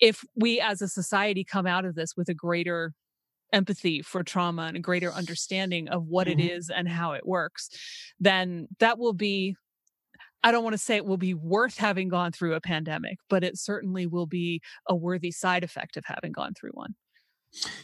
if 0.00 0.24
we 0.36 0.60
as 0.60 0.80
a 0.80 0.88
society 0.88 1.42
come 1.42 1.66
out 1.66 1.84
of 1.84 1.96
this 1.96 2.16
with 2.16 2.28
a 2.28 2.34
greater 2.34 2.92
empathy 3.52 4.02
for 4.02 4.22
trauma 4.22 4.62
and 4.62 4.76
a 4.76 4.80
greater 4.80 5.12
understanding 5.12 5.88
of 5.88 6.06
what 6.06 6.26
mm-hmm. 6.26 6.40
it 6.40 6.50
is 6.52 6.70
and 6.70 6.88
how 6.88 7.12
it 7.12 7.26
works, 7.26 7.70
then 8.20 8.68
that 8.78 8.98
will 8.98 9.14
be 9.14 9.56
I 10.44 10.52
don't 10.52 10.62
want 10.62 10.74
to 10.74 10.78
say 10.78 10.94
it 10.94 11.04
will 11.04 11.16
be 11.16 11.34
worth 11.34 11.78
having 11.78 12.08
gone 12.08 12.30
through 12.30 12.54
a 12.54 12.60
pandemic, 12.60 13.18
but 13.28 13.42
it 13.42 13.58
certainly 13.58 14.06
will 14.06 14.26
be 14.26 14.60
a 14.88 14.94
worthy 14.94 15.32
side 15.32 15.64
effect 15.64 15.96
of 15.96 16.04
having 16.06 16.30
gone 16.30 16.54
through 16.54 16.70
one. 16.74 16.94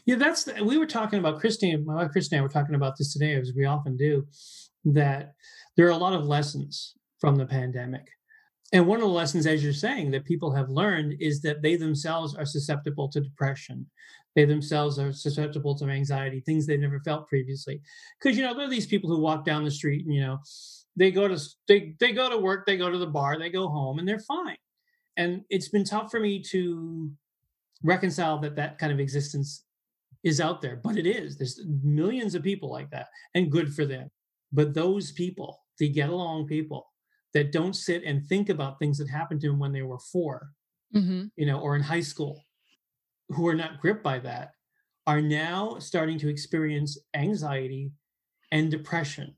Yeah, 0.06 0.16
that's 0.16 0.44
the, 0.44 0.62
we 0.62 0.78
were 0.78 0.86
talking 0.86 1.18
about 1.18 1.40
Christine, 1.40 1.84
my 1.84 1.94
wife 1.94 2.12
Christine 2.12 2.38
and 2.38 2.42
I 2.42 2.46
were 2.46 2.52
talking 2.52 2.76
about 2.76 2.94
this 2.96 3.12
today, 3.12 3.34
as 3.34 3.52
we 3.56 3.64
often 3.64 3.96
do, 3.96 4.26
that 4.84 5.32
there 5.76 5.86
are 5.86 5.90
a 5.90 5.96
lot 5.96 6.12
of 6.12 6.26
lessons 6.26 6.94
from 7.18 7.36
the 7.36 7.46
pandemic. 7.46 8.06
And 8.72 8.86
one 8.86 8.98
of 8.98 9.02
the 9.02 9.08
lessons, 9.08 9.46
as 9.46 9.62
you're 9.62 9.72
saying, 9.72 10.10
that 10.10 10.24
people 10.24 10.52
have 10.54 10.68
learned 10.68 11.14
is 11.20 11.40
that 11.42 11.62
they 11.62 11.76
themselves 11.76 12.34
are 12.34 12.44
susceptible 12.44 13.08
to 13.10 13.20
depression. 13.20 13.86
They 14.34 14.44
themselves 14.44 14.98
are 14.98 15.12
susceptible 15.12 15.76
to 15.76 15.86
anxiety, 15.86 16.40
things 16.40 16.66
they've 16.66 16.80
never 16.80 17.00
felt 17.00 17.28
previously. 17.28 17.80
Because 18.18 18.36
you 18.36 18.42
know, 18.42 18.54
there 18.54 18.66
are 18.66 18.70
these 18.70 18.86
people 18.86 19.08
who 19.08 19.20
walk 19.20 19.44
down 19.44 19.64
the 19.64 19.70
street 19.70 20.04
and 20.04 20.14
you 20.14 20.20
know, 20.20 20.38
they 20.96 21.10
go 21.10 21.28
to 21.28 21.38
they 21.68 21.94
they 22.00 22.12
go 22.12 22.28
to 22.28 22.38
work, 22.38 22.66
they 22.66 22.76
go 22.76 22.90
to 22.90 22.98
the 22.98 23.06
bar, 23.06 23.38
they 23.38 23.50
go 23.50 23.68
home, 23.68 23.98
and 23.98 24.08
they're 24.08 24.18
fine. 24.20 24.56
And 25.16 25.42
it's 25.50 25.68
been 25.68 25.84
tough 25.84 26.10
for 26.10 26.20
me 26.20 26.42
to 26.50 27.10
reconcile 27.82 28.38
that 28.38 28.56
that 28.56 28.78
kind 28.78 28.92
of 28.92 28.98
existence 28.98 29.64
is 30.24 30.40
out 30.40 30.62
there, 30.62 30.80
but 30.82 30.96
it 30.96 31.06
is. 31.06 31.36
There's 31.36 31.60
millions 31.82 32.34
of 32.34 32.42
people 32.42 32.70
like 32.70 32.90
that, 32.90 33.08
and 33.34 33.52
good 33.52 33.72
for 33.74 33.84
them. 33.84 34.10
But 34.52 34.74
those 34.74 35.12
people, 35.12 35.60
the 35.78 35.88
get 35.88 36.08
along 36.08 36.46
people, 36.46 36.86
that 37.34 37.52
don't 37.52 37.74
sit 37.74 38.04
and 38.04 38.24
think 38.24 38.48
about 38.48 38.78
things 38.78 38.98
that 38.98 39.10
happened 39.10 39.40
to 39.42 39.48
them 39.48 39.58
when 39.58 39.72
they 39.72 39.82
were 39.82 39.98
4 39.98 40.48
mm-hmm. 40.94 41.24
you 41.36 41.46
know, 41.46 41.58
or 41.58 41.76
in 41.76 41.82
high 41.82 42.00
school, 42.00 42.43
who 43.28 43.46
are 43.46 43.54
not 43.54 43.80
gripped 43.80 44.02
by 44.02 44.18
that, 44.20 44.52
are 45.06 45.20
now 45.22 45.78
starting 45.78 46.18
to 46.18 46.28
experience 46.28 46.98
anxiety 47.14 47.92
and 48.52 48.70
depression, 48.70 49.36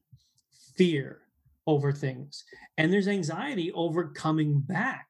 fear 0.76 1.22
over 1.66 1.92
things. 1.92 2.44
And 2.78 2.92
there's 2.92 3.08
anxiety 3.08 3.72
over 3.72 4.08
coming 4.10 4.60
back 4.60 5.06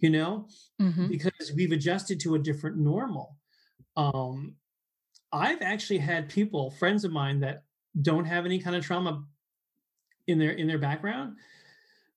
you 0.00 0.10
know, 0.10 0.48
Mhm. 0.80 1.08
because 1.08 1.52
we've 1.56 1.72
adjusted 1.72 2.20
to 2.20 2.34
a 2.34 2.38
different 2.38 2.76
normal. 2.76 3.36
Um, 3.96 4.56
I've 5.32 5.62
actually 5.62 5.98
had 5.98 6.28
people, 6.28 6.70
friends 6.72 7.04
of 7.04 7.12
mine 7.12 7.40
that 7.40 7.64
don't 8.02 8.26
have 8.26 8.46
any 8.46 8.60
kind 8.60 8.76
of 8.76 8.84
trauma 8.84 9.26
in 10.26 10.38
their 10.38 10.52
in 10.52 10.66
their 10.66 10.78
background, 10.78 11.36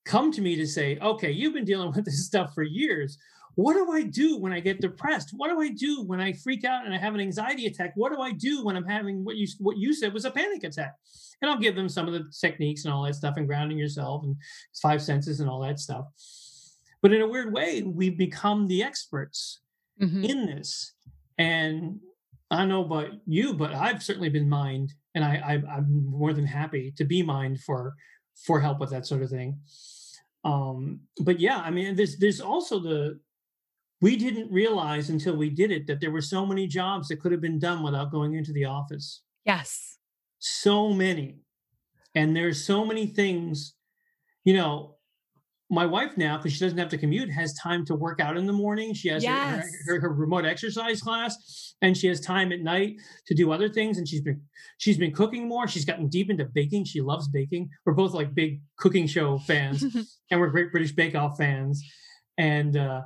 come 0.04 0.32
to 0.32 0.40
me 0.42 0.56
to 0.56 0.66
say, 0.66 0.98
"Okay, 0.98 1.30
you've 1.32 1.54
been 1.54 1.64
dealing 1.64 1.92
with 1.96 2.04
this 2.04 2.26
stuff 2.26 2.54
for 2.54 2.62
years. 2.62 3.18
What 3.54 3.74
do 3.74 3.92
I 3.92 4.02
do 4.02 4.38
when 4.38 4.52
I 4.52 4.60
get 4.60 4.80
depressed? 4.80 5.30
What 5.36 5.48
do 5.50 5.60
I 5.60 5.68
do 5.68 6.02
when 6.04 6.20
I 6.20 6.32
freak 6.32 6.64
out 6.64 6.86
and 6.86 6.94
I 6.94 6.98
have 6.98 7.14
an 7.14 7.20
anxiety 7.20 7.66
attack? 7.66 7.92
What 7.96 8.12
do 8.12 8.20
I 8.20 8.32
do 8.32 8.64
when 8.64 8.76
I'm 8.76 8.84
having 8.86 9.24
what 9.24 9.36
you 9.36 9.46
what 9.58 9.76
you 9.76 9.92
said 9.92 10.14
was 10.14 10.24
a 10.24 10.30
panic 10.30 10.64
attack?" 10.64 10.94
And 11.40 11.50
I'll 11.50 11.58
give 11.58 11.74
them 11.76 11.88
some 11.88 12.06
of 12.06 12.14
the 12.14 12.24
techniques 12.40 12.84
and 12.84 12.94
all 12.94 13.02
that 13.04 13.14
stuff 13.14 13.36
and 13.36 13.46
grounding 13.46 13.76
yourself 13.78 14.24
and 14.24 14.36
five 14.80 15.02
senses 15.02 15.40
and 15.40 15.50
all 15.50 15.60
that 15.60 15.78
stuff. 15.80 16.06
But 17.02 17.12
in 17.12 17.20
a 17.20 17.28
weird 17.28 17.52
way, 17.52 17.82
we've 17.82 18.16
become 18.16 18.68
the 18.68 18.82
experts 18.82 19.60
Mhm. 20.00 20.24
in 20.24 20.46
this. 20.46 20.92
And 21.36 22.00
I 22.50 22.58
don't 22.58 22.68
know 22.68 22.84
about 22.84 23.10
you, 23.26 23.54
but 23.54 23.74
I've 23.74 24.02
certainly 24.02 24.28
been 24.28 24.48
mined, 24.48 24.94
and 25.14 25.24
I, 25.24 25.36
I 25.36 25.76
I'm 25.76 26.06
more 26.06 26.32
than 26.32 26.46
happy 26.46 26.92
to 26.92 27.04
be 27.04 27.22
mined 27.22 27.60
for 27.60 27.96
for 28.34 28.60
help 28.60 28.78
with 28.80 28.90
that 28.90 29.06
sort 29.06 29.22
of 29.22 29.28
thing. 29.30 29.60
Um, 30.44 31.00
but 31.20 31.38
yeah, 31.38 31.58
I 31.58 31.70
mean, 31.70 31.94
there's 31.96 32.16
there's 32.16 32.40
also 32.40 32.78
the 32.78 33.20
we 34.02 34.16
didn't 34.16 34.52
realize 34.52 35.08
until 35.08 35.36
we 35.36 35.48
did 35.48 35.70
it 35.70 35.86
that 35.86 36.00
there 36.00 36.10
were 36.10 36.20
so 36.20 36.44
many 36.44 36.66
jobs 36.66 37.08
that 37.08 37.20
could 37.20 37.32
have 37.32 37.40
been 37.40 37.58
done 37.60 37.82
without 37.82 38.10
going 38.10 38.34
into 38.34 38.52
the 38.52 38.64
office. 38.64 39.22
Yes. 39.46 39.96
So 40.40 40.90
many, 40.92 41.38
and 42.14 42.36
there's 42.36 42.62
so 42.64 42.84
many 42.84 43.06
things, 43.06 43.74
you 44.44 44.54
know. 44.54 44.96
My 45.70 45.86
wife 45.86 46.18
now, 46.18 46.36
because 46.36 46.52
she 46.52 46.60
doesn't 46.60 46.76
have 46.76 46.90
to 46.90 46.98
commute, 46.98 47.30
has 47.30 47.54
time 47.54 47.86
to 47.86 47.94
work 47.94 48.20
out 48.20 48.36
in 48.36 48.44
the 48.46 48.52
morning. 48.52 48.92
She 48.92 49.08
has 49.08 49.24
her- 49.24 49.30
her, 49.30 49.62
her, 49.86 50.00
her 50.00 50.12
remote 50.12 50.44
exercise 50.44 51.00
class, 51.00 51.74
and 51.80 51.96
she 51.96 52.08
has 52.08 52.20
time 52.20 52.52
at 52.52 52.60
night 52.60 52.96
to 53.28 53.34
do 53.34 53.50
other 53.52 53.70
things. 53.70 53.96
And 53.96 54.06
she's 54.06 54.20
been 54.20 54.42
she's 54.76 54.98
been 54.98 55.12
cooking 55.12 55.48
more. 55.48 55.66
She's 55.66 55.86
gotten 55.86 56.08
deep 56.08 56.28
into 56.28 56.44
baking. 56.44 56.84
She 56.84 57.00
loves 57.00 57.26
baking. 57.28 57.70
We're 57.86 57.94
both 57.94 58.12
like 58.12 58.34
big 58.34 58.60
cooking 58.76 59.06
show 59.06 59.38
fans, 59.38 59.82
and 60.30 60.40
we're 60.40 60.48
Great 60.48 60.72
British 60.72 60.92
Bake 60.92 61.14
Off 61.14 61.38
fans. 61.38 61.82
And 62.36 62.76
uh, 62.76 63.02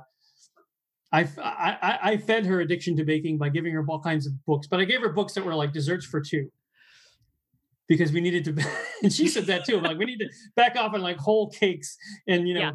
I, 1.11 1.21
I 1.21 1.77
I- 1.81 1.99
I 2.11 2.17
fed 2.17 2.45
her 2.45 2.59
addiction 2.59 2.95
to 2.97 3.03
baking 3.05 3.37
by 3.37 3.49
giving 3.49 3.73
her 3.73 3.85
all 3.87 3.99
kinds 4.01 4.25
of 4.27 4.33
books, 4.45 4.67
but 4.67 4.79
I 4.79 4.85
gave 4.85 5.01
her 5.01 5.09
books 5.09 5.33
that 5.33 5.45
were 5.45 5.55
like 5.55 5.71
desserts 5.73 6.05
for 6.05 6.19
two 6.21 6.51
because 7.87 8.11
we 8.11 8.21
needed 8.21 8.43
to. 8.45 8.65
and 9.03 9.13
she 9.13 9.27
said 9.27 9.45
that 9.45 9.65
too. 9.65 9.79
Like 9.79 9.97
we 9.97 10.05
need 10.05 10.19
to 10.19 10.29
back 10.55 10.75
off 10.75 10.93
on 10.93 11.01
like 11.01 11.17
whole 11.17 11.49
cakes 11.49 11.97
and 12.27 12.47
you 12.47 12.53
know 12.53 12.59
Yeah. 12.59 12.71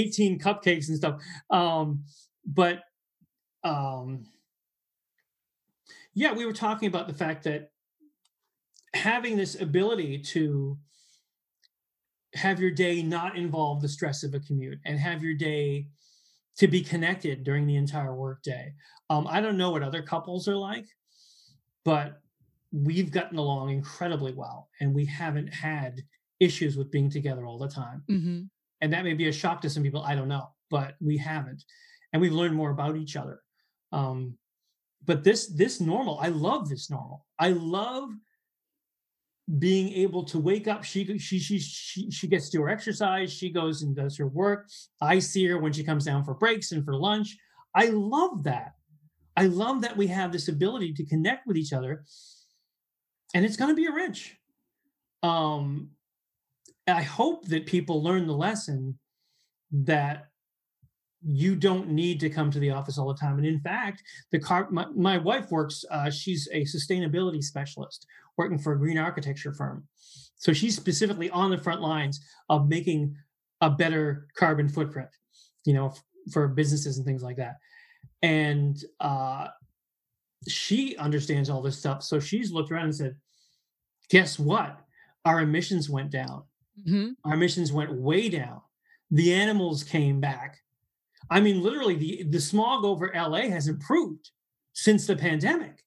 18 0.00 0.38
cupcakes 0.40 0.88
and 0.88 0.96
stuff. 0.96 1.20
Um, 1.50 2.04
but 2.44 2.80
um, 3.62 4.26
yeah, 6.14 6.32
we 6.32 6.46
were 6.46 6.52
talking 6.52 6.88
about 6.88 7.06
the 7.08 7.14
fact 7.14 7.44
that 7.44 7.70
having 8.94 9.36
this 9.36 9.60
ability 9.60 10.18
to 10.18 10.78
have 12.34 12.60
your 12.60 12.70
day 12.70 13.02
not 13.02 13.36
involve 13.36 13.80
the 13.82 13.88
stress 13.88 14.22
of 14.22 14.34
a 14.34 14.40
commute 14.40 14.78
and 14.84 14.98
have 14.98 15.22
your 15.22 15.34
day 15.34 15.88
to 16.58 16.68
be 16.68 16.80
connected 16.80 17.44
during 17.44 17.66
the 17.66 17.76
entire 17.76 18.14
workday. 18.14 18.72
Um, 19.10 19.26
I 19.28 19.40
don't 19.40 19.58
know 19.58 19.70
what 19.70 19.82
other 19.82 20.02
couples 20.02 20.48
are 20.48 20.56
like, 20.56 20.86
but 21.84 22.20
we've 22.72 23.10
gotten 23.10 23.38
along 23.38 23.70
incredibly 23.70 24.32
well 24.32 24.68
and 24.80 24.94
we 24.94 25.04
haven't 25.04 25.52
had 25.52 26.02
issues 26.40 26.76
with 26.76 26.90
being 26.90 27.10
together 27.10 27.46
all 27.46 27.58
the 27.58 27.68
time. 27.68 28.02
hmm 28.08 28.42
And 28.80 28.92
that 28.92 29.04
may 29.04 29.14
be 29.14 29.28
a 29.28 29.32
shock 29.32 29.60
to 29.62 29.70
some 29.70 29.82
people, 29.82 30.02
I 30.02 30.14
don't 30.14 30.28
know, 30.28 30.48
but 30.70 30.96
we 31.00 31.16
haven't. 31.16 31.64
And 32.12 32.20
we've 32.20 32.32
learned 32.32 32.54
more 32.54 32.70
about 32.70 32.96
each 32.96 33.16
other. 33.16 33.40
Um, 33.92 34.36
but 35.04 35.22
this 35.22 35.46
this 35.46 35.80
normal, 35.80 36.18
I 36.20 36.28
love 36.28 36.68
this 36.68 36.90
normal. 36.90 37.26
I 37.38 37.50
love 37.50 38.10
being 39.58 39.92
able 39.92 40.24
to 40.24 40.38
wake 40.38 40.66
up. 40.66 40.84
She 40.84 41.18
she 41.18 41.38
she 41.38 41.58
she 41.58 42.10
she 42.10 42.26
gets 42.26 42.48
to 42.50 42.58
do 42.58 42.62
her 42.62 42.68
exercise. 42.68 43.32
She 43.32 43.50
goes 43.50 43.82
and 43.82 43.94
does 43.94 44.16
her 44.16 44.26
work. 44.26 44.68
I 45.00 45.18
see 45.18 45.46
her 45.46 45.58
when 45.58 45.72
she 45.72 45.84
comes 45.84 46.04
down 46.04 46.24
for 46.24 46.34
breaks 46.34 46.72
and 46.72 46.84
for 46.84 46.96
lunch. 46.96 47.36
I 47.74 47.86
love 47.86 48.42
that. 48.44 48.72
I 49.36 49.46
love 49.46 49.82
that 49.82 49.96
we 49.96 50.06
have 50.08 50.32
this 50.32 50.48
ability 50.48 50.94
to 50.94 51.04
connect 51.04 51.46
with 51.46 51.56
each 51.56 51.72
other, 51.72 52.04
and 53.34 53.44
it's 53.44 53.56
going 53.56 53.70
to 53.70 53.74
be 53.74 53.86
a 53.86 53.92
wrench. 53.92 54.36
Um, 55.22 55.90
I 56.88 57.02
hope 57.02 57.46
that 57.48 57.66
people 57.66 58.02
learn 58.02 58.26
the 58.26 58.34
lesson 58.34 58.98
that 59.72 60.28
you 61.22 61.56
don't 61.56 61.88
need 61.88 62.20
to 62.20 62.30
come 62.30 62.50
to 62.50 62.58
the 62.58 62.70
office 62.70 62.98
all 62.98 63.08
the 63.08 63.18
time. 63.18 63.38
And 63.38 63.46
in 63.46 63.60
fact, 63.60 64.02
the 64.32 64.38
car, 64.38 64.68
my, 64.70 64.86
my 64.94 65.18
wife 65.18 65.50
works, 65.50 65.84
uh, 65.90 66.10
she's 66.10 66.48
a 66.52 66.62
sustainability 66.62 67.42
specialist 67.42 68.06
working 68.36 68.58
for 68.58 68.72
a 68.72 68.78
green 68.78 68.98
architecture 68.98 69.52
firm. 69.52 69.84
So 70.36 70.52
she's 70.52 70.76
specifically 70.76 71.30
on 71.30 71.50
the 71.50 71.58
front 71.58 71.80
lines 71.80 72.20
of 72.50 72.68
making 72.68 73.16
a 73.60 73.70
better 73.70 74.28
carbon 74.36 74.68
footprint, 74.68 75.08
you 75.64 75.72
know, 75.72 75.86
f- 75.86 76.02
for 76.32 76.46
businesses 76.48 76.98
and 76.98 77.06
things 77.06 77.22
like 77.22 77.36
that. 77.36 77.56
And 78.22 78.78
uh, 79.00 79.48
she 80.46 80.96
understands 80.98 81.48
all 81.48 81.62
this 81.62 81.78
stuff. 81.78 82.02
So 82.02 82.20
she's 82.20 82.52
looked 82.52 82.70
around 82.70 82.84
and 82.84 82.94
said, 82.94 83.16
guess 84.10 84.38
what? 84.38 84.78
Our 85.24 85.40
emissions 85.40 85.88
went 85.88 86.10
down 86.10 86.44
hmm 86.84 87.10
our 87.24 87.34
emissions 87.34 87.72
went 87.72 87.92
way 87.92 88.28
down. 88.28 88.60
The 89.10 89.32
animals 89.32 89.82
came 89.82 90.20
back. 90.20 90.58
I 91.30 91.40
mean, 91.40 91.62
literally, 91.62 91.96
the, 91.96 92.22
the 92.28 92.40
smog 92.40 92.84
over 92.84 93.10
LA 93.14 93.42
has 93.48 93.68
improved 93.68 94.30
since 94.72 95.06
the 95.06 95.16
pandemic. 95.16 95.82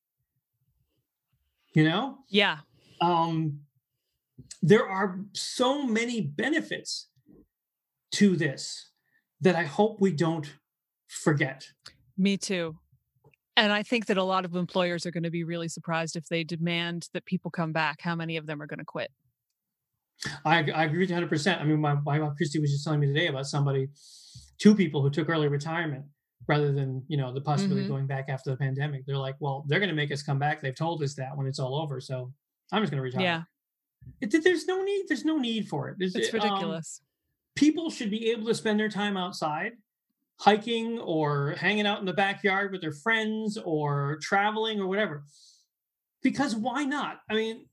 You 1.74 1.84
know, 1.84 2.18
Yeah. 2.30 2.60
um, 3.00 3.60
there 4.62 4.88
are 4.88 5.20
so 5.34 5.86
many 5.86 6.20
benefits 6.22 7.10
to 8.14 8.36
this 8.36 8.90
that 9.42 9.56
I 9.56 9.64
hope 9.64 10.02
we 10.02 10.12
don't 10.12 10.52
forget. 11.08 11.70
Me 12.18 12.38
too. 12.38 12.78
And 13.56 13.72
I 13.72 13.84
think 13.84 14.08
that 14.08 14.18
a 14.18 14.24
lot 14.24 14.46
of 14.46 14.56
employers 14.56 15.06
are 15.06 15.12
going 15.12 15.24
to 15.24 15.30
be 15.30 15.44
really 15.44 15.68
surprised 15.68 16.16
if 16.16 16.28
they 16.28 16.44
demand 16.44 17.08
that 17.14 17.26
people 17.26 17.52
come 17.52 17.72
back. 17.72 18.02
How 18.02 18.16
many 18.16 18.38
of 18.38 18.46
them 18.48 18.62
are 18.62 18.68
going 18.68 18.80
to 18.80 18.86
quit? 18.86 19.12
I, 20.44 20.58
I 20.72 20.86
agree 20.86 21.00
with 21.00 21.10
you 21.10 21.16
100%. 21.16 21.62
I 21.62 21.64
mean, 21.64 21.80
my, 21.80 21.94
my 21.96 22.20
wife 22.20 22.34
Christy 22.36 22.60
was 22.60 22.72
just 22.72 22.84
telling 22.84 23.00
me 23.00 23.08
today 23.08 23.28
about 23.28 23.48
somebody, 23.48 23.88
two 24.60 24.76
people 24.76 25.02
who 25.02 25.10
took 25.10 25.30
early 25.30 25.48
retirement 25.48 26.06
rather 26.48 26.72
than, 26.72 27.04
you 27.08 27.18
know, 27.18 27.34
the 27.34 27.42
possibility 27.42 27.82
Mhm. 27.82 27.86
of 27.86 27.90
going 27.92 28.08
back 28.08 28.26
after 28.30 28.50
the 28.50 28.58
pandemic. 28.58 29.06
They're 29.06 29.18
like, 29.18 29.36
well, 29.40 29.66
they're 29.68 29.80
going 29.80 29.90
to 29.90 29.96
make 29.96 30.12
us 30.12 30.22
come 30.24 30.40
back. 30.40 30.62
They've 30.62 30.76
told 30.76 31.02
us 31.04 31.14
that 31.16 31.36
when 31.38 31.48
it's 31.48 31.60
all 31.60 31.76
over. 31.76 32.00
So 32.02 32.34
I'm 32.72 32.82
just 32.82 32.92
going 32.92 32.98
to 33.00 33.04
retire. 33.04 33.22
Yeah, 33.22 33.44
It, 34.22 34.32
there's 34.44 34.66
no 34.66 34.84
need. 34.84 35.06
There's 35.08 35.26
no 35.26 35.38
need 35.38 35.68
for 35.68 35.90
it. 35.90 35.98
It's 36.00 36.16
um, 36.16 36.40
ridiculous. 36.42 37.02
people 37.56 37.90
should 37.90 38.10
be 38.10 38.32
able 38.32 38.46
to 38.48 38.56
spend 38.56 38.80
their 38.80 38.90
time 38.90 39.16
outside 39.18 39.74
hiking 40.40 40.98
or 41.00 41.52
hanging 41.58 41.86
out 41.86 42.00
in 42.00 42.06
the 42.06 42.14
backyard 42.14 42.72
with 42.72 42.80
their 42.82 42.94
friends 42.94 43.58
or 43.58 44.18
traveling 44.22 44.80
or 44.80 44.88
whatever 44.88 45.26
because 46.24 46.56
why 46.56 46.86
not 46.86 47.20
i 47.30 47.34
mean 47.34 47.66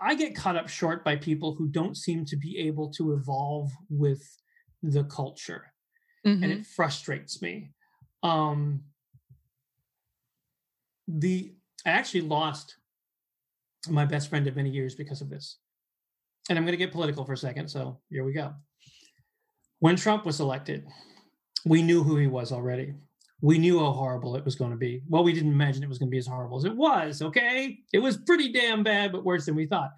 i 0.00 0.14
get 0.14 0.34
caught 0.34 0.56
up 0.56 0.68
short 0.68 1.04
by 1.04 1.16
people 1.16 1.54
who 1.54 1.68
don't 1.68 1.96
seem 1.96 2.24
to 2.24 2.36
be 2.36 2.58
able 2.58 2.90
to 2.90 3.12
evolve 3.14 3.70
with 3.88 4.22
the 4.82 5.04
culture 5.04 5.72
and 6.24 6.42
Mhm. 6.44 6.50
it 6.60 6.66
frustrates 6.66 7.40
me. 7.40 7.70
Um 8.22 8.84
the 11.08 11.54
i 11.84 11.90
actually 11.90 12.22
lost 12.22 12.76
my 13.88 14.04
best 14.04 14.28
friend 14.28 14.46
of 14.48 14.56
many 14.56 14.70
years 14.70 14.94
because 14.96 15.20
of 15.20 15.30
this. 15.30 15.58
And 16.48 16.58
i'm 16.58 16.64
going 16.64 16.72
to 16.72 16.84
get 16.84 16.92
political 16.92 17.24
for 17.24 17.32
a 17.34 17.36
second 17.36 17.68
so 17.68 18.00
here 18.10 18.24
we 18.24 18.32
go. 18.32 18.54
When 19.78 19.96
trump 19.96 20.24
was 20.24 20.40
elected 20.40 20.86
we 21.64 21.82
knew 21.82 22.02
who 22.02 22.16
he 22.16 22.26
was 22.26 22.52
already 22.52 22.94
we 23.42 23.58
knew 23.58 23.78
how 23.78 23.92
horrible 23.92 24.36
it 24.36 24.44
was 24.44 24.54
going 24.54 24.70
to 24.70 24.76
be 24.76 25.02
well 25.08 25.24
we 25.24 25.32
didn't 25.32 25.52
imagine 25.52 25.82
it 25.82 25.88
was 25.88 25.98
going 25.98 26.08
to 26.08 26.14
be 26.14 26.18
as 26.18 26.26
horrible 26.26 26.56
as 26.56 26.64
it 26.64 26.76
was 26.76 27.22
okay 27.22 27.78
it 27.92 27.98
was 27.98 28.16
pretty 28.16 28.52
damn 28.52 28.82
bad 28.82 29.12
but 29.12 29.24
worse 29.24 29.46
than 29.46 29.54
we 29.54 29.66
thought 29.66 29.90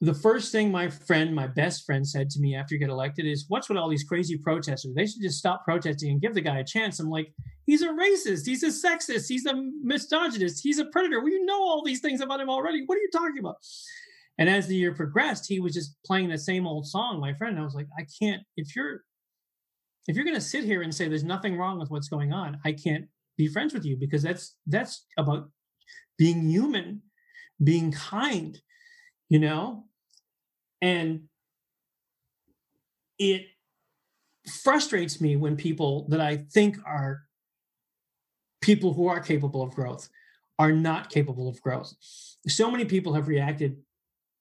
the 0.00 0.14
first 0.14 0.50
thing 0.50 0.70
my 0.70 0.88
friend, 0.88 1.34
my 1.34 1.46
best 1.46 1.86
friend, 1.86 2.06
said 2.06 2.28
to 2.30 2.40
me 2.40 2.54
after 2.54 2.74
he 2.74 2.78
got 2.78 2.90
elected 2.90 3.26
is, 3.26 3.46
"What's 3.48 3.68
with 3.68 3.78
all 3.78 3.88
these 3.88 4.04
crazy 4.04 4.36
protesters? 4.36 4.94
They 4.94 5.06
should 5.06 5.22
just 5.22 5.38
stop 5.38 5.64
protesting 5.64 6.10
and 6.10 6.20
give 6.20 6.34
the 6.34 6.40
guy 6.40 6.58
a 6.58 6.64
chance." 6.64 6.98
I'm 6.98 7.10
like, 7.10 7.32
"He's 7.64 7.82
a 7.82 7.88
racist. 7.88 8.44
He's 8.44 8.62
a 8.62 8.68
sexist. 8.68 9.28
He's 9.28 9.46
a 9.46 9.54
misogynist. 9.82 10.62
He's 10.62 10.78
a 10.78 10.86
predator. 10.86 11.20
We 11.20 11.42
know 11.44 11.62
all 11.62 11.82
these 11.82 12.00
things 12.00 12.20
about 12.20 12.40
him 12.40 12.50
already. 12.50 12.84
What 12.84 12.98
are 12.98 13.02
you 13.02 13.10
talking 13.12 13.38
about?" 13.38 13.56
And 14.38 14.48
as 14.48 14.66
the 14.66 14.76
year 14.76 14.94
progressed, 14.94 15.46
he 15.46 15.60
was 15.60 15.72
just 15.72 15.96
playing 16.04 16.28
the 16.28 16.38
same 16.38 16.66
old 16.66 16.86
song. 16.86 17.20
My 17.20 17.34
friend, 17.34 17.58
I 17.58 17.62
was 17.62 17.74
like, 17.74 17.88
"I 17.96 18.04
can't. 18.20 18.42
If 18.56 18.74
you're, 18.74 19.04
if 20.06 20.16
you're 20.16 20.24
going 20.24 20.36
to 20.36 20.40
sit 20.40 20.64
here 20.64 20.82
and 20.82 20.94
say 20.94 21.08
there's 21.08 21.24
nothing 21.24 21.56
wrong 21.56 21.78
with 21.78 21.90
what's 21.90 22.08
going 22.08 22.32
on, 22.32 22.58
I 22.64 22.72
can't 22.72 23.06
be 23.36 23.48
friends 23.48 23.74
with 23.74 23.84
you 23.84 23.96
because 23.96 24.22
that's 24.22 24.56
that's 24.66 25.06
about 25.18 25.50
being 26.18 26.48
human, 26.48 27.02
being 27.62 27.92
kind." 27.92 28.60
you 29.28 29.38
know 29.38 29.84
and 30.82 31.22
it 33.18 33.46
frustrates 34.62 35.20
me 35.20 35.36
when 35.36 35.56
people 35.56 36.06
that 36.08 36.20
I 36.20 36.44
think 36.52 36.76
are 36.84 37.22
people 38.60 38.92
who 38.92 39.06
are 39.06 39.20
capable 39.20 39.62
of 39.62 39.70
growth 39.70 40.08
are 40.58 40.72
not 40.72 41.10
capable 41.10 41.48
of 41.48 41.60
growth. 41.60 41.92
So 42.46 42.70
many 42.70 42.84
people 42.84 43.14
have 43.14 43.28
reacted 43.28 43.78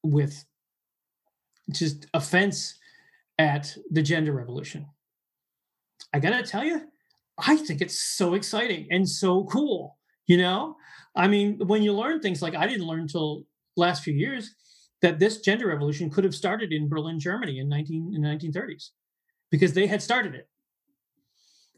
with 0.03 0.43
just 1.71 2.07
offense 2.13 2.75
at 3.39 3.75
the 3.89 4.01
gender 4.01 4.33
revolution. 4.33 4.85
I 6.13 6.19
got 6.19 6.31
to 6.31 6.43
tell 6.43 6.63
you, 6.63 6.81
I 7.37 7.57
think 7.57 7.81
it's 7.81 7.99
so 7.99 8.33
exciting 8.33 8.87
and 8.91 9.07
so 9.07 9.45
cool. 9.45 9.97
You 10.27 10.37
know, 10.37 10.77
I 11.15 11.27
mean, 11.27 11.59
when 11.67 11.83
you 11.83 11.93
learn 11.93 12.19
things 12.19 12.41
like 12.41 12.55
I 12.55 12.67
didn't 12.67 12.87
learn 12.87 13.01
until 13.01 13.43
last 13.75 14.03
few 14.03 14.13
years 14.13 14.55
that 15.01 15.19
this 15.19 15.41
gender 15.41 15.67
revolution 15.67 16.09
could 16.09 16.23
have 16.23 16.35
started 16.35 16.71
in 16.71 16.87
Berlin, 16.87 17.19
Germany 17.19 17.59
in 17.59 17.67
19 17.67 18.13
in 18.15 18.21
the 18.21 18.27
1930s 18.27 18.91
because 19.51 19.73
they 19.73 19.85
had 19.85 20.01
started 20.01 20.33
it. 20.33 20.47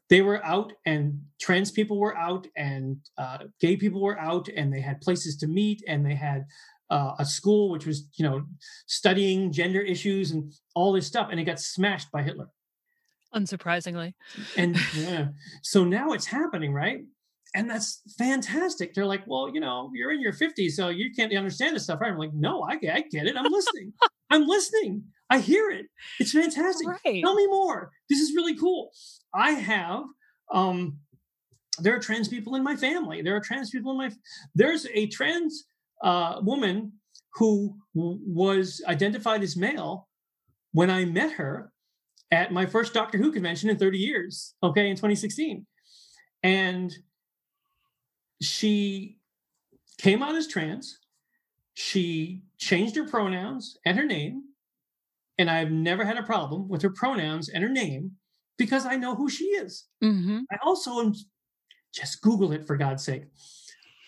They 0.10 0.22
were 0.22 0.46
out, 0.46 0.72
and 0.86 1.20
trans 1.42 1.72
people 1.72 2.00
were 2.00 2.16
out, 2.16 2.46
and 2.56 2.98
uh, 3.18 3.40
gay 3.60 3.76
people 3.76 4.02
were 4.02 4.20
out, 4.20 4.48
and 4.50 4.72
they 4.72 4.80
had 4.80 5.02
places 5.02 5.36
to 5.38 5.48
meet, 5.48 5.84
and 5.88 6.06
they 6.06 6.14
had 6.14 6.46
uh, 6.92 7.14
a 7.18 7.26
school 7.26 7.72
which 7.72 7.88
was, 7.88 8.08
you 8.14 8.24
know, 8.24 8.46
studying 8.86 9.52
gender 9.52 9.82
issues 9.82 10.30
and 10.30 10.54
all 10.76 10.94
this 10.94 11.08
stuff, 11.08 11.30
and 11.32 11.40
it 11.40 11.46
got 11.46 11.60
smashed 11.60 12.12
by 12.12 12.22
Hitler. 12.22 12.50
Unsurprisingly. 13.36 14.14
And 14.58 14.78
yeah, 14.96 15.28
so 15.62 15.84
now 15.84 16.14
it's 16.14 16.26
happening, 16.26 16.74
right? 16.74 17.02
and 17.56 17.70
that's 17.70 18.02
fantastic. 18.18 18.94
They're 18.94 19.06
like, 19.06 19.24
well, 19.26 19.50
you 19.52 19.62
know, 19.62 19.90
you're 19.94 20.12
in 20.12 20.20
your 20.20 20.34
50s, 20.34 20.72
so 20.72 20.90
you 20.90 21.12
can't 21.16 21.34
understand 21.34 21.76
this 21.76 21.86
stuff, 21.86 22.02
right? 22.02 22.12
I'm 22.12 22.18
like, 22.18 22.34
no, 22.34 22.64
I 22.64 22.76
get, 22.76 22.96
I 22.96 23.04
get 23.10 23.28
it. 23.28 23.38
I'm 23.38 23.52
listening. 23.52 23.94
I'm 24.30 24.46
listening. 24.46 25.06
I 25.30 25.40
hear 25.40 25.72
it. 25.72 25.86
It's 26.20 26.34
fantastic. 26.34 26.88
Right. 26.88 27.24
Tell 27.24 27.34
me 27.34 27.48
more. 27.48 27.92
This 28.10 28.20
is 28.20 28.36
really 28.36 28.58
cool. 28.58 28.92
I 29.34 29.52
have, 29.52 30.04
um, 30.52 30.98
there 31.80 31.96
are 31.96 32.00
trans 32.00 32.28
people 32.28 32.56
in 32.56 32.64
my 32.64 32.76
family. 32.76 33.22
There 33.22 33.36
are 33.36 33.40
trans 33.42 33.70
people 33.70 33.92
in 33.94 33.98
my, 33.98 34.12
there's 34.54 34.86
a 34.94 35.08
trans 35.08 35.66
uh, 36.04 36.42
woman 36.42 36.92
who 37.36 37.78
was 37.94 38.82
identified 38.86 39.44
as 39.44 39.56
male 39.56 40.10
when 40.74 40.90
I 40.90 41.06
met 41.06 41.32
her 41.34 41.72
at 42.36 42.52
my 42.52 42.66
first 42.66 42.94
Doctor 42.94 43.18
Who 43.18 43.32
convention 43.32 43.70
in 43.70 43.78
30 43.78 43.98
years, 43.98 44.56
okay, 44.62 44.90
in 44.90 44.96
2016. 44.98 45.66
And 46.44 46.94
she 48.42 49.18
came 49.98 50.22
out 50.22 50.36
as 50.36 50.46
trans. 50.46 51.00
She 51.76 52.44
changed 52.58 52.98
her 52.98 53.08
pronouns 53.08 53.78
and 53.86 53.98
her 53.98 54.06
name. 54.06 54.44
And 55.38 55.50
I've 55.50 55.72
never 55.72 56.04
had 56.04 56.18
a 56.18 56.24
problem 56.24 56.68
with 56.68 56.82
her 56.82 56.90
pronouns 56.90 57.48
and 57.48 57.64
her 57.64 57.70
name 57.70 58.12
because 58.58 58.86
I 58.86 58.98
know 58.98 59.16
who 59.16 59.30
she 59.30 59.46
is. 59.46 59.86
Mm-hmm. 60.04 60.40
I 60.52 60.58
also 60.64 61.00
am 61.00 61.14
just 61.94 62.22
Google 62.22 62.52
it 62.52 62.68
for 62.68 62.76
God's 62.76 63.04
sake. 63.04 63.24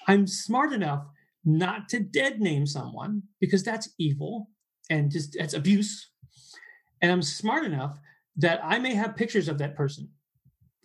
I'm 0.10 0.28
smart 0.28 0.74
enough 0.74 1.06
not 1.46 1.88
to 1.90 2.00
dead 2.02 2.42
name 2.42 2.66
someone 2.66 3.24
because 3.40 3.64
that's 3.64 3.90
evil 3.98 4.50
and 4.90 5.12
just 5.12 5.38
that's 5.40 5.54
abuse. 5.54 6.10
And 7.02 7.12
I'm 7.12 7.22
smart 7.22 7.64
enough 7.64 8.00
that 8.38 8.60
I 8.64 8.80
may 8.80 8.94
have 8.94 9.16
pictures 9.16 9.48
of 9.48 9.58
that 9.58 9.76
person 9.76 10.10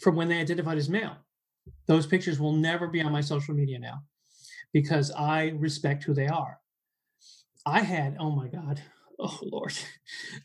from 0.01 0.17
when 0.17 0.29
they 0.29 0.41
identified 0.41 0.79
as 0.79 0.89
male. 0.89 1.17
Those 1.87 2.07
pictures 2.07 2.41
will 2.41 2.53
never 2.53 2.89
be 2.89 3.01
on 3.03 3.13
my 3.13 3.21
social 3.21 3.55
media 3.55 3.79
now 3.79 4.03
because 4.73 5.11
I 5.13 5.49
respect 5.57 6.05
who 6.05 6.15
they 6.15 6.27
are. 6.27 6.59
I 7.65 7.83
had, 7.83 8.17
oh 8.19 8.31
my 8.31 8.49
God, 8.49 8.83
oh 9.19 9.39
Lord. 9.43 9.75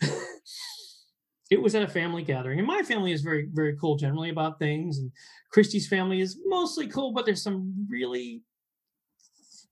it 1.50 1.62
was 1.62 1.76
at 1.76 1.84
a 1.84 1.88
family 1.88 2.24
gathering, 2.24 2.60
and 2.60 2.68
my 2.68 2.84
family 2.84 3.12
is 3.12 3.22
very, 3.22 3.48
very 3.52 3.76
cool 3.78 3.96
generally 3.96 4.30
about 4.30 4.60
things. 4.60 5.00
And 5.00 5.12
Christy's 5.52 5.88
family 5.88 6.22
is 6.22 6.38
mostly 6.46 6.88
cool, 6.88 7.14
but 7.14 7.26
there's 7.26 7.42
some 7.42 7.88
really 7.90 8.44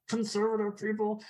conservative 0.08 0.78
people. 0.78 1.22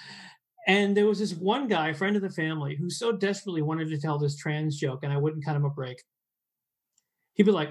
And 0.68 0.97
there 0.97 1.05
was 1.05 1.20
this 1.20 1.34
one 1.34 1.68
guy, 1.68 1.93
friend 1.93 2.16
of 2.16 2.22
the 2.22 2.30
family, 2.30 2.76
who 2.76 2.89
so 2.89 3.11
desperately 3.11 3.61
wanted 3.61 3.89
to 3.89 3.99
tell 3.99 4.18
this 4.18 4.36
trans 4.36 4.78
joke, 4.78 5.03
and 5.03 5.13
I 5.13 5.18
wouldn't 5.18 5.45
cut 5.45 5.55
him 5.55 5.66
a 5.66 5.70
break. 5.70 6.03
He'd 7.36 7.43
be 7.43 7.51
like, 7.51 7.70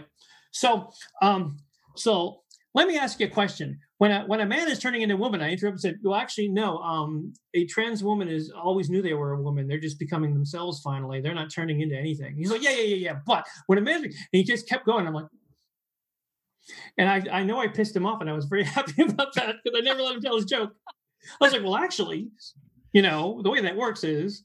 "So, 0.52 0.92
um, 1.20 1.58
so 1.96 2.44
let 2.74 2.88
me 2.88 2.98
ask 2.98 3.20
you 3.20 3.26
a 3.26 3.30
question. 3.30 3.78
When 3.98 4.10
a, 4.10 4.24
when 4.26 4.40
a 4.40 4.46
man 4.46 4.68
is 4.68 4.80
turning 4.80 5.02
into 5.02 5.14
a 5.14 5.18
woman, 5.18 5.40
I 5.40 5.50
interrupted 5.50 5.72
and 5.72 5.80
said, 5.80 5.98
well, 6.02 6.16
actually, 6.18 6.48
no. 6.48 6.78
Um, 6.78 7.32
a 7.54 7.64
trans 7.66 8.02
woman 8.02 8.28
is 8.28 8.50
always 8.50 8.90
knew 8.90 9.00
they 9.00 9.14
were 9.14 9.32
a 9.32 9.40
woman. 9.40 9.68
They're 9.68 9.78
just 9.78 9.98
becoming 9.98 10.34
themselves 10.34 10.80
finally. 10.80 11.20
They're 11.20 11.34
not 11.34 11.50
turning 11.50 11.80
into 11.80 11.96
anything. 11.96 12.36
He's 12.36 12.50
like, 12.50 12.62
yeah, 12.62 12.70
yeah, 12.70 12.82
yeah, 12.82 12.96
yeah. 12.96 13.16
But 13.24 13.46
when 13.66 13.78
a 13.78 13.80
man, 13.80 14.04
and 14.04 14.14
he 14.32 14.42
just 14.42 14.68
kept 14.68 14.86
going. 14.86 15.06
I'm 15.06 15.14
like, 15.14 15.26
and 16.98 17.08
I, 17.08 17.22
I 17.30 17.44
know 17.44 17.60
I 17.60 17.68
pissed 17.68 17.94
him 17.94 18.06
off, 18.06 18.20
and 18.20 18.28
I 18.28 18.32
was 18.32 18.46
very 18.46 18.64
happy 18.76 19.02
about 19.02 19.34
that 19.34 19.56
because 19.62 19.78
I 19.78 19.84
never 19.84 20.02
let 20.02 20.16
him 20.16 20.20
tell 20.20 20.36
his 20.36 20.44
joke. 20.44 20.72
I 21.40 21.44
was 21.44 21.52
like, 21.52 21.62
well, 21.62 21.76
actually, 21.76 22.28
you 22.94 23.02
know, 23.02 23.42
the 23.42 23.50
way 23.50 23.60
that 23.60 23.76
works 23.76 24.04
is, 24.04 24.44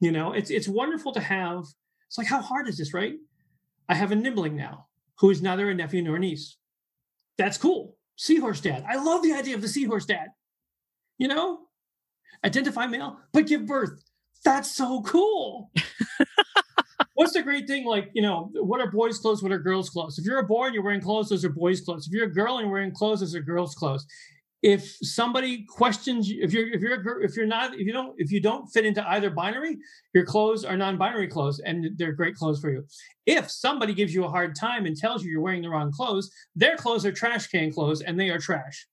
you 0.00 0.12
know, 0.12 0.34
it's 0.34 0.50
it's 0.50 0.68
wonderful 0.68 1.12
to 1.12 1.20
have. 1.20 1.64
It's 2.08 2.18
like, 2.18 2.26
how 2.26 2.42
hard 2.42 2.68
is 2.68 2.76
this, 2.76 2.92
right? 2.92 3.14
I 3.88 3.94
have 3.94 4.12
a 4.12 4.16
nibbling 4.16 4.56
now, 4.56 4.88
who 5.20 5.30
is 5.30 5.40
neither 5.40 5.70
a 5.70 5.74
nephew 5.74 6.02
nor 6.02 6.16
a 6.16 6.18
niece 6.18 6.58
that's 7.40 7.56
cool. 7.56 7.96
Seahorse 8.16 8.60
dad. 8.60 8.84
I 8.86 8.96
love 8.96 9.22
the 9.22 9.32
idea 9.32 9.54
of 9.54 9.62
the 9.62 9.68
seahorse 9.68 10.04
dad. 10.04 10.28
You 11.16 11.26
know, 11.26 11.60
identify 12.44 12.86
male, 12.86 13.18
but 13.32 13.46
give 13.46 13.66
birth. 13.66 14.02
That's 14.44 14.74
so 14.76 15.02
cool. 15.02 15.70
What's 17.14 17.32
the 17.32 17.42
great 17.42 17.66
thing? 17.66 17.86
Like, 17.86 18.10
you 18.12 18.20
know, 18.20 18.50
what 18.54 18.80
are 18.82 18.90
boys' 18.90 19.18
clothes? 19.18 19.42
What 19.42 19.52
are 19.52 19.58
girls' 19.58 19.88
clothes? 19.88 20.18
If 20.18 20.26
you're 20.26 20.38
a 20.38 20.46
boy 20.46 20.66
and 20.66 20.74
you're 20.74 20.84
wearing 20.84 21.00
clothes, 21.00 21.30
those 21.30 21.44
are 21.44 21.50
boys' 21.50 21.80
clothes. 21.80 22.06
If 22.06 22.12
you're 22.12 22.26
a 22.26 22.32
girl 22.32 22.58
and 22.58 22.64
you're 22.64 22.72
wearing 22.72 22.92
clothes, 22.92 23.20
those 23.20 23.34
are 23.34 23.40
girls' 23.40 23.74
clothes 23.74 24.06
if 24.62 24.96
somebody 25.02 25.64
questions 25.64 26.28
you, 26.28 26.42
if 26.42 26.52
you're 26.52 26.68
if 26.68 26.82
you're 26.82 27.22
if 27.22 27.36
you're 27.36 27.46
not 27.46 27.74
if 27.74 27.86
you 27.86 27.92
don't 27.92 28.14
if 28.18 28.30
you 28.30 28.40
don't 28.40 28.66
fit 28.68 28.84
into 28.84 29.08
either 29.10 29.30
binary, 29.30 29.78
your 30.14 30.24
clothes 30.24 30.64
are 30.64 30.76
non-binary 30.76 31.28
clothes 31.28 31.60
and 31.60 31.96
they're 31.96 32.12
great 32.12 32.34
clothes 32.34 32.60
for 32.60 32.70
you. 32.70 32.84
If 33.24 33.50
somebody 33.50 33.94
gives 33.94 34.14
you 34.14 34.24
a 34.24 34.28
hard 34.28 34.54
time 34.54 34.84
and 34.86 34.96
tells 34.96 35.24
you 35.24 35.30
you're 35.30 35.40
wearing 35.40 35.62
the 35.62 35.70
wrong 35.70 35.90
clothes, 35.90 36.30
their 36.54 36.76
clothes 36.76 37.06
are 37.06 37.12
trash 37.12 37.46
can 37.46 37.72
clothes 37.72 38.02
and 38.02 38.20
they 38.20 38.28
are 38.28 38.38
trash. 38.38 38.86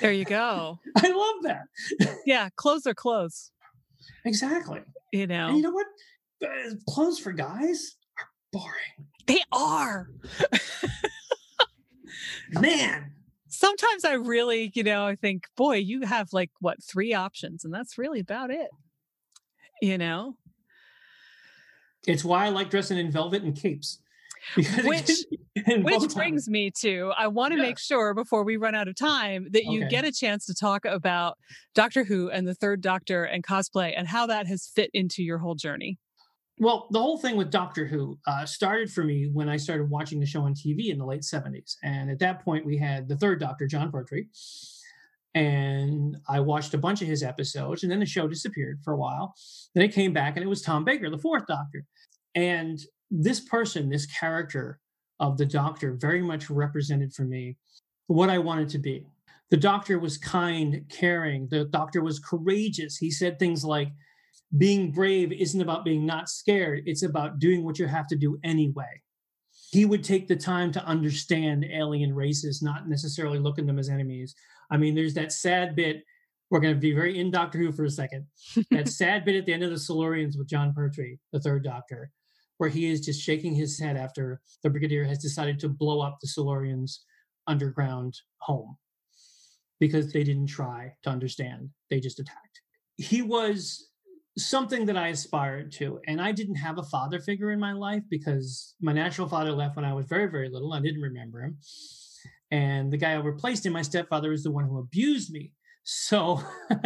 There 0.00 0.12
you 0.12 0.24
go. 0.24 0.78
I 0.96 1.08
love 1.08 1.42
that. 1.44 2.16
yeah, 2.26 2.50
clothes 2.56 2.86
are 2.86 2.94
clothes. 2.94 3.52
Exactly. 4.24 4.80
You 5.12 5.26
know. 5.26 5.48
And 5.48 5.56
you 5.56 5.62
know 5.62 5.70
what? 5.70 5.86
Clothes 6.88 7.18
for 7.18 7.32
guys 7.32 7.96
are 8.18 8.28
boring. 8.52 9.08
They 9.26 9.40
are. 9.50 10.10
Man, 12.50 13.12
sometimes 13.56 14.04
I 14.04 14.14
really, 14.14 14.70
you 14.74 14.82
know, 14.82 15.06
I 15.06 15.16
think, 15.16 15.44
boy, 15.56 15.76
you 15.76 16.02
have 16.02 16.32
like 16.32 16.50
what 16.60 16.82
three 16.82 17.14
options, 17.14 17.64
and 17.64 17.72
that's 17.72 17.98
really 17.98 18.20
about 18.20 18.50
it. 18.50 18.68
You 19.82 19.98
know, 19.98 20.36
it's 22.06 22.24
why 22.24 22.46
I 22.46 22.48
like 22.50 22.70
dressing 22.70 22.98
in 22.98 23.10
velvet 23.10 23.42
and 23.42 23.56
capes. 23.56 23.98
Which, 24.84 25.10
which 25.66 26.14
brings 26.14 26.48
me 26.48 26.70
to 26.82 27.12
I 27.18 27.26
want 27.26 27.52
to 27.52 27.56
yeah. 27.56 27.64
make 27.64 27.78
sure 27.80 28.14
before 28.14 28.44
we 28.44 28.56
run 28.56 28.76
out 28.76 28.86
of 28.86 28.94
time 28.94 29.48
that 29.50 29.64
you 29.64 29.80
okay. 29.80 29.88
get 29.88 30.04
a 30.04 30.12
chance 30.12 30.46
to 30.46 30.54
talk 30.54 30.84
about 30.84 31.36
Doctor 31.74 32.04
Who 32.04 32.30
and 32.30 32.46
the 32.46 32.54
Third 32.54 32.80
Doctor 32.80 33.24
and 33.24 33.44
cosplay 33.44 33.92
and 33.96 34.06
how 34.06 34.26
that 34.26 34.46
has 34.46 34.70
fit 34.72 34.90
into 34.92 35.24
your 35.24 35.38
whole 35.38 35.56
journey. 35.56 35.98
Well, 36.58 36.88
the 36.90 37.00
whole 37.00 37.18
thing 37.18 37.36
with 37.36 37.50
Doctor 37.50 37.86
Who 37.86 38.18
uh, 38.26 38.46
started 38.46 38.90
for 38.90 39.04
me 39.04 39.28
when 39.30 39.48
I 39.48 39.58
started 39.58 39.90
watching 39.90 40.20
the 40.20 40.26
show 40.26 40.42
on 40.42 40.54
TV 40.54 40.88
in 40.88 40.98
the 40.98 41.04
late 41.04 41.20
70s. 41.20 41.76
And 41.82 42.10
at 42.10 42.18
that 42.20 42.42
point, 42.42 42.64
we 42.64 42.78
had 42.78 43.08
the 43.08 43.16
third 43.16 43.40
Doctor, 43.40 43.66
Jon 43.66 43.92
Pertwee. 43.92 44.28
And 45.34 46.16
I 46.26 46.40
watched 46.40 46.72
a 46.72 46.78
bunch 46.78 47.02
of 47.02 47.08
his 47.08 47.22
episodes, 47.22 47.82
and 47.82 47.92
then 47.92 48.00
the 48.00 48.06
show 48.06 48.26
disappeared 48.26 48.80
for 48.82 48.94
a 48.94 48.96
while. 48.96 49.34
Then 49.74 49.84
it 49.84 49.92
came 49.92 50.14
back, 50.14 50.36
and 50.36 50.42
it 50.42 50.48
was 50.48 50.62
Tom 50.62 50.82
Baker, 50.82 51.10
the 51.10 51.18
fourth 51.18 51.46
Doctor. 51.46 51.84
And 52.34 52.80
this 53.10 53.40
person, 53.40 53.90
this 53.90 54.06
character 54.06 54.80
of 55.20 55.36
the 55.36 55.44
Doctor, 55.44 55.92
very 55.92 56.22
much 56.22 56.48
represented 56.48 57.12
for 57.12 57.24
me 57.24 57.58
what 58.06 58.30
I 58.30 58.38
wanted 58.38 58.70
to 58.70 58.78
be. 58.78 59.04
The 59.50 59.58
Doctor 59.58 59.98
was 59.98 60.16
kind, 60.16 60.86
caring. 60.88 61.48
The 61.48 61.66
Doctor 61.66 62.02
was 62.02 62.18
courageous. 62.18 62.96
He 62.96 63.10
said 63.10 63.38
things 63.38 63.62
like, 63.62 63.88
being 64.56 64.92
brave 64.92 65.32
isn't 65.32 65.60
about 65.60 65.84
being 65.84 66.06
not 66.06 66.28
scared, 66.28 66.82
it's 66.86 67.02
about 67.02 67.38
doing 67.38 67.64
what 67.64 67.78
you 67.78 67.86
have 67.86 68.06
to 68.08 68.16
do 68.16 68.38
anyway. 68.44 69.02
He 69.70 69.84
would 69.84 70.04
take 70.04 70.28
the 70.28 70.36
time 70.36 70.70
to 70.72 70.84
understand 70.84 71.64
alien 71.64 72.14
races, 72.14 72.62
not 72.62 72.88
necessarily 72.88 73.38
look 73.38 73.58
at 73.58 73.66
them 73.66 73.78
as 73.78 73.88
enemies. 73.88 74.34
I 74.70 74.76
mean, 74.76 74.94
there's 74.94 75.14
that 75.14 75.32
sad 75.32 75.74
bit. 75.74 76.04
We're 76.50 76.60
going 76.60 76.74
to 76.74 76.80
be 76.80 76.92
very 76.92 77.18
in 77.18 77.32
Doctor 77.32 77.58
Who 77.58 77.72
for 77.72 77.84
a 77.84 77.90
second. 77.90 78.26
that 78.70 78.88
sad 78.88 79.24
bit 79.24 79.34
at 79.34 79.46
the 79.46 79.52
end 79.52 79.64
of 79.64 79.70
the 79.70 79.76
Silurians 79.76 80.38
with 80.38 80.48
Jon 80.48 80.72
Pertwee, 80.72 81.18
the 81.32 81.40
third 81.40 81.64
Doctor, 81.64 82.12
where 82.58 82.70
he 82.70 82.88
is 82.88 83.00
just 83.00 83.20
shaking 83.20 83.54
his 83.54 83.78
head 83.78 83.96
after 83.96 84.40
the 84.62 84.70
Brigadier 84.70 85.04
has 85.04 85.18
decided 85.18 85.58
to 85.60 85.68
blow 85.68 86.00
up 86.00 86.18
the 86.20 86.28
Silurians' 86.28 87.00
underground 87.48 88.20
home 88.38 88.76
because 89.80 90.12
they 90.12 90.22
didn't 90.22 90.46
try 90.46 90.94
to 91.02 91.10
understand. 91.10 91.70
They 91.90 92.00
just 92.00 92.20
attacked. 92.20 92.60
He 92.96 93.22
was 93.22 93.88
something 94.38 94.86
that 94.86 94.96
I 94.96 95.08
aspired 95.08 95.72
to. 95.72 96.00
And 96.06 96.20
I 96.20 96.32
didn't 96.32 96.56
have 96.56 96.78
a 96.78 96.82
father 96.82 97.20
figure 97.20 97.52
in 97.52 97.60
my 97.60 97.72
life 97.72 98.02
because 98.10 98.74
my 98.80 98.92
natural 98.92 99.28
father 99.28 99.52
left 99.52 99.76
when 99.76 99.84
I 99.84 99.94
was 99.94 100.06
very, 100.06 100.30
very 100.30 100.48
little. 100.48 100.72
I 100.72 100.80
didn't 100.80 101.00
remember 101.00 101.40
him. 101.40 101.58
And 102.50 102.92
the 102.92 102.96
guy 102.96 103.12
I 103.12 103.16
replaced 103.16 103.66
him, 103.66 103.72
my 103.72 103.82
stepfather, 103.82 104.32
is 104.32 104.42
the 104.42 104.50
one 104.50 104.64
who 104.64 104.78
abused 104.78 105.32
me. 105.32 105.52
So 105.84 106.42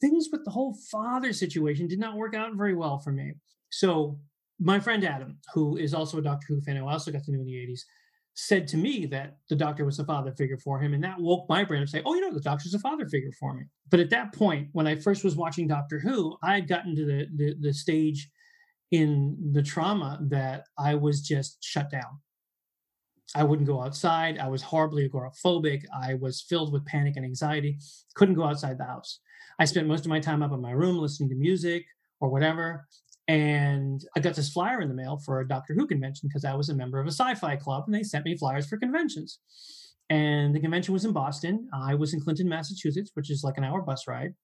things 0.00 0.28
with 0.30 0.44
the 0.44 0.50
whole 0.50 0.76
father 0.90 1.32
situation 1.32 1.88
did 1.88 1.98
not 1.98 2.16
work 2.16 2.34
out 2.34 2.54
very 2.54 2.74
well 2.74 2.98
for 2.98 3.12
me. 3.12 3.32
So 3.70 4.18
my 4.58 4.78
friend 4.78 5.04
Adam, 5.04 5.38
who 5.54 5.76
is 5.76 5.94
also 5.94 6.18
a 6.18 6.22
Doctor 6.22 6.46
Who 6.48 6.60
fan, 6.60 6.76
who 6.76 6.86
I 6.86 6.92
also 6.92 7.10
got 7.10 7.24
to 7.24 7.32
know 7.32 7.40
in 7.40 7.46
the 7.46 7.52
80s, 7.52 7.80
said 8.46 8.66
to 8.66 8.78
me 8.78 9.04
that 9.04 9.36
the 9.50 9.54
doctor 9.54 9.84
was 9.84 9.98
a 9.98 10.04
father 10.04 10.32
figure 10.32 10.56
for 10.56 10.80
him. 10.80 10.94
And 10.94 11.04
that 11.04 11.20
woke 11.20 11.46
my 11.48 11.62
brain 11.62 11.82
up 11.82 11.86
to 11.86 11.90
say, 11.90 12.02
oh, 12.06 12.14
you 12.14 12.22
know, 12.22 12.32
the 12.32 12.40
doctor's 12.40 12.72
a 12.72 12.78
father 12.78 13.06
figure 13.06 13.32
for 13.38 13.52
me. 13.52 13.64
But 13.90 14.00
at 14.00 14.10
that 14.10 14.32
point, 14.32 14.68
when 14.72 14.86
I 14.86 14.96
first 14.96 15.24
was 15.24 15.36
watching 15.36 15.68
Doctor 15.68 15.98
Who, 15.98 16.36
I 16.42 16.54
had 16.54 16.68
gotten 16.68 16.96
to 16.96 17.04
the, 17.04 17.26
the, 17.36 17.54
the 17.60 17.74
stage 17.74 18.30
in 18.92 19.36
the 19.52 19.62
trauma 19.62 20.18
that 20.22 20.64
I 20.78 20.94
was 20.94 21.20
just 21.20 21.62
shut 21.62 21.90
down. 21.90 22.18
I 23.36 23.44
wouldn't 23.44 23.68
go 23.68 23.82
outside. 23.82 24.38
I 24.38 24.48
was 24.48 24.62
horribly 24.62 25.08
agoraphobic. 25.08 25.84
I 25.94 26.14
was 26.14 26.40
filled 26.40 26.72
with 26.72 26.86
panic 26.86 27.16
and 27.16 27.24
anxiety. 27.24 27.78
Couldn't 28.14 28.34
go 28.34 28.44
outside 28.44 28.78
the 28.78 28.84
house. 28.84 29.20
I 29.58 29.66
spent 29.66 29.86
most 29.86 30.06
of 30.06 30.08
my 30.08 30.18
time 30.18 30.42
up 30.42 30.52
in 30.52 30.60
my 30.62 30.72
room 30.72 30.96
listening 30.96 31.28
to 31.28 31.36
music 31.36 31.84
or 32.20 32.30
whatever. 32.30 32.86
And 33.30 34.04
I 34.16 34.18
got 34.18 34.34
this 34.34 34.50
flyer 34.50 34.80
in 34.80 34.88
the 34.88 34.94
mail 34.94 35.16
for 35.24 35.38
a 35.38 35.46
Doctor 35.46 35.72
Who 35.72 35.86
convention 35.86 36.28
because 36.28 36.44
I 36.44 36.52
was 36.54 36.68
a 36.68 36.74
member 36.74 36.98
of 36.98 37.06
a 37.06 37.12
sci 37.12 37.36
fi 37.36 37.54
club 37.54 37.84
and 37.86 37.94
they 37.94 38.02
sent 38.02 38.24
me 38.24 38.36
flyers 38.36 38.66
for 38.66 38.76
conventions. 38.76 39.38
And 40.08 40.52
the 40.52 40.58
convention 40.58 40.92
was 40.92 41.04
in 41.04 41.12
Boston. 41.12 41.68
I 41.72 41.94
was 41.94 42.12
in 42.12 42.20
Clinton, 42.20 42.48
Massachusetts, 42.48 43.12
which 43.14 43.30
is 43.30 43.44
like 43.44 43.56
an 43.56 43.62
hour 43.62 43.82
bus 43.82 44.08
ride. 44.08 44.34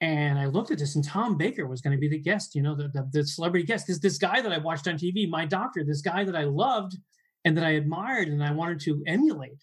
And 0.00 0.38
I 0.38 0.46
looked 0.46 0.70
at 0.70 0.78
this, 0.78 0.94
and 0.94 1.04
Tom 1.04 1.36
Baker 1.36 1.66
was 1.66 1.80
going 1.80 1.96
to 1.96 2.00
be 2.00 2.08
the 2.08 2.18
guest, 2.18 2.54
you 2.54 2.62
know, 2.62 2.76
the, 2.76 2.88
the, 2.94 3.08
the 3.12 3.26
celebrity 3.26 3.66
guest. 3.66 3.88
This, 3.88 3.98
this 3.98 4.18
guy 4.18 4.40
that 4.40 4.52
I 4.52 4.58
watched 4.58 4.86
on 4.86 4.94
TV, 4.94 5.28
my 5.28 5.44
doctor, 5.44 5.82
this 5.84 6.00
guy 6.00 6.22
that 6.22 6.36
I 6.36 6.44
loved 6.44 6.96
and 7.44 7.56
that 7.56 7.64
I 7.64 7.70
admired 7.70 8.28
and 8.28 8.44
I 8.44 8.52
wanted 8.52 8.78
to 8.82 9.02
emulate. 9.08 9.58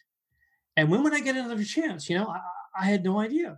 And 0.76 0.92
when 0.92 1.04
would 1.04 1.14
I 1.14 1.22
get 1.22 1.38
another 1.38 1.64
chance? 1.64 2.10
You 2.10 2.18
know, 2.18 2.28
I, 2.28 2.40
I 2.82 2.86
had 2.88 3.06
no 3.06 3.22
idea. 3.22 3.58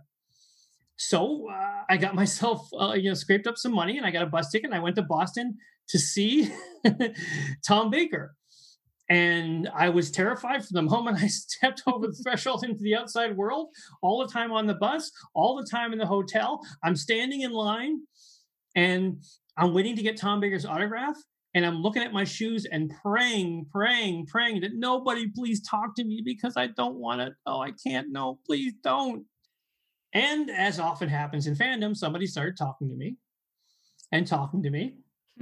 So 1.02 1.48
uh, 1.50 1.82
I 1.90 1.96
got 1.96 2.14
myself, 2.22 2.68
uh, 2.78 2.92
you 2.92 3.10
know, 3.10 3.14
scraped 3.14 3.46
up 3.46 3.58
some 3.58 3.72
money 3.72 3.98
and 3.98 4.06
I 4.06 4.10
got 4.10 4.22
a 4.22 4.26
bus 4.26 4.50
ticket 4.50 4.70
and 4.70 4.74
I 4.74 4.82
went 4.82 4.96
to 4.96 5.02
Boston 5.02 5.56
to 5.88 5.98
see 5.98 6.50
Tom 7.66 7.90
Baker. 7.90 8.34
And 9.10 9.68
I 9.74 9.88
was 9.88 10.10
terrified 10.10 10.64
from 10.64 10.74
the 10.74 10.82
moment 10.94 11.22
I 11.22 11.26
stepped 11.26 11.82
over 11.86 12.06
the 12.06 12.22
threshold 12.22 12.64
into 12.64 12.82
the 12.82 12.94
outside 12.94 13.36
world, 13.36 13.68
all 14.00 14.24
the 14.24 14.32
time 14.32 14.52
on 14.52 14.66
the 14.66 14.74
bus, 14.74 15.10
all 15.34 15.56
the 15.56 15.66
time 15.68 15.92
in 15.92 15.98
the 15.98 16.06
hotel. 16.06 16.60
I'm 16.84 16.96
standing 16.96 17.42
in 17.42 17.52
line 17.52 18.00
and 18.76 19.22
I'm 19.56 19.74
waiting 19.74 19.96
to 19.96 20.02
get 20.02 20.16
Tom 20.16 20.40
Baker's 20.40 20.64
autograph 20.64 21.16
and 21.54 21.66
I'm 21.66 21.82
looking 21.82 22.02
at 22.02 22.12
my 22.12 22.24
shoes 22.24 22.64
and 22.64 22.92
praying, 23.02 23.66
praying, 23.70 24.26
praying 24.26 24.62
that 24.62 24.74
nobody 24.74 25.26
please 25.28 25.60
talk 25.62 25.94
to 25.96 26.04
me 26.04 26.22
because 26.24 26.56
I 26.56 26.68
don't 26.68 26.94
want 26.94 27.20
to. 27.20 27.34
Oh, 27.44 27.60
I 27.60 27.72
can't. 27.72 28.10
No, 28.10 28.38
please 28.46 28.72
don't. 28.82 29.26
And 30.12 30.50
as 30.50 30.78
often 30.78 31.08
happens 31.08 31.46
in 31.46 31.54
fandom, 31.54 31.96
somebody 31.96 32.26
started 32.26 32.56
talking 32.56 32.88
to 32.88 32.94
me 32.94 33.16
and 34.10 34.26
talking 34.26 34.62
to 34.62 34.70
me 34.70 34.96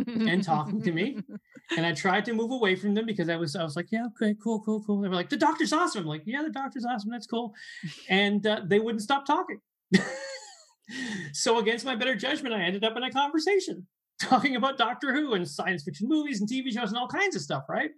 and 0.06 0.42
talking 0.42 0.80
to 0.82 0.92
me. 0.92 1.18
And 1.76 1.86
I 1.86 1.92
tried 1.92 2.24
to 2.24 2.32
move 2.32 2.50
away 2.50 2.74
from 2.74 2.94
them 2.94 3.06
because 3.06 3.28
I 3.28 3.36
was 3.36 3.54
I 3.54 3.62
was 3.62 3.76
like, 3.76 3.92
yeah, 3.92 4.06
okay, 4.06 4.34
cool, 4.42 4.60
cool, 4.60 4.82
cool. 4.82 5.00
They 5.00 5.08
were 5.08 5.14
like, 5.14 5.28
the 5.28 5.36
doctor's 5.36 5.72
awesome. 5.72 6.02
I'm 6.02 6.08
like, 6.08 6.22
yeah, 6.26 6.42
the 6.42 6.50
doctor's 6.50 6.84
awesome. 6.84 7.12
That's 7.12 7.28
cool. 7.28 7.54
And 8.08 8.44
uh, 8.44 8.62
they 8.64 8.80
wouldn't 8.80 9.02
stop 9.02 9.24
talking. 9.24 9.60
so 11.32 11.60
against 11.60 11.84
my 11.84 11.94
better 11.94 12.16
judgment, 12.16 12.56
I 12.56 12.62
ended 12.62 12.82
up 12.82 12.96
in 12.96 13.04
a 13.04 13.10
conversation 13.12 13.86
talking 14.20 14.56
about 14.56 14.78
Doctor 14.78 15.14
Who 15.14 15.34
and 15.34 15.48
science 15.48 15.84
fiction 15.84 16.08
movies 16.08 16.40
and 16.40 16.50
TV 16.50 16.72
shows 16.72 16.88
and 16.88 16.98
all 16.98 17.06
kinds 17.06 17.36
of 17.36 17.42
stuff, 17.42 17.62
right? 17.68 17.92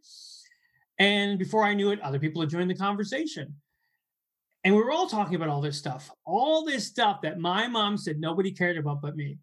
And 0.98 1.38
before 1.38 1.64
I 1.64 1.72
knew 1.72 1.92
it, 1.92 2.00
other 2.02 2.18
people 2.18 2.42
had 2.42 2.50
joined 2.50 2.68
the 2.68 2.74
conversation. 2.74 3.54
And 4.64 4.74
we 4.74 4.82
were 4.82 4.92
all 4.92 5.08
talking 5.08 5.34
about 5.34 5.48
all 5.48 5.60
this 5.60 5.76
stuff, 5.76 6.10
all 6.24 6.64
this 6.64 6.86
stuff 6.86 7.22
that 7.22 7.38
my 7.38 7.66
mom 7.66 7.96
said 7.96 8.20
nobody 8.20 8.52
cared 8.52 8.76
about 8.76 9.02
but 9.02 9.16
me. 9.16 9.38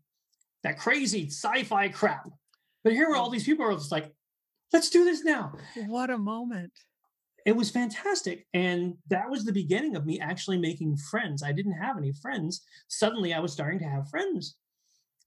That 0.63 0.79
crazy 0.79 1.27
sci-fi 1.27 1.89
crap. 1.89 2.29
But 2.83 2.93
here 2.93 3.09
were 3.09 3.17
all 3.17 3.29
these 3.29 3.43
people 3.43 3.65
who 3.65 3.71
were 3.71 3.77
just 3.77 3.91
like, 3.91 4.13
let's 4.71 4.89
do 4.89 5.03
this 5.03 5.23
now. 5.23 5.53
What 5.87 6.09
a 6.09 6.17
moment. 6.17 6.71
It 7.45 7.55
was 7.55 7.69
fantastic. 7.69 8.45
And 8.53 8.95
that 9.09 9.29
was 9.29 9.43
the 9.43 9.51
beginning 9.51 9.95
of 9.95 10.05
me 10.05 10.19
actually 10.19 10.57
making 10.57 10.97
friends. 10.97 11.43
I 11.43 11.51
didn't 11.51 11.73
have 11.73 11.97
any 11.97 12.13
friends. 12.21 12.61
Suddenly 12.87 13.33
I 13.33 13.39
was 13.39 13.51
starting 13.51 13.79
to 13.79 13.85
have 13.85 14.09
friends 14.09 14.55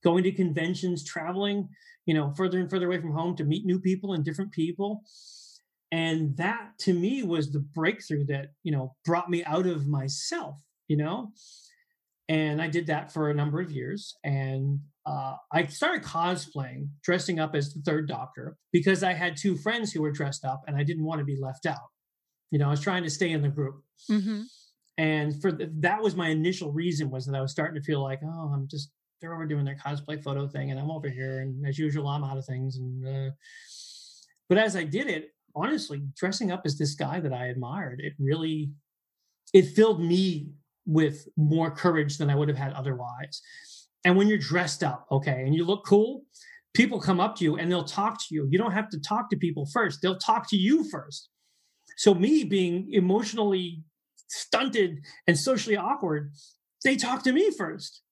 going 0.02 0.24
to 0.24 0.32
conventions, 0.32 1.04
traveling, 1.04 1.68
you 2.06 2.14
know, 2.14 2.32
further 2.36 2.58
and 2.58 2.68
further 2.68 2.86
away 2.86 3.00
from 3.00 3.12
home 3.12 3.36
to 3.36 3.44
meet 3.44 3.64
new 3.64 3.78
people 3.78 4.14
and 4.14 4.24
different 4.24 4.52
people. 4.52 5.02
And 5.92 6.36
that 6.38 6.70
to 6.80 6.94
me 6.94 7.22
was 7.22 7.52
the 7.52 7.60
breakthrough 7.60 8.24
that, 8.26 8.52
you 8.62 8.72
know, 8.72 8.96
brought 9.04 9.30
me 9.30 9.44
out 9.44 9.66
of 9.66 9.86
myself, 9.86 10.56
you 10.88 10.96
know? 10.96 11.32
And 12.28 12.62
I 12.62 12.68
did 12.68 12.86
that 12.86 13.12
for 13.12 13.30
a 13.30 13.34
number 13.34 13.60
of 13.60 13.70
years. 13.70 14.16
And 14.24 14.80
uh, 15.04 15.34
I 15.52 15.66
started 15.66 16.02
cosplaying, 16.02 16.88
dressing 17.04 17.38
up 17.38 17.54
as 17.54 17.74
the 17.74 17.82
third 17.82 18.08
doctor, 18.08 18.56
because 18.72 19.02
I 19.02 19.12
had 19.12 19.36
two 19.36 19.56
friends 19.56 19.92
who 19.92 20.00
were 20.00 20.10
dressed 20.10 20.44
up 20.44 20.62
and 20.66 20.76
I 20.76 20.82
didn't 20.82 21.04
want 21.04 21.18
to 21.18 21.26
be 21.26 21.36
left 21.38 21.66
out. 21.66 21.90
You 22.50 22.58
know, 22.58 22.68
I 22.68 22.70
was 22.70 22.80
trying 22.80 23.02
to 23.02 23.10
stay 23.10 23.30
in 23.30 23.42
the 23.42 23.48
group. 23.48 23.82
Mm-hmm. 24.10 24.42
And 24.98 25.40
for 25.42 25.52
the, 25.52 25.70
that 25.80 26.02
was 26.02 26.16
my 26.16 26.28
initial 26.28 26.72
reason 26.72 27.10
was 27.10 27.26
that 27.26 27.36
I 27.36 27.40
was 27.40 27.52
starting 27.52 27.80
to 27.80 27.84
feel 27.84 28.02
like, 28.02 28.20
oh, 28.24 28.52
I'm 28.54 28.66
just 28.68 28.90
they're 29.20 29.34
over 29.34 29.46
doing 29.46 29.64
their 29.64 29.76
cosplay 29.76 30.22
photo 30.22 30.48
thing, 30.48 30.70
and 30.70 30.80
I'm 30.80 30.90
over 30.90 31.08
here, 31.08 31.40
and 31.40 31.64
as 31.66 31.78
usual, 31.78 32.08
I'm 32.08 32.24
out 32.24 32.36
of 32.36 32.44
things. 32.44 32.76
And 32.76 33.06
uh, 33.06 33.30
but 34.48 34.58
as 34.58 34.76
I 34.76 34.82
did 34.82 35.06
it, 35.06 35.28
honestly, 35.54 36.02
dressing 36.16 36.50
up 36.50 36.62
as 36.64 36.78
this 36.78 36.94
guy 36.94 37.20
that 37.20 37.32
I 37.32 37.46
admired, 37.46 38.00
it 38.00 38.14
really 38.18 38.70
it 39.52 39.66
filled 39.66 40.00
me 40.00 40.48
with 40.86 41.28
more 41.36 41.70
courage 41.70 42.18
than 42.18 42.30
I 42.30 42.34
would 42.34 42.48
have 42.48 42.56
had 42.56 42.72
otherwise. 42.72 43.42
And 44.04 44.16
when 44.16 44.28
you're 44.28 44.38
dressed 44.38 44.82
up, 44.82 45.06
okay, 45.10 45.42
and 45.42 45.54
you 45.54 45.64
look 45.64 45.84
cool, 45.86 46.22
people 46.74 47.00
come 47.00 47.20
up 47.20 47.36
to 47.36 47.44
you 47.44 47.56
and 47.56 47.70
they'll 47.70 47.84
talk 47.84 48.18
to 48.18 48.34
you. 48.34 48.48
You 48.50 48.58
don't 48.58 48.72
have 48.72 48.88
to 48.90 49.00
talk 49.00 49.30
to 49.30 49.36
people 49.36 49.66
first; 49.72 50.00
they'll 50.02 50.18
talk 50.18 50.48
to 50.50 50.56
you 50.56 50.88
first. 50.90 51.28
So 51.96 52.14
me 52.14 52.44
being 52.44 52.88
emotionally 52.92 53.84
stunted 54.28 55.00
and 55.26 55.38
socially 55.38 55.76
awkward, 55.76 56.32
they 56.84 56.96
talk 56.96 57.22
to 57.24 57.32
me 57.32 57.50
first. 57.50 58.02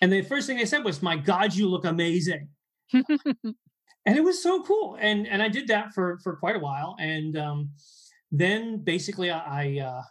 And 0.00 0.12
the 0.12 0.22
first 0.22 0.46
thing 0.46 0.56
they 0.56 0.64
said 0.64 0.84
was, 0.84 1.02
"My 1.02 1.16
God, 1.16 1.54
you 1.54 1.68
look 1.68 1.84
amazing." 1.84 2.48
and 4.06 4.16
it 4.16 4.22
was 4.22 4.42
so 4.42 4.62
cool. 4.62 4.96
And 5.00 5.26
and 5.26 5.42
I 5.42 5.48
did 5.48 5.68
that 5.68 5.92
for 5.92 6.18
for 6.22 6.36
quite 6.36 6.56
a 6.56 6.60
while. 6.60 6.96
And 6.98 7.36
um, 7.36 7.70
then 8.30 8.78
basically, 8.82 9.30
I, 9.30 9.40
I 9.62 9.80
uh, 9.84 10.02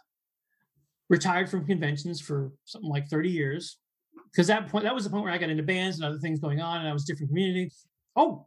retired 1.08 1.48
from 1.48 1.66
conventions 1.66 2.20
for 2.20 2.52
something 2.64 2.90
like 2.90 3.08
thirty 3.08 3.30
years 3.30 3.78
because 4.30 4.46
that 4.48 4.68
point 4.68 4.84
that 4.84 4.94
was 4.94 5.04
the 5.04 5.10
point 5.10 5.24
where 5.24 5.32
I 5.32 5.38
got 5.38 5.50
into 5.50 5.62
bands 5.62 5.96
and 5.96 6.04
other 6.04 6.18
things 6.18 6.40
going 6.40 6.60
on, 6.60 6.80
and 6.80 6.88
I 6.88 6.92
was 6.92 7.04
different 7.04 7.30
community. 7.30 7.72
Oh, 8.14 8.46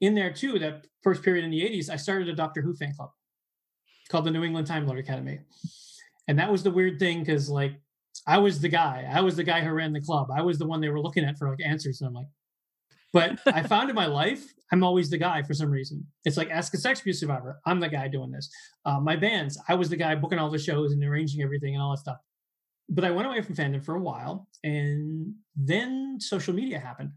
in 0.00 0.14
there 0.14 0.32
too, 0.32 0.58
that 0.58 0.86
first 1.02 1.22
period 1.22 1.44
in 1.44 1.50
the 1.50 1.60
'80s, 1.60 1.88
I 1.88 1.96
started 1.96 2.28
a 2.28 2.34
Doctor 2.34 2.60
Who 2.60 2.74
fan 2.74 2.92
club 2.94 3.10
called 4.10 4.24
the 4.24 4.30
New 4.30 4.42
England 4.42 4.66
Time 4.66 4.86
Lord 4.86 4.98
Academy, 4.98 5.38
and 6.26 6.38
that 6.38 6.50
was 6.50 6.64
the 6.64 6.70
weird 6.72 6.98
thing 6.98 7.20
because 7.20 7.48
like 7.48 7.80
I 8.26 8.38
was 8.38 8.60
the 8.60 8.68
guy. 8.68 9.08
I 9.10 9.20
was 9.20 9.36
the 9.36 9.44
guy 9.44 9.60
who 9.60 9.70
ran 9.70 9.92
the 9.92 10.00
club. 10.00 10.28
I 10.34 10.42
was 10.42 10.58
the 10.58 10.66
one 10.66 10.80
they 10.80 10.88
were 10.88 11.00
looking 11.00 11.24
at 11.24 11.38
for 11.38 11.48
like 11.48 11.60
answers. 11.64 12.00
And 12.00 12.08
I'm 12.08 12.14
like, 12.14 12.26
but 13.12 13.38
I 13.46 13.62
found 13.62 13.88
in 13.88 13.96
my 13.96 14.06
life, 14.06 14.44
I'm 14.72 14.84
always 14.84 15.08
the 15.10 15.18
guy 15.18 15.42
for 15.42 15.54
some 15.54 15.70
reason. 15.70 16.06
It's 16.24 16.36
like 16.36 16.50
ask 16.50 16.74
a 16.74 16.76
sex 16.76 17.00
abuse 17.00 17.20
survivor. 17.20 17.58
I'm 17.66 17.80
the 17.80 17.88
guy 17.88 18.08
doing 18.08 18.30
this. 18.30 18.50
Uh, 18.84 19.00
my 19.00 19.16
bands, 19.16 19.58
I 19.68 19.74
was 19.74 19.88
the 19.88 19.96
guy 19.96 20.14
booking 20.14 20.38
all 20.38 20.50
the 20.50 20.58
shows 20.58 20.92
and 20.92 21.02
arranging 21.02 21.42
everything 21.42 21.74
and 21.74 21.82
all 21.82 21.92
that 21.92 22.00
stuff. 22.00 22.18
But 22.90 23.04
I 23.04 23.10
went 23.10 23.28
away 23.28 23.40
from 23.42 23.54
fandom 23.54 23.84
for 23.84 23.96
a 23.96 24.00
while, 24.00 24.48
and 24.64 25.34
then 25.54 26.16
social 26.20 26.54
media 26.54 26.78
happened, 26.78 27.12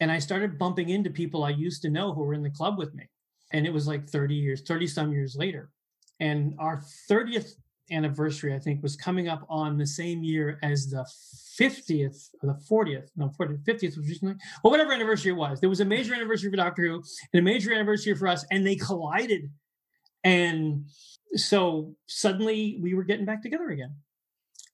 and 0.00 0.12
I 0.12 0.18
started 0.18 0.58
bumping 0.58 0.90
into 0.90 1.08
people 1.08 1.44
I 1.44 1.50
used 1.50 1.80
to 1.82 1.90
know 1.90 2.12
who 2.12 2.22
were 2.22 2.34
in 2.34 2.42
the 2.42 2.50
club 2.50 2.78
with 2.78 2.94
me, 2.94 3.08
and 3.52 3.66
it 3.66 3.72
was 3.72 3.86
like 3.86 4.06
30 4.08 4.34
years, 4.34 4.62
30 4.66 4.86
some 4.86 5.12
years 5.12 5.34
later, 5.34 5.70
and 6.20 6.54
our 6.58 6.82
30th 7.10 7.54
anniversary, 7.90 8.54
I 8.54 8.58
think, 8.58 8.82
was 8.82 8.96
coming 8.96 9.28
up 9.28 9.44
on 9.48 9.76
the 9.76 9.86
same 9.86 10.22
year 10.22 10.58
as 10.62 10.88
the 10.88 11.06
50th 11.60 12.30
or 12.42 12.48
the 12.48 12.60
40th, 12.70 13.08
no, 13.16 13.30
40th, 13.38 13.64
50th 13.64 13.96
was 13.96 14.08
recently, 14.08 14.34
well, 14.62 14.70
whatever 14.70 14.92
anniversary 14.92 15.32
it 15.32 15.36
was. 15.36 15.60
There 15.60 15.68
was 15.68 15.80
a 15.80 15.84
major 15.84 16.14
anniversary 16.14 16.50
for 16.50 16.56
Doctor 16.56 16.82
Who 16.82 17.02
and 17.32 17.40
a 17.40 17.42
major 17.42 17.72
anniversary 17.72 18.14
for 18.14 18.28
us, 18.28 18.44
and 18.50 18.66
they 18.66 18.76
collided. 18.76 19.50
And 20.24 20.86
so 21.34 21.94
suddenly 22.06 22.78
we 22.80 22.94
were 22.94 23.04
getting 23.04 23.24
back 23.24 23.42
together 23.42 23.68
again. 23.68 23.94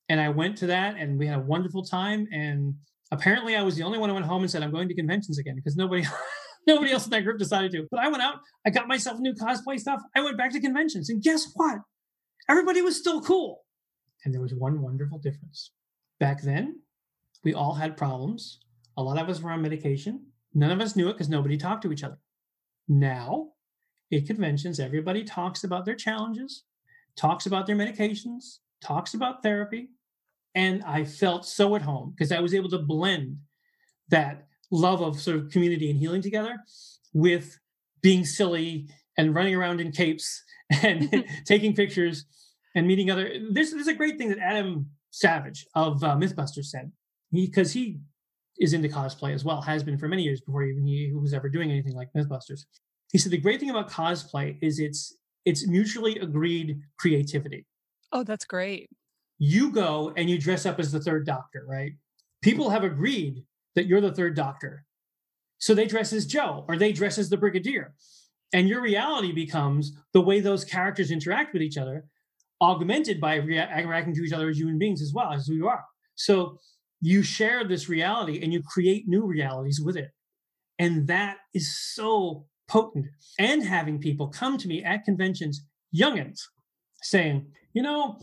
And 0.08 0.20
I 0.20 0.28
went 0.28 0.56
to 0.58 0.66
that 0.66 0.96
and 0.96 1.18
we 1.18 1.26
had 1.26 1.38
a 1.38 1.42
wonderful 1.42 1.84
time. 1.84 2.26
And 2.32 2.74
apparently 3.12 3.56
I 3.56 3.62
was 3.62 3.76
the 3.76 3.82
only 3.82 3.98
one 3.98 4.08
who 4.08 4.14
went 4.14 4.26
home 4.26 4.42
and 4.42 4.50
said, 4.50 4.62
I'm 4.62 4.70
going 4.70 4.88
to 4.88 4.94
conventions 4.94 5.38
again 5.38 5.56
because 5.56 5.76
nobody 5.76 6.06
nobody 6.66 6.92
else 6.92 7.04
in 7.04 7.10
that 7.10 7.24
group 7.24 7.38
decided 7.38 7.72
to. 7.72 7.86
But 7.90 8.00
I 8.00 8.08
went 8.08 8.22
out, 8.22 8.36
I 8.66 8.70
got 8.70 8.88
myself 8.88 9.18
new 9.20 9.34
cosplay 9.34 9.78
stuff. 9.78 10.00
I 10.14 10.20
went 10.20 10.36
back 10.36 10.52
to 10.52 10.60
conventions. 10.60 11.10
And 11.10 11.22
guess 11.22 11.50
what? 11.54 11.78
Everybody 12.48 12.82
was 12.82 12.96
still 12.96 13.20
cool. 13.20 13.64
And 14.24 14.34
there 14.34 14.40
was 14.40 14.54
one 14.54 14.82
wonderful 14.82 15.18
difference. 15.18 15.72
Back 16.18 16.42
then, 16.42 16.80
we 17.44 17.54
all 17.54 17.74
had 17.74 17.96
problems. 17.96 18.60
a 18.96 19.02
lot 19.02 19.18
of 19.18 19.28
us 19.28 19.40
were 19.40 19.52
on 19.52 19.62
medication. 19.62 20.26
None 20.54 20.72
of 20.72 20.80
us 20.80 20.96
knew 20.96 21.08
it 21.08 21.12
because 21.12 21.28
nobody 21.28 21.56
talked 21.56 21.82
to 21.82 21.92
each 21.92 22.02
other. 22.02 22.18
Now, 22.88 23.50
at 24.12 24.26
conventions, 24.26 24.80
everybody 24.80 25.22
talks 25.22 25.62
about 25.62 25.84
their 25.84 25.94
challenges, 25.94 26.64
talks 27.16 27.46
about 27.46 27.66
their 27.66 27.76
medications, 27.76 28.58
talks 28.80 29.14
about 29.14 29.42
therapy. 29.42 29.90
And 30.54 30.82
I 30.84 31.04
felt 31.04 31.46
so 31.46 31.76
at 31.76 31.82
home 31.82 32.14
because 32.16 32.32
I 32.32 32.40
was 32.40 32.54
able 32.54 32.70
to 32.70 32.78
blend 32.78 33.36
that 34.08 34.46
love 34.70 35.00
of 35.00 35.20
sort 35.20 35.36
of 35.36 35.50
community 35.50 35.90
and 35.90 35.98
healing 35.98 36.22
together 36.22 36.56
with 37.12 37.58
being 38.02 38.24
silly 38.24 38.88
and 39.18 39.34
running 39.34 39.54
around 39.54 39.80
in 39.80 39.92
capes 39.92 40.42
and 40.82 41.24
taking 41.44 41.74
pictures 41.74 42.24
and 42.74 42.86
meeting 42.86 43.10
other. 43.10 43.30
This, 43.50 43.72
this 43.72 43.82
is 43.82 43.88
a 43.88 43.94
great 43.94 44.16
thing 44.16 44.30
that 44.30 44.38
Adam 44.38 44.86
Savage 45.10 45.66
of 45.74 46.02
uh, 46.02 46.16
Mythbusters 46.16 46.66
said, 46.66 46.90
He 47.30 47.46
because 47.46 47.72
he, 47.72 47.98
he 48.54 48.64
is 48.64 48.72
into 48.72 48.88
cosplay 48.88 49.34
as 49.34 49.44
well, 49.44 49.60
has 49.60 49.82
been 49.82 49.98
for 49.98 50.08
many 50.08 50.22
years 50.22 50.40
before 50.40 50.62
even 50.62 50.86
he 50.86 51.12
was 51.12 51.34
ever 51.34 51.48
doing 51.48 51.70
anything 51.70 51.94
like 51.94 52.08
Mythbusters. 52.16 52.64
He 53.12 53.18
said 53.18 53.32
the 53.32 53.38
great 53.38 53.60
thing 53.60 53.70
about 53.70 53.90
cosplay 53.90 54.56
is 54.62 54.78
it's 54.78 55.16
it's 55.44 55.66
mutually 55.66 56.18
agreed 56.18 56.80
creativity. 56.98 57.66
Oh, 58.12 58.22
that's 58.22 58.44
great. 58.44 58.90
You 59.38 59.70
go 59.70 60.12
and 60.16 60.28
you 60.28 60.38
dress 60.38 60.66
up 60.66 60.78
as 60.78 60.92
the 60.92 61.00
third 61.00 61.24
doctor, 61.24 61.64
right? 61.66 61.92
People 62.42 62.70
have 62.70 62.84
agreed 62.84 63.44
that 63.74 63.86
you're 63.86 64.00
the 64.00 64.12
third 64.12 64.34
doctor. 64.34 64.84
So 65.58 65.74
they 65.74 65.86
dress 65.86 66.12
as 66.12 66.26
Jo 66.26 66.64
or 66.68 66.76
they 66.76 66.92
dress 66.92 67.18
as 67.18 67.30
the 67.30 67.36
brigadier. 67.36 67.94
And 68.52 68.68
your 68.68 68.80
reality 68.80 69.32
becomes 69.32 69.92
the 70.12 70.20
way 70.20 70.40
those 70.40 70.64
characters 70.64 71.10
interact 71.10 71.52
with 71.52 71.62
each 71.62 71.76
other, 71.76 72.06
augmented 72.62 73.20
by 73.20 73.36
reacting 73.36 74.14
to 74.14 74.22
each 74.22 74.32
other 74.32 74.48
as 74.48 74.58
human 74.58 74.78
beings 74.78 75.02
as 75.02 75.12
well 75.12 75.32
as 75.32 75.46
who 75.46 75.54
you 75.54 75.68
are. 75.68 75.84
So 76.14 76.58
you 77.00 77.22
share 77.22 77.62
this 77.62 77.88
reality 77.88 78.42
and 78.42 78.52
you 78.52 78.62
create 78.62 79.06
new 79.06 79.24
realities 79.24 79.80
with 79.80 79.96
it. 79.96 80.10
And 80.78 81.06
that 81.08 81.38
is 81.54 81.78
so 81.94 82.46
potent. 82.68 83.06
And 83.38 83.62
having 83.62 83.98
people 83.98 84.28
come 84.28 84.58
to 84.58 84.68
me 84.68 84.82
at 84.82 85.04
conventions, 85.04 85.64
youngins, 85.94 86.40
saying, 87.02 87.46
you 87.74 87.82
know, 87.82 88.18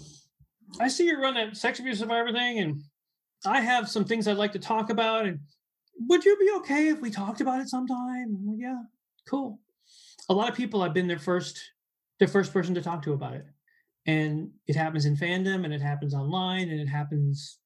I 0.79 0.87
see 0.87 1.05
you 1.05 1.21
run 1.21 1.35
that 1.35 1.55
sex 1.55 1.79
abuse 1.79 1.99
survivor 1.99 2.31
thing, 2.31 2.59
and 2.59 2.81
I 3.45 3.61
have 3.61 3.87
some 3.87 4.03
things 4.03 4.27
I'd 4.27 4.37
like 4.37 4.53
to 4.53 4.59
talk 4.59 4.89
about. 4.89 5.25
And 5.25 5.39
would 5.99 6.25
you 6.25 6.35
be 6.37 6.49
okay 6.57 6.89
if 6.89 6.99
we 6.99 7.11
talked 7.11 7.39
about 7.39 7.61
it 7.61 7.69
sometime? 7.69 8.37
Like, 8.45 8.57
yeah, 8.59 8.81
cool. 9.29 9.59
A 10.29 10.33
lot 10.33 10.49
of 10.49 10.55
people 10.55 10.81
have 10.83 10.93
been 10.93 11.07
their 11.07 11.19
first, 11.19 11.59
their 12.19 12.27
first 12.27 12.53
person 12.53 12.75
to 12.75 12.81
talk 12.81 13.01
to 13.03 13.13
about 13.13 13.33
it. 13.33 13.45
And 14.07 14.51
it 14.67 14.75
happens 14.75 15.05
in 15.05 15.15
fandom 15.15 15.65
and 15.65 15.73
it 15.73 15.81
happens 15.81 16.13
online 16.13 16.69
and 16.69 16.79
it 16.79 16.87
happens 16.87 17.59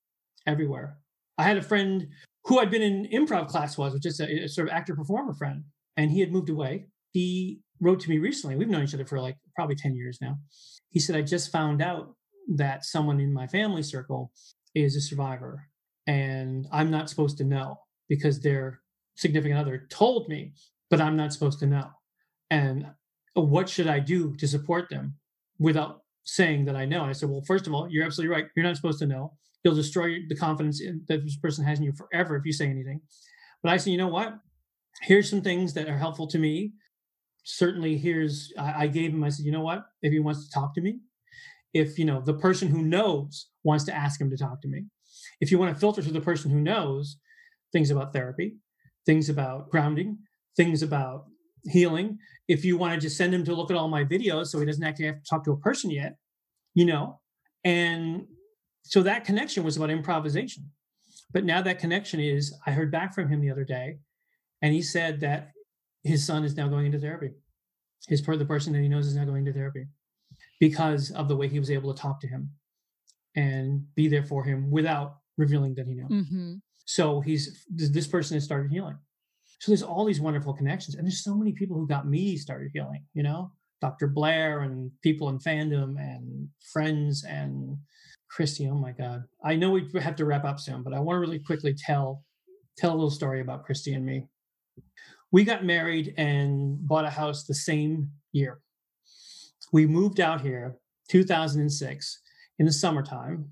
everywhere. 0.47 0.97
I 1.37 1.43
had 1.43 1.57
a 1.57 1.61
friend 1.61 2.07
who 2.45 2.59
I'd 2.59 2.71
been 2.71 2.81
in 2.81 3.07
improv 3.07 3.47
class 3.47 3.77
was, 3.77 3.93
which 3.93 4.05
is 4.05 4.19
a, 4.19 4.43
a 4.43 4.47
sort 4.47 4.67
of 4.67 4.73
actor 4.73 4.95
performer 4.95 5.33
friend, 5.33 5.63
and 5.97 6.09
he 6.11 6.19
had 6.19 6.31
moved 6.31 6.49
away. 6.49 6.87
He 7.11 7.59
wrote 7.81 7.99
to 8.01 8.09
me 8.09 8.17
recently. 8.17 8.55
We've 8.55 8.69
known 8.69 8.83
each 8.83 8.93
other 8.93 9.05
for 9.05 9.19
like 9.19 9.37
probably 9.55 9.75
10 9.75 9.95
years 9.95 10.19
now. 10.21 10.37
He 10.89 10.99
said, 10.99 11.15
I 11.15 11.21
just 11.21 11.51
found 11.51 11.81
out 11.81 12.15
that 12.55 12.85
someone 12.85 13.19
in 13.19 13.33
my 13.33 13.47
family 13.47 13.83
circle 13.83 14.31
is 14.73 14.95
a 14.95 15.01
survivor 15.01 15.69
and 16.07 16.67
I'm 16.71 16.89
not 16.89 17.09
supposed 17.09 17.37
to 17.37 17.43
know 17.43 17.79
because 18.07 18.39
their 18.39 18.81
significant 19.15 19.59
other 19.59 19.85
told 19.91 20.27
me, 20.27 20.53
but 20.89 20.99
I'm 20.99 21.15
not 21.15 21.33
supposed 21.33 21.59
to 21.59 21.67
know. 21.67 21.87
And 22.49 22.87
uh, 23.37 23.41
what 23.41 23.69
should 23.69 23.87
I 23.87 23.99
do 23.99 24.35
to 24.37 24.47
support 24.47 24.89
them 24.89 25.15
without 25.59 26.01
saying 26.23 26.65
that 26.65 26.75
I 26.75 26.85
know? 26.85 27.01
And 27.01 27.09
I 27.09 27.13
said, 27.13 27.29
well, 27.29 27.43
first 27.45 27.67
of 27.67 27.73
all, 27.73 27.87
you're 27.89 28.05
absolutely 28.05 28.35
right. 28.35 28.45
You're 28.55 28.65
not 28.65 28.75
supposed 28.75 28.99
to 28.99 29.05
know. 29.05 29.33
You'll 29.63 29.75
destroy 29.75 30.19
the 30.27 30.35
confidence 30.35 30.81
in, 30.81 31.03
that 31.07 31.23
this 31.23 31.37
person 31.37 31.65
has 31.65 31.79
in 31.79 31.85
you 31.85 31.93
forever 31.93 32.35
if 32.35 32.45
you 32.45 32.53
say 32.53 32.67
anything. 32.67 33.01
But 33.61 33.71
I 33.71 33.77
said, 33.77 33.91
you 33.91 33.97
know 33.97 34.07
what? 34.07 34.39
Here's 35.01 35.29
some 35.29 35.41
things 35.41 35.73
that 35.73 35.87
are 35.87 35.97
helpful 35.97 36.27
to 36.27 36.39
me. 36.39 36.73
Certainly, 37.43 37.97
here's 37.97 38.53
I, 38.57 38.83
I 38.83 38.87
gave 38.87 39.11
him. 39.11 39.23
I 39.23 39.29
said, 39.29 39.45
you 39.45 39.51
know 39.51 39.61
what? 39.61 39.85
If 40.01 40.11
he 40.11 40.19
wants 40.19 40.45
to 40.45 40.51
talk 40.51 40.73
to 40.75 40.81
me, 40.81 40.99
if 41.73 41.99
you 41.99 42.05
know 42.05 42.21
the 42.21 42.33
person 42.33 42.67
who 42.67 42.81
knows 42.81 43.47
wants 43.63 43.85
to 43.85 43.95
ask 43.95 44.19
him 44.19 44.29
to 44.29 44.37
talk 44.37 44.61
to 44.61 44.67
me, 44.67 44.85
if 45.41 45.51
you 45.51 45.57
want 45.57 45.73
to 45.73 45.79
filter 45.79 46.01
to 46.01 46.11
the 46.11 46.21
person 46.21 46.51
who 46.51 46.59
knows 46.59 47.17
things 47.71 47.91
about 47.91 48.13
therapy, 48.13 48.55
things 49.05 49.29
about 49.29 49.69
grounding, 49.69 50.17
things 50.55 50.83
about 50.83 51.25
healing, 51.69 52.17
if 52.47 52.65
you 52.65 52.77
want 52.77 52.93
to 52.93 52.99
just 52.99 53.17
send 53.17 53.33
him 53.33 53.43
to 53.45 53.53
look 53.53 53.71
at 53.71 53.77
all 53.77 53.87
my 53.87 54.03
videos 54.03 54.47
so 54.47 54.59
he 54.59 54.65
doesn't 54.65 54.83
actually 54.83 55.05
have 55.05 55.21
to 55.21 55.29
talk 55.29 55.43
to 55.45 55.51
a 55.51 55.57
person 55.57 55.91
yet, 55.91 56.17
you 56.73 56.85
know, 56.85 57.19
and 57.63 58.25
so 58.83 59.03
that 59.03 59.25
connection 59.25 59.63
was 59.63 59.77
about 59.77 59.89
improvisation. 59.89 60.71
But 61.31 61.43
now 61.43 61.61
that 61.61 61.79
connection 61.79 62.19
is, 62.19 62.57
I 62.65 62.71
heard 62.71 62.91
back 62.91 63.13
from 63.13 63.29
him 63.29 63.41
the 63.41 63.51
other 63.51 63.63
day, 63.63 63.99
and 64.61 64.73
he 64.73 64.81
said 64.81 65.19
that 65.19 65.51
his 66.03 66.25
son 66.25 66.43
is 66.43 66.55
now 66.55 66.67
going 66.67 66.87
into 66.87 66.99
therapy. 66.99 67.31
His 68.07 68.21
the 68.21 68.45
person 68.45 68.73
that 68.73 68.81
he 68.81 68.87
knows 68.87 69.07
is 69.07 69.15
now 69.15 69.25
going 69.25 69.45
into 69.45 69.53
therapy 69.53 69.85
because 70.59 71.11
of 71.11 71.27
the 71.27 71.35
way 71.35 71.47
he 71.47 71.59
was 71.59 71.69
able 71.69 71.93
to 71.93 72.01
talk 72.01 72.19
to 72.21 72.27
him 72.27 72.49
and 73.35 73.83
be 73.95 74.07
there 74.07 74.23
for 74.23 74.43
him 74.43 74.71
without 74.71 75.17
revealing 75.37 75.75
that 75.75 75.85
he 75.85 75.93
knew. 75.93 76.07
Mm-hmm. 76.07 76.53
So 76.85 77.21
he's 77.21 77.65
this 77.69 78.07
person 78.07 78.35
has 78.35 78.43
started 78.43 78.71
healing. 78.71 78.97
So 79.59 79.71
there's 79.71 79.83
all 79.83 80.05
these 80.05 80.21
wonderful 80.21 80.53
connections, 80.53 80.95
and 80.95 81.05
there's 81.05 81.23
so 81.23 81.35
many 81.35 81.51
people 81.51 81.77
who 81.77 81.87
got 81.87 82.07
me 82.07 82.37
started 82.37 82.71
healing. 82.73 83.03
You 83.13 83.23
know, 83.23 83.51
Dr. 83.81 84.07
Blair 84.07 84.61
and 84.61 84.91
people 85.01 85.29
in 85.29 85.39
fandom 85.39 85.97
and 85.99 86.47
friends 86.71 87.25
and 87.25 87.77
Christy. 88.29 88.67
Oh 88.67 88.75
my 88.75 88.91
God, 88.91 89.23
I 89.43 89.55
know 89.55 89.71
we 89.71 89.89
have 89.99 90.15
to 90.17 90.25
wrap 90.25 90.45
up 90.45 90.59
soon, 90.59 90.83
but 90.83 90.93
I 90.93 90.99
want 90.99 91.17
to 91.17 91.21
really 91.21 91.39
quickly 91.39 91.75
tell 91.77 92.23
tell 92.77 92.91
a 92.91 92.95
little 92.95 93.11
story 93.11 93.41
about 93.41 93.65
Christy 93.65 93.93
and 93.93 94.05
me. 94.05 94.25
We 95.31 95.43
got 95.43 95.65
married 95.65 96.13
and 96.17 96.77
bought 96.87 97.05
a 97.05 97.09
house 97.09 97.43
the 97.43 97.53
same 97.53 98.09
year. 98.31 98.61
We 99.71 99.85
moved 99.85 100.19
out 100.19 100.41
here 100.41 100.77
2006 101.09 102.21
in 102.57 102.65
the 102.65 102.71
summertime. 102.71 103.51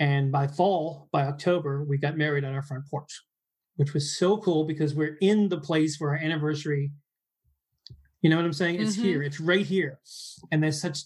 And 0.00 0.30
by 0.30 0.46
fall, 0.46 1.08
by 1.12 1.24
October, 1.24 1.84
we 1.84 1.98
got 1.98 2.16
married 2.16 2.44
on 2.44 2.54
our 2.54 2.62
front 2.62 2.86
porch, 2.88 3.22
which 3.78 3.94
was 3.94 4.18
so 4.18 4.36
cool 4.38 4.64
because 4.64 4.92
we're 4.92 5.16
in 5.20 5.48
the 5.48 5.60
place 5.60 5.96
for 5.96 6.10
our 6.10 6.16
anniversary, 6.16 6.90
you 8.22 8.28
know 8.28 8.34
what 8.34 8.44
I'm 8.44 8.52
saying? 8.52 8.82
It's 8.82 8.96
mm-hmm. 8.96 9.04
here, 9.04 9.22
it's 9.22 9.38
right 9.38 9.64
here. 9.64 10.00
And 10.50 10.60
there's 10.60 10.80
such 10.80 10.98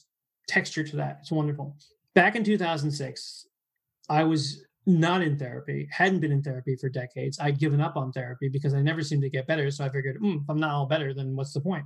texture 0.49 0.83
to 0.83 0.97
that. 0.97 1.19
It's 1.21 1.31
wonderful. 1.31 1.77
Back 2.15 2.35
in 2.35 2.45
2006, 2.45 3.47
I 4.09 4.25
was 4.25 4.65
not 4.87 5.21
in 5.21 5.39
therapy, 5.39 5.87
hadn't 5.91 6.21
been 6.21 6.33
in 6.33 6.43
therapy 6.43 6.75
for 6.81 6.89
decades. 6.89 7.39
I'd 7.39 7.59
given 7.59 7.83
up 7.83 7.97
on 7.97 8.11
therapy 8.11 8.49
because 8.49 8.73
I 8.73 8.81
never 8.81 9.03
seemed 9.03 9.23
to 9.23 9.31
get 9.31 9.47
better. 9.47 9.71
So 9.71 9.85
I 9.85 9.91
figured, 9.91 10.19
mm, 10.23 10.41
if 10.41 10.49
I'm 10.49 10.59
not 10.59 10.71
all 10.71 10.87
better, 10.87 11.13
then 11.13 11.37
what's 11.37 11.53
the 11.53 11.61
point? 11.61 11.85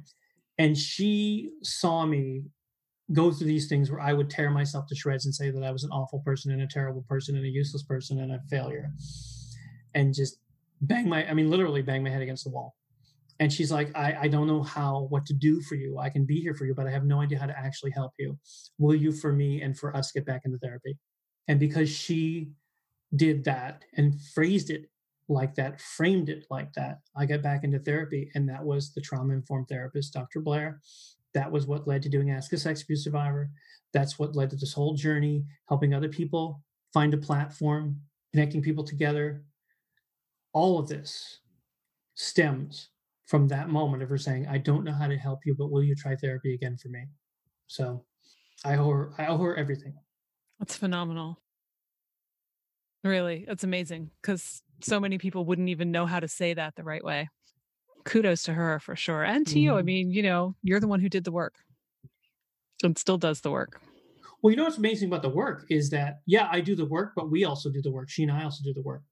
And 0.59 0.79
she 0.79 1.51
saw 1.65 2.07
me 2.07 2.45
go 3.13 3.33
through 3.33 3.49
these 3.49 3.69
things 3.69 3.91
where 3.91 4.01
I 4.01 4.13
would 4.13 4.31
tear 4.31 4.53
myself 4.53 4.87
to 4.87 4.95
shreds 4.95 5.25
and 5.25 5.35
say 5.35 5.51
that 5.51 5.65
I 5.65 5.73
was 5.73 5.83
an 5.83 5.91
awful 5.91 6.21
person 6.21 6.53
and 6.53 6.63
a 6.63 6.67
terrible 6.69 7.05
person 7.09 7.35
and 7.35 7.45
a 7.45 7.49
useless 7.49 7.83
person 7.83 8.21
and 8.21 8.33
a 8.33 8.41
failure 8.49 8.93
and 9.97 10.15
just 10.15 10.39
bang 10.81 11.09
my, 11.09 11.29
I 11.29 11.35
mean, 11.35 11.51
literally 11.51 11.83
bang 11.83 12.03
my 12.03 12.11
head 12.11 12.23
against 12.23 12.45
the 12.45 12.51
wall. 12.51 12.75
And 13.39 13.53
she's 13.53 13.71
like, 13.71 13.95
I, 13.95 14.17
I 14.23 14.29
don't 14.29 14.47
know 14.47 14.63
how, 14.63 15.07
what 15.11 15.27
to 15.27 15.35
do 15.35 15.61
for 15.61 15.75
you. 15.75 15.99
I 15.99 16.09
can 16.09 16.25
be 16.25 16.41
here 16.41 16.55
for 16.55 16.65
you, 16.65 16.75
but 16.75 16.87
I 16.87 16.91
have 16.91 17.05
no 17.05 17.21
idea 17.21 17.39
how 17.39 17.47
to 17.47 17.59
actually 17.59 17.91
help 17.91 18.13
you. 18.19 18.39
Will 18.79 18.95
you, 18.95 19.13
for 19.13 19.33
me 19.33 19.61
and 19.61 19.79
for 19.79 19.95
us, 19.95 20.11
get 20.13 20.25
back 20.25 20.43
into 20.45 20.59
therapy? 20.59 20.97
And 21.49 21.61
because 21.61 21.91
she 21.91 22.53
did 23.15 23.45
that 23.45 23.85
and 23.97 24.19
phrased 24.35 24.71
it 24.71 24.87
like 25.29 25.55
that, 25.57 25.81
framed 25.81 26.29
it 26.29 26.47
like 26.51 26.73
that, 26.75 27.01
I 27.15 27.27
got 27.27 27.43
back 27.43 27.63
into 27.63 27.79
therapy. 27.79 28.31
And 28.35 28.49
that 28.49 28.65
was 28.65 28.95
the 28.95 29.01
trauma 29.03 29.35
informed 29.35 29.69
therapist, 29.69 30.15
Dr. 30.15 30.41
Blair. 30.41 30.81
That 31.35 31.53
was 31.53 31.67
what 31.67 31.87
led 31.87 32.03
to 32.05 32.09
doing 32.09 32.31
Ask 32.31 32.53
a 32.55 32.59
Sex 32.59 32.83
Abuse 32.83 33.05
Survivor. 33.05 33.51
That's 33.93 34.19
what 34.19 34.35
led 34.35 34.51
to 34.51 34.57
this 34.57 34.73
whole 34.73 34.95
journey, 34.95 35.45
helping 35.69 35.93
other 35.93 36.09
people 36.09 36.63
find 36.95 37.13
a 37.13 37.19
platform, 37.19 38.01
connecting 38.33 38.63
people 38.63 38.85
together. 38.85 39.45
All 40.57 40.79
of 40.79 40.89
this 40.89 41.41
stems 42.15 42.89
from 43.27 43.47
that 43.49 43.69
moment 43.69 44.03
of 44.03 44.09
her 44.09 44.17
saying, 44.17 44.47
I 44.49 44.57
don't 44.57 44.85
know 44.85 44.95
how 44.95 45.07
to 45.07 45.19
help 45.19 45.41
you, 45.45 45.55
but 45.55 45.71
will 45.71 45.83
you 45.83 45.95
try 45.95 46.17
therapy 46.17 46.55
again 46.55 46.79
for 46.79 46.89
me? 46.89 47.05
So 47.67 48.07
I 48.65 48.77
owe 48.77 48.91
her, 48.91 49.13
I 49.19 49.27
owe 49.27 49.37
her 49.37 49.55
everything. 49.55 49.93
That's 50.59 50.75
phenomenal. 50.75 51.43
Really, 53.05 53.45
it's 53.47 53.65
amazing 53.65 54.13
because 54.23 54.63
so 54.81 54.99
many 54.99 55.19
people 55.19 55.45
wouldn't 55.45 55.69
even 55.69 55.91
know 55.91 56.07
how 56.07 56.21
to 56.21 56.27
say 56.27 56.55
that 56.55 56.75
the 56.75 56.85
right 56.85 57.05
way. 57.05 57.29
Kudos 58.07 58.45
to 58.45 58.55
her 58.55 58.81
for 58.81 58.97
sure. 58.97 59.25
And 59.25 59.47
to 59.49 59.57
mm-hmm. 59.57 59.59
you. 59.59 59.75
I 59.75 59.81
mm-hmm. 59.81 59.85
mean, 59.85 60.11
you 60.11 60.23
know, 60.23 60.55
you're 60.63 60.81
the 60.81 60.89
one 60.89 61.01
who 61.01 61.11
did 61.11 61.25
the 61.25 61.33
work 61.33 61.57
and 62.83 62.97
still 62.97 63.19
does 63.19 63.43
the 63.43 63.51
work. 63.51 63.79
Well, 64.41 64.53
you 64.53 64.57
know 64.57 64.65
what's 64.65 64.79
amazing 64.79 65.09
about 65.09 65.21
the 65.21 65.29
work 65.29 65.67
is 65.69 65.91
that, 65.91 66.21
yeah, 66.25 66.49
I 66.51 66.63
do 66.63 66.75
the 66.75 66.87
work, 66.87 67.13
but 67.15 67.31
we 67.31 67.45
also 67.45 67.69
do 67.69 67.83
the 67.83 67.91
work. 67.91 68.09
She 68.09 68.23
and 68.23 68.33
I 68.33 68.45
also 68.45 68.63
do 68.65 68.73
the 68.73 68.83
work. 68.83 69.03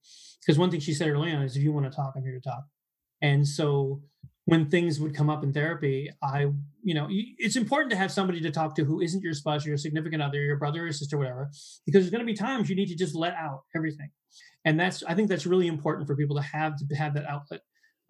Because 0.45 0.59
one 0.59 0.71
thing 0.71 0.81
she 0.81 0.93
said 0.93 1.09
early 1.09 1.33
on 1.33 1.43
is 1.43 1.57
if 1.57 1.63
you 1.63 1.73
want 1.73 1.91
to 1.91 1.95
talk, 1.95 2.15
I'm 2.17 2.23
here 2.23 2.35
to 2.35 2.41
talk. 2.41 2.65
And 3.23 3.47
so 3.47 4.03
when 4.47 4.69
things 4.69 5.01
would 5.01 5.15
come 5.15 5.31
up 5.31 5.43
in 5.43 5.53
therapy, 5.53 6.11
I, 6.23 6.49
you 6.83 6.95
know, 6.95 7.07
it's 7.11 7.57
important 7.57 7.91
to 7.93 7.97
have 7.97 8.13
somebody 8.13 8.41
to 8.43 8.51
talk 8.51 8.75
to 8.77 8.85
who 8.85 9.01
isn't 9.01 9.23
your 9.23 9.33
spouse, 9.33 9.65
your 9.65 9.79
significant 9.79 10.23
other, 10.23 10.43
your 10.43 10.59
brother 10.59 10.87
or 10.87 10.93
sister, 10.93 11.17
whatever, 11.17 11.51
because 11.87 12.03
there's 12.03 12.11
going 12.11 12.21
to 12.21 12.27
be 12.27 12.35
times 12.35 12.69
you 12.69 12.77
need 12.77 12.89
to 12.89 12.97
just 12.97 13.15
let 13.15 13.33
out 13.35 13.63
everything. 13.75 14.11
And 14.67 14.79
that's, 14.79 15.03
I 15.05 15.15
think 15.15 15.29
that's 15.29 15.47
really 15.47 15.67
important 15.67 16.07
for 16.07 16.15
people 16.15 16.37
to 16.37 16.43
have 16.43 16.77
to 16.77 16.95
have 16.95 17.15
that 17.15 17.25
outlet. 17.27 17.61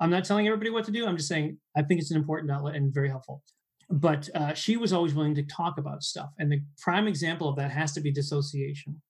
I'm 0.00 0.10
not 0.10 0.24
telling 0.24 0.46
everybody 0.48 0.70
what 0.70 0.84
to 0.86 0.90
do. 0.90 1.06
I'm 1.06 1.16
just 1.16 1.28
saying 1.28 1.58
I 1.76 1.82
think 1.82 2.00
it's 2.00 2.10
an 2.10 2.16
important 2.16 2.50
outlet 2.50 2.74
and 2.74 2.92
very 2.92 3.08
helpful. 3.08 3.42
But 3.90 4.28
uh, 4.34 4.54
she 4.54 4.76
was 4.76 4.92
always 4.92 5.14
willing 5.14 5.34
to 5.36 5.42
talk 5.44 5.78
about 5.78 6.02
stuff. 6.02 6.30
And 6.38 6.50
the 6.50 6.62
prime 6.80 7.06
example 7.06 7.48
of 7.48 7.56
that 7.56 7.70
has 7.70 7.92
to 7.92 8.00
be 8.00 8.10
dissociation, 8.10 9.00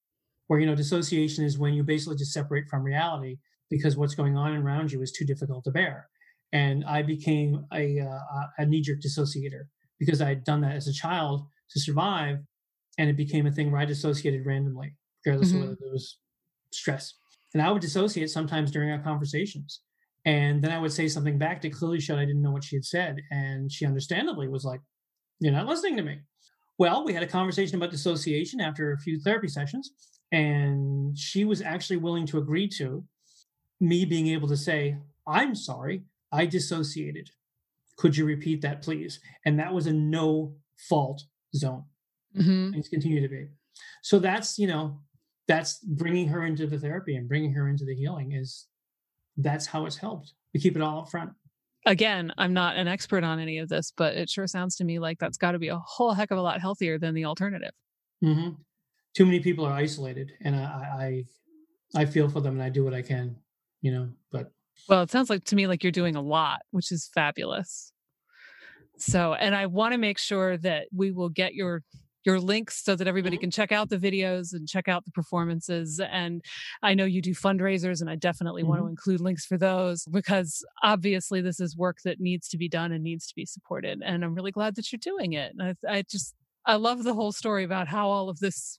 where, 0.46 0.60
you 0.60 0.66
know, 0.66 0.74
dissociation 0.74 1.44
is 1.44 1.58
when 1.58 1.74
you 1.74 1.82
basically 1.82 2.16
just 2.16 2.32
separate 2.32 2.68
from 2.68 2.82
reality 2.82 3.38
because 3.70 3.96
what's 3.96 4.14
going 4.14 4.36
on 4.36 4.54
around 4.54 4.92
you 4.92 5.02
is 5.02 5.12
too 5.12 5.24
difficult 5.24 5.64
to 5.64 5.70
bear 5.70 6.08
and 6.54 6.84
I 6.84 7.02
became 7.02 7.66
a, 7.74 8.00
uh, 8.00 8.46
a 8.58 8.64
knee 8.64 8.80
jerk 8.80 9.00
dissociator 9.00 9.64
because 9.98 10.22
I 10.22 10.28
had 10.28 10.44
done 10.44 10.60
that 10.60 10.76
as 10.76 10.86
a 10.86 10.92
child 10.92 11.46
to 11.70 11.80
survive, 11.80 12.38
and 12.96 13.10
it 13.10 13.16
became 13.16 13.46
a 13.46 13.50
thing 13.50 13.72
where 13.72 13.80
I 13.80 13.84
dissociated 13.84 14.46
randomly, 14.46 14.94
regardless 15.26 15.48
mm-hmm. 15.48 15.56
of 15.56 15.62
whether 15.64 15.76
there 15.80 15.92
was 15.92 16.18
stress. 16.72 17.14
And 17.52 17.62
I 17.62 17.72
would 17.72 17.82
dissociate 17.82 18.30
sometimes 18.30 18.70
during 18.70 18.90
our 18.90 19.02
conversations. 19.02 19.80
And 20.24 20.62
then 20.62 20.70
I 20.70 20.78
would 20.78 20.92
say 20.92 21.08
something 21.08 21.38
back 21.38 21.60
to 21.62 21.70
clearly 21.70 22.00
showed 22.00 22.18
I 22.18 22.24
didn't 22.24 22.42
know 22.42 22.52
what 22.52 22.64
she 22.64 22.76
had 22.76 22.84
said. 22.84 23.16
And 23.32 23.70
she 23.70 23.84
understandably 23.84 24.48
was 24.48 24.64
like, 24.64 24.80
You're 25.40 25.52
not 25.52 25.66
listening 25.66 25.96
to 25.96 26.02
me. 26.02 26.20
Well, 26.78 27.04
we 27.04 27.12
had 27.12 27.22
a 27.22 27.28
conversation 27.28 27.76
about 27.76 27.90
dissociation 27.90 28.60
after 28.60 28.92
a 28.92 28.98
few 28.98 29.20
therapy 29.20 29.48
sessions. 29.48 29.90
And 30.34 31.16
she 31.16 31.44
was 31.44 31.62
actually 31.62 31.98
willing 31.98 32.26
to 32.26 32.38
agree 32.38 32.66
to 32.70 33.04
me 33.80 34.04
being 34.04 34.26
able 34.28 34.48
to 34.48 34.56
say, 34.56 34.96
I'm 35.28 35.54
sorry. 35.54 36.02
I 36.32 36.46
dissociated. 36.46 37.30
Could 37.96 38.16
you 38.16 38.24
repeat 38.24 38.60
that, 38.62 38.82
please? 38.82 39.20
And 39.46 39.60
that 39.60 39.72
was 39.72 39.86
a 39.86 39.92
no 39.92 40.56
fault 40.88 41.22
zone. 41.54 41.84
Mm-hmm. 42.36 42.74
It's 42.74 42.88
continued 42.88 43.22
to 43.22 43.28
be. 43.28 43.46
So 44.02 44.18
that's, 44.18 44.58
you 44.58 44.66
know, 44.66 44.98
that's 45.46 45.78
bringing 45.78 46.26
her 46.28 46.44
into 46.44 46.66
the 46.66 46.80
therapy 46.80 47.14
and 47.14 47.28
bringing 47.28 47.52
her 47.52 47.68
into 47.68 47.84
the 47.84 47.94
healing 47.94 48.32
is 48.32 48.66
that's 49.36 49.66
how 49.66 49.86
it's 49.86 49.96
helped. 49.96 50.32
We 50.52 50.58
keep 50.58 50.74
it 50.74 50.82
all 50.82 51.02
up 51.02 51.10
front. 51.10 51.30
Again, 51.86 52.32
I'm 52.38 52.54
not 52.54 52.76
an 52.76 52.88
expert 52.88 53.22
on 53.22 53.38
any 53.38 53.58
of 53.58 53.68
this, 53.68 53.92
but 53.96 54.14
it 54.14 54.28
sure 54.28 54.48
sounds 54.48 54.74
to 54.76 54.84
me 54.84 54.98
like 54.98 55.20
that's 55.20 55.36
got 55.36 55.52
to 55.52 55.60
be 55.60 55.68
a 55.68 55.78
whole 55.78 56.12
heck 56.12 56.32
of 56.32 56.38
a 56.38 56.42
lot 56.42 56.60
healthier 56.60 56.98
than 56.98 57.14
the 57.14 57.26
alternative. 57.26 57.72
Mm-hmm. 58.24 58.50
Too 59.14 59.24
many 59.24 59.40
people 59.40 59.64
are 59.64 59.72
isolated, 59.72 60.32
and 60.40 60.56
I, 60.56 61.24
I, 61.94 62.00
I 62.02 62.04
feel 62.04 62.28
for 62.28 62.40
them, 62.40 62.54
and 62.54 62.62
I 62.62 62.68
do 62.68 62.84
what 62.84 62.94
I 62.94 63.02
can, 63.02 63.36
you 63.80 63.92
know. 63.92 64.08
But 64.32 64.50
well, 64.88 65.02
it 65.02 65.10
sounds 65.10 65.30
like 65.30 65.44
to 65.44 65.56
me 65.56 65.66
like 65.66 65.82
you're 65.84 65.92
doing 65.92 66.16
a 66.16 66.22
lot, 66.22 66.62
which 66.70 66.90
is 66.90 67.08
fabulous. 67.14 67.92
So, 68.98 69.34
and 69.34 69.54
I 69.54 69.66
want 69.66 69.92
to 69.92 69.98
make 69.98 70.18
sure 70.18 70.56
that 70.58 70.86
we 70.94 71.10
will 71.10 71.28
get 71.28 71.54
your 71.54 71.82
your 72.24 72.40
links 72.40 72.82
so 72.82 72.96
that 72.96 73.06
everybody 73.06 73.36
mm-hmm. 73.36 73.42
can 73.42 73.50
check 73.50 73.70
out 73.70 73.90
the 73.90 73.98
videos 73.98 74.54
and 74.54 74.66
check 74.66 74.88
out 74.88 75.04
the 75.04 75.10
performances. 75.10 76.00
And 76.00 76.42
I 76.82 76.94
know 76.94 77.04
you 77.04 77.20
do 77.20 77.34
fundraisers, 77.34 78.00
and 78.00 78.08
I 78.08 78.16
definitely 78.16 78.62
mm-hmm. 78.62 78.70
want 78.70 78.82
to 78.82 78.88
include 78.88 79.20
links 79.20 79.44
for 79.44 79.58
those 79.58 80.04
because 80.06 80.64
obviously 80.82 81.40
this 81.40 81.60
is 81.60 81.76
work 81.76 81.98
that 82.04 82.20
needs 82.20 82.48
to 82.48 82.58
be 82.58 82.68
done 82.68 82.92
and 82.92 83.04
needs 83.04 83.26
to 83.26 83.34
be 83.34 83.44
supported. 83.44 84.02
And 84.04 84.24
I'm 84.24 84.34
really 84.34 84.52
glad 84.52 84.74
that 84.76 84.90
you're 84.90 84.98
doing 84.98 85.34
it. 85.34 85.52
And 85.56 85.76
I, 85.86 85.96
I 85.98 86.02
just 86.02 86.34
I 86.66 86.76
love 86.76 87.04
the 87.04 87.14
whole 87.14 87.32
story 87.32 87.64
about 87.64 87.88
how 87.88 88.08
all 88.08 88.28
of 88.30 88.38
this 88.38 88.78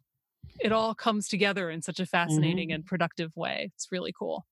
it 0.60 0.72
all 0.72 0.96
comes 0.96 1.28
together 1.28 1.70
in 1.70 1.82
such 1.82 2.00
a 2.00 2.06
fascinating 2.06 2.70
mm-hmm. 2.70 2.76
and 2.76 2.86
productive 2.86 3.32
way. 3.36 3.72
It's 3.76 3.92
really 3.92 4.14
cool. 4.18 4.46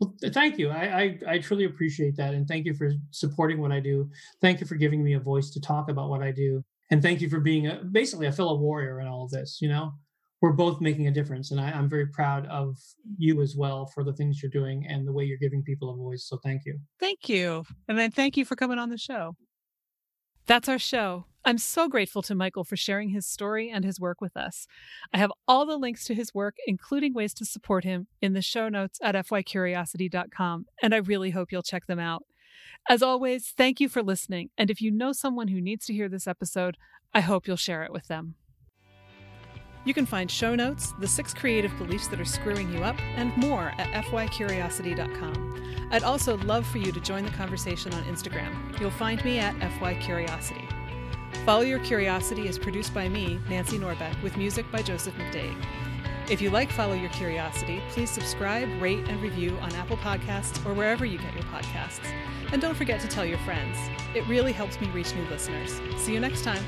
Well, 0.00 0.14
thank 0.32 0.58
you. 0.58 0.68
I, 0.68 0.84
I, 0.84 1.18
I 1.26 1.38
truly 1.38 1.64
appreciate 1.64 2.16
that, 2.16 2.34
and 2.34 2.46
thank 2.46 2.66
you 2.66 2.74
for 2.74 2.92
supporting 3.10 3.60
what 3.60 3.72
I 3.72 3.80
do. 3.80 4.10
Thank 4.42 4.60
you 4.60 4.66
for 4.66 4.74
giving 4.74 5.02
me 5.02 5.14
a 5.14 5.20
voice 5.20 5.50
to 5.50 5.60
talk 5.60 5.90
about 5.90 6.10
what 6.10 6.22
I 6.22 6.32
do, 6.32 6.62
and 6.90 7.00
thank 7.00 7.20
you 7.22 7.30
for 7.30 7.40
being 7.40 7.68
a, 7.68 7.76
basically 7.76 8.26
a 8.26 8.32
fellow 8.32 8.58
warrior 8.58 9.00
in 9.00 9.06
all 9.06 9.24
of 9.24 9.30
this. 9.30 9.58
You 9.62 9.70
know, 9.70 9.94
we're 10.42 10.52
both 10.52 10.82
making 10.82 11.06
a 11.06 11.10
difference, 11.10 11.50
and 11.50 11.58
I, 11.58 11.70
I'm 11.70 11.88
very 11.88 12.08
proud 12.08 12.46
of 12.48 12.76
you 13.16 13.40
as 13.40 13.56
well 13.56 13.86
for 13.86 14.04
the 14.04 14.12
things 14.12 14.42
you're 14.42 14.50
doing 14.50 14.86
and 14.86 15.06
the 15.06 15.12
way 15.12 15.24
you're 15.24 15.38
giving 15.38 15.62
people 15.62 15.90
a 15.90 15.96
voice. 15.96 16.26
So 16.28 16.38
thank 16.44 16.66
you. 16.66 16.78
Thank 17.00 17.30
you, 17.30 17.64
and 17.88 17.98
then 17.98 18.10
thank 18.10 18.36
you 18.36 18.44
for 18.44 18.54
coming 18.54 18.78
on 18.78 18.90
the 18.90 18.98
show. 18.98 19.34
That's 20.46 20.68
our 20.68 20.78
show. 20.78 21.24
I'm 21.44 21.58
so 21.58 21.88
grateful 21.88 22.22
to 22.22 22.34
Michael 22.34 22.64
for 22.64 22.76
sharing 22.76 23.10
his 23.10 23.26
story 23.26 23.70
and 23.70 23.84
his 23.84 24.00
work 24.00 24.20
with 24.20 24.36
us. 24.36 24.66
I 25.12 25.18
have 25.18 25.32
all 25.46 25.66
the 25.66 25.76
links 25.76 26.04
to 26.06 26.14
his 26.14 26.34
work, 26.34 26.56
including 26.66 27.14
ways 27.14 27.34
to 27.34 27.44
support 27.44 27.84
him, 27.84 28.06
in 28.20 28.32
the 28.32 28.42
show 28.42 28.68
notes 28.68 28.98
at 29.02 29.14
fycuriosity.com, 29.14 30.66
and 30.82 30.94
I 30.94 30.98
really 30.98 31.30
hope 31.30 31.50
you'll 31.50 31.62
check 31.62 31.86
them 31.86 31.98
out. 31.98 32.24
As 32.88 33.02
always, 33.02 33.52
thank 33.56 33.80
you 33.80 33.88
for 33.88 34.02
listening, 34.02 34.50
and 34.56 34.70
if 34.70 34.80
you 34.80 34.90
know 34.90 35.12
someone 35.12 35.48
who 35.48 35.60
needs 35.60 35.86
to 35.86 35.94
hear 35.94 36.08
this 36.08 36.26
episode, 36.26 36.76
I 37.12 37.20
hope 37.20 37.46
you'll 37.46 37.56
share 37.56 37.82
it 37.82 37.92
with 37.92 38.06
them. 38.06 38.34
You 39.86 39.94
can 39.94 40.04
find 40.04 40.28
show 40.28 40.56
notes, 40.56 40.94
the 40.98 41.06
six 41.06 41.32
creative 41.32 41.74
beliefs 41.78 42.08
that 42.08 42.20
are 42.20 42.24
screwing 42.24 42.72
you 42.72 42.82
up, 42.82 43.00
and 43.14 43.34
more 43.36 43.72
at 43.78 44.04
fycuriosity.com. 44.06 45.88
I'd 45.92 46.02
also 46.02 46.36
love 46.38 46.66
for 46.66 46.78
you 46.78 46.90
to 46.90 46.98
join 46.98 47.24
the 47.24 47.30
conversation 47.30 47.94
on 47.94 48.02
Instagram. 48.02 48.78
You'll 48.80 48.90
find 48.90 49.24
me 49.24 49.38
at 49.38 49.54
fycuriosity. 49.78 50.68
Follow 51.44 51.62
Your 51.62 51.78
Curiosity 51.78 52.48
is 52.48 52.58
produced 52.58 52.92
by 52.92 53.08
me, 53.08 53.38
Nancy 53.48 53.78
Norbeck, 53.78 54.20
with 54.24 54.36
music 54.36 54.66
by 54.72 54.82
Joseph 54.82 55.14
McDade. 55.14 55.56
If 56.28 56.42
you 56.42 56.50
like 56.50 56.72
Follow 56.72 56.94
Your 56.94 57.10
Curiosity, 57.10 57.80
please 57.90 58.10
subscribe, 58.10 58.68
rate, 58.82 59.08
and 59.08 59.22
review 59.22 59.56
on 59.60 59.72
Apple 59.74 59.98
Podcasts 59.98 60.66
or 60.66 60.74
wherever 60.74 61.04
you 61.04 61.18
get 61.18 61.32
your 61.34 61.44
podcasts. 61.44 62.12
And 62.50 62.60
don't 62.60 62.76
forget 62.76 63.00
to 63.02 63.06
tell 63.06 63.24
your 63.24 63.38
friends. 63.38 63.78
It 64.16 64.26
really 64.26 64.52
helps 64.52 64.80
me 64.80 64.88
reach 64.88 65.14
new 65.14 65.24
listeners. 65.28 65.80
See 65.96 66.12
you 66.12 66.18
next 66.18 66.42
time. 66.42 66.64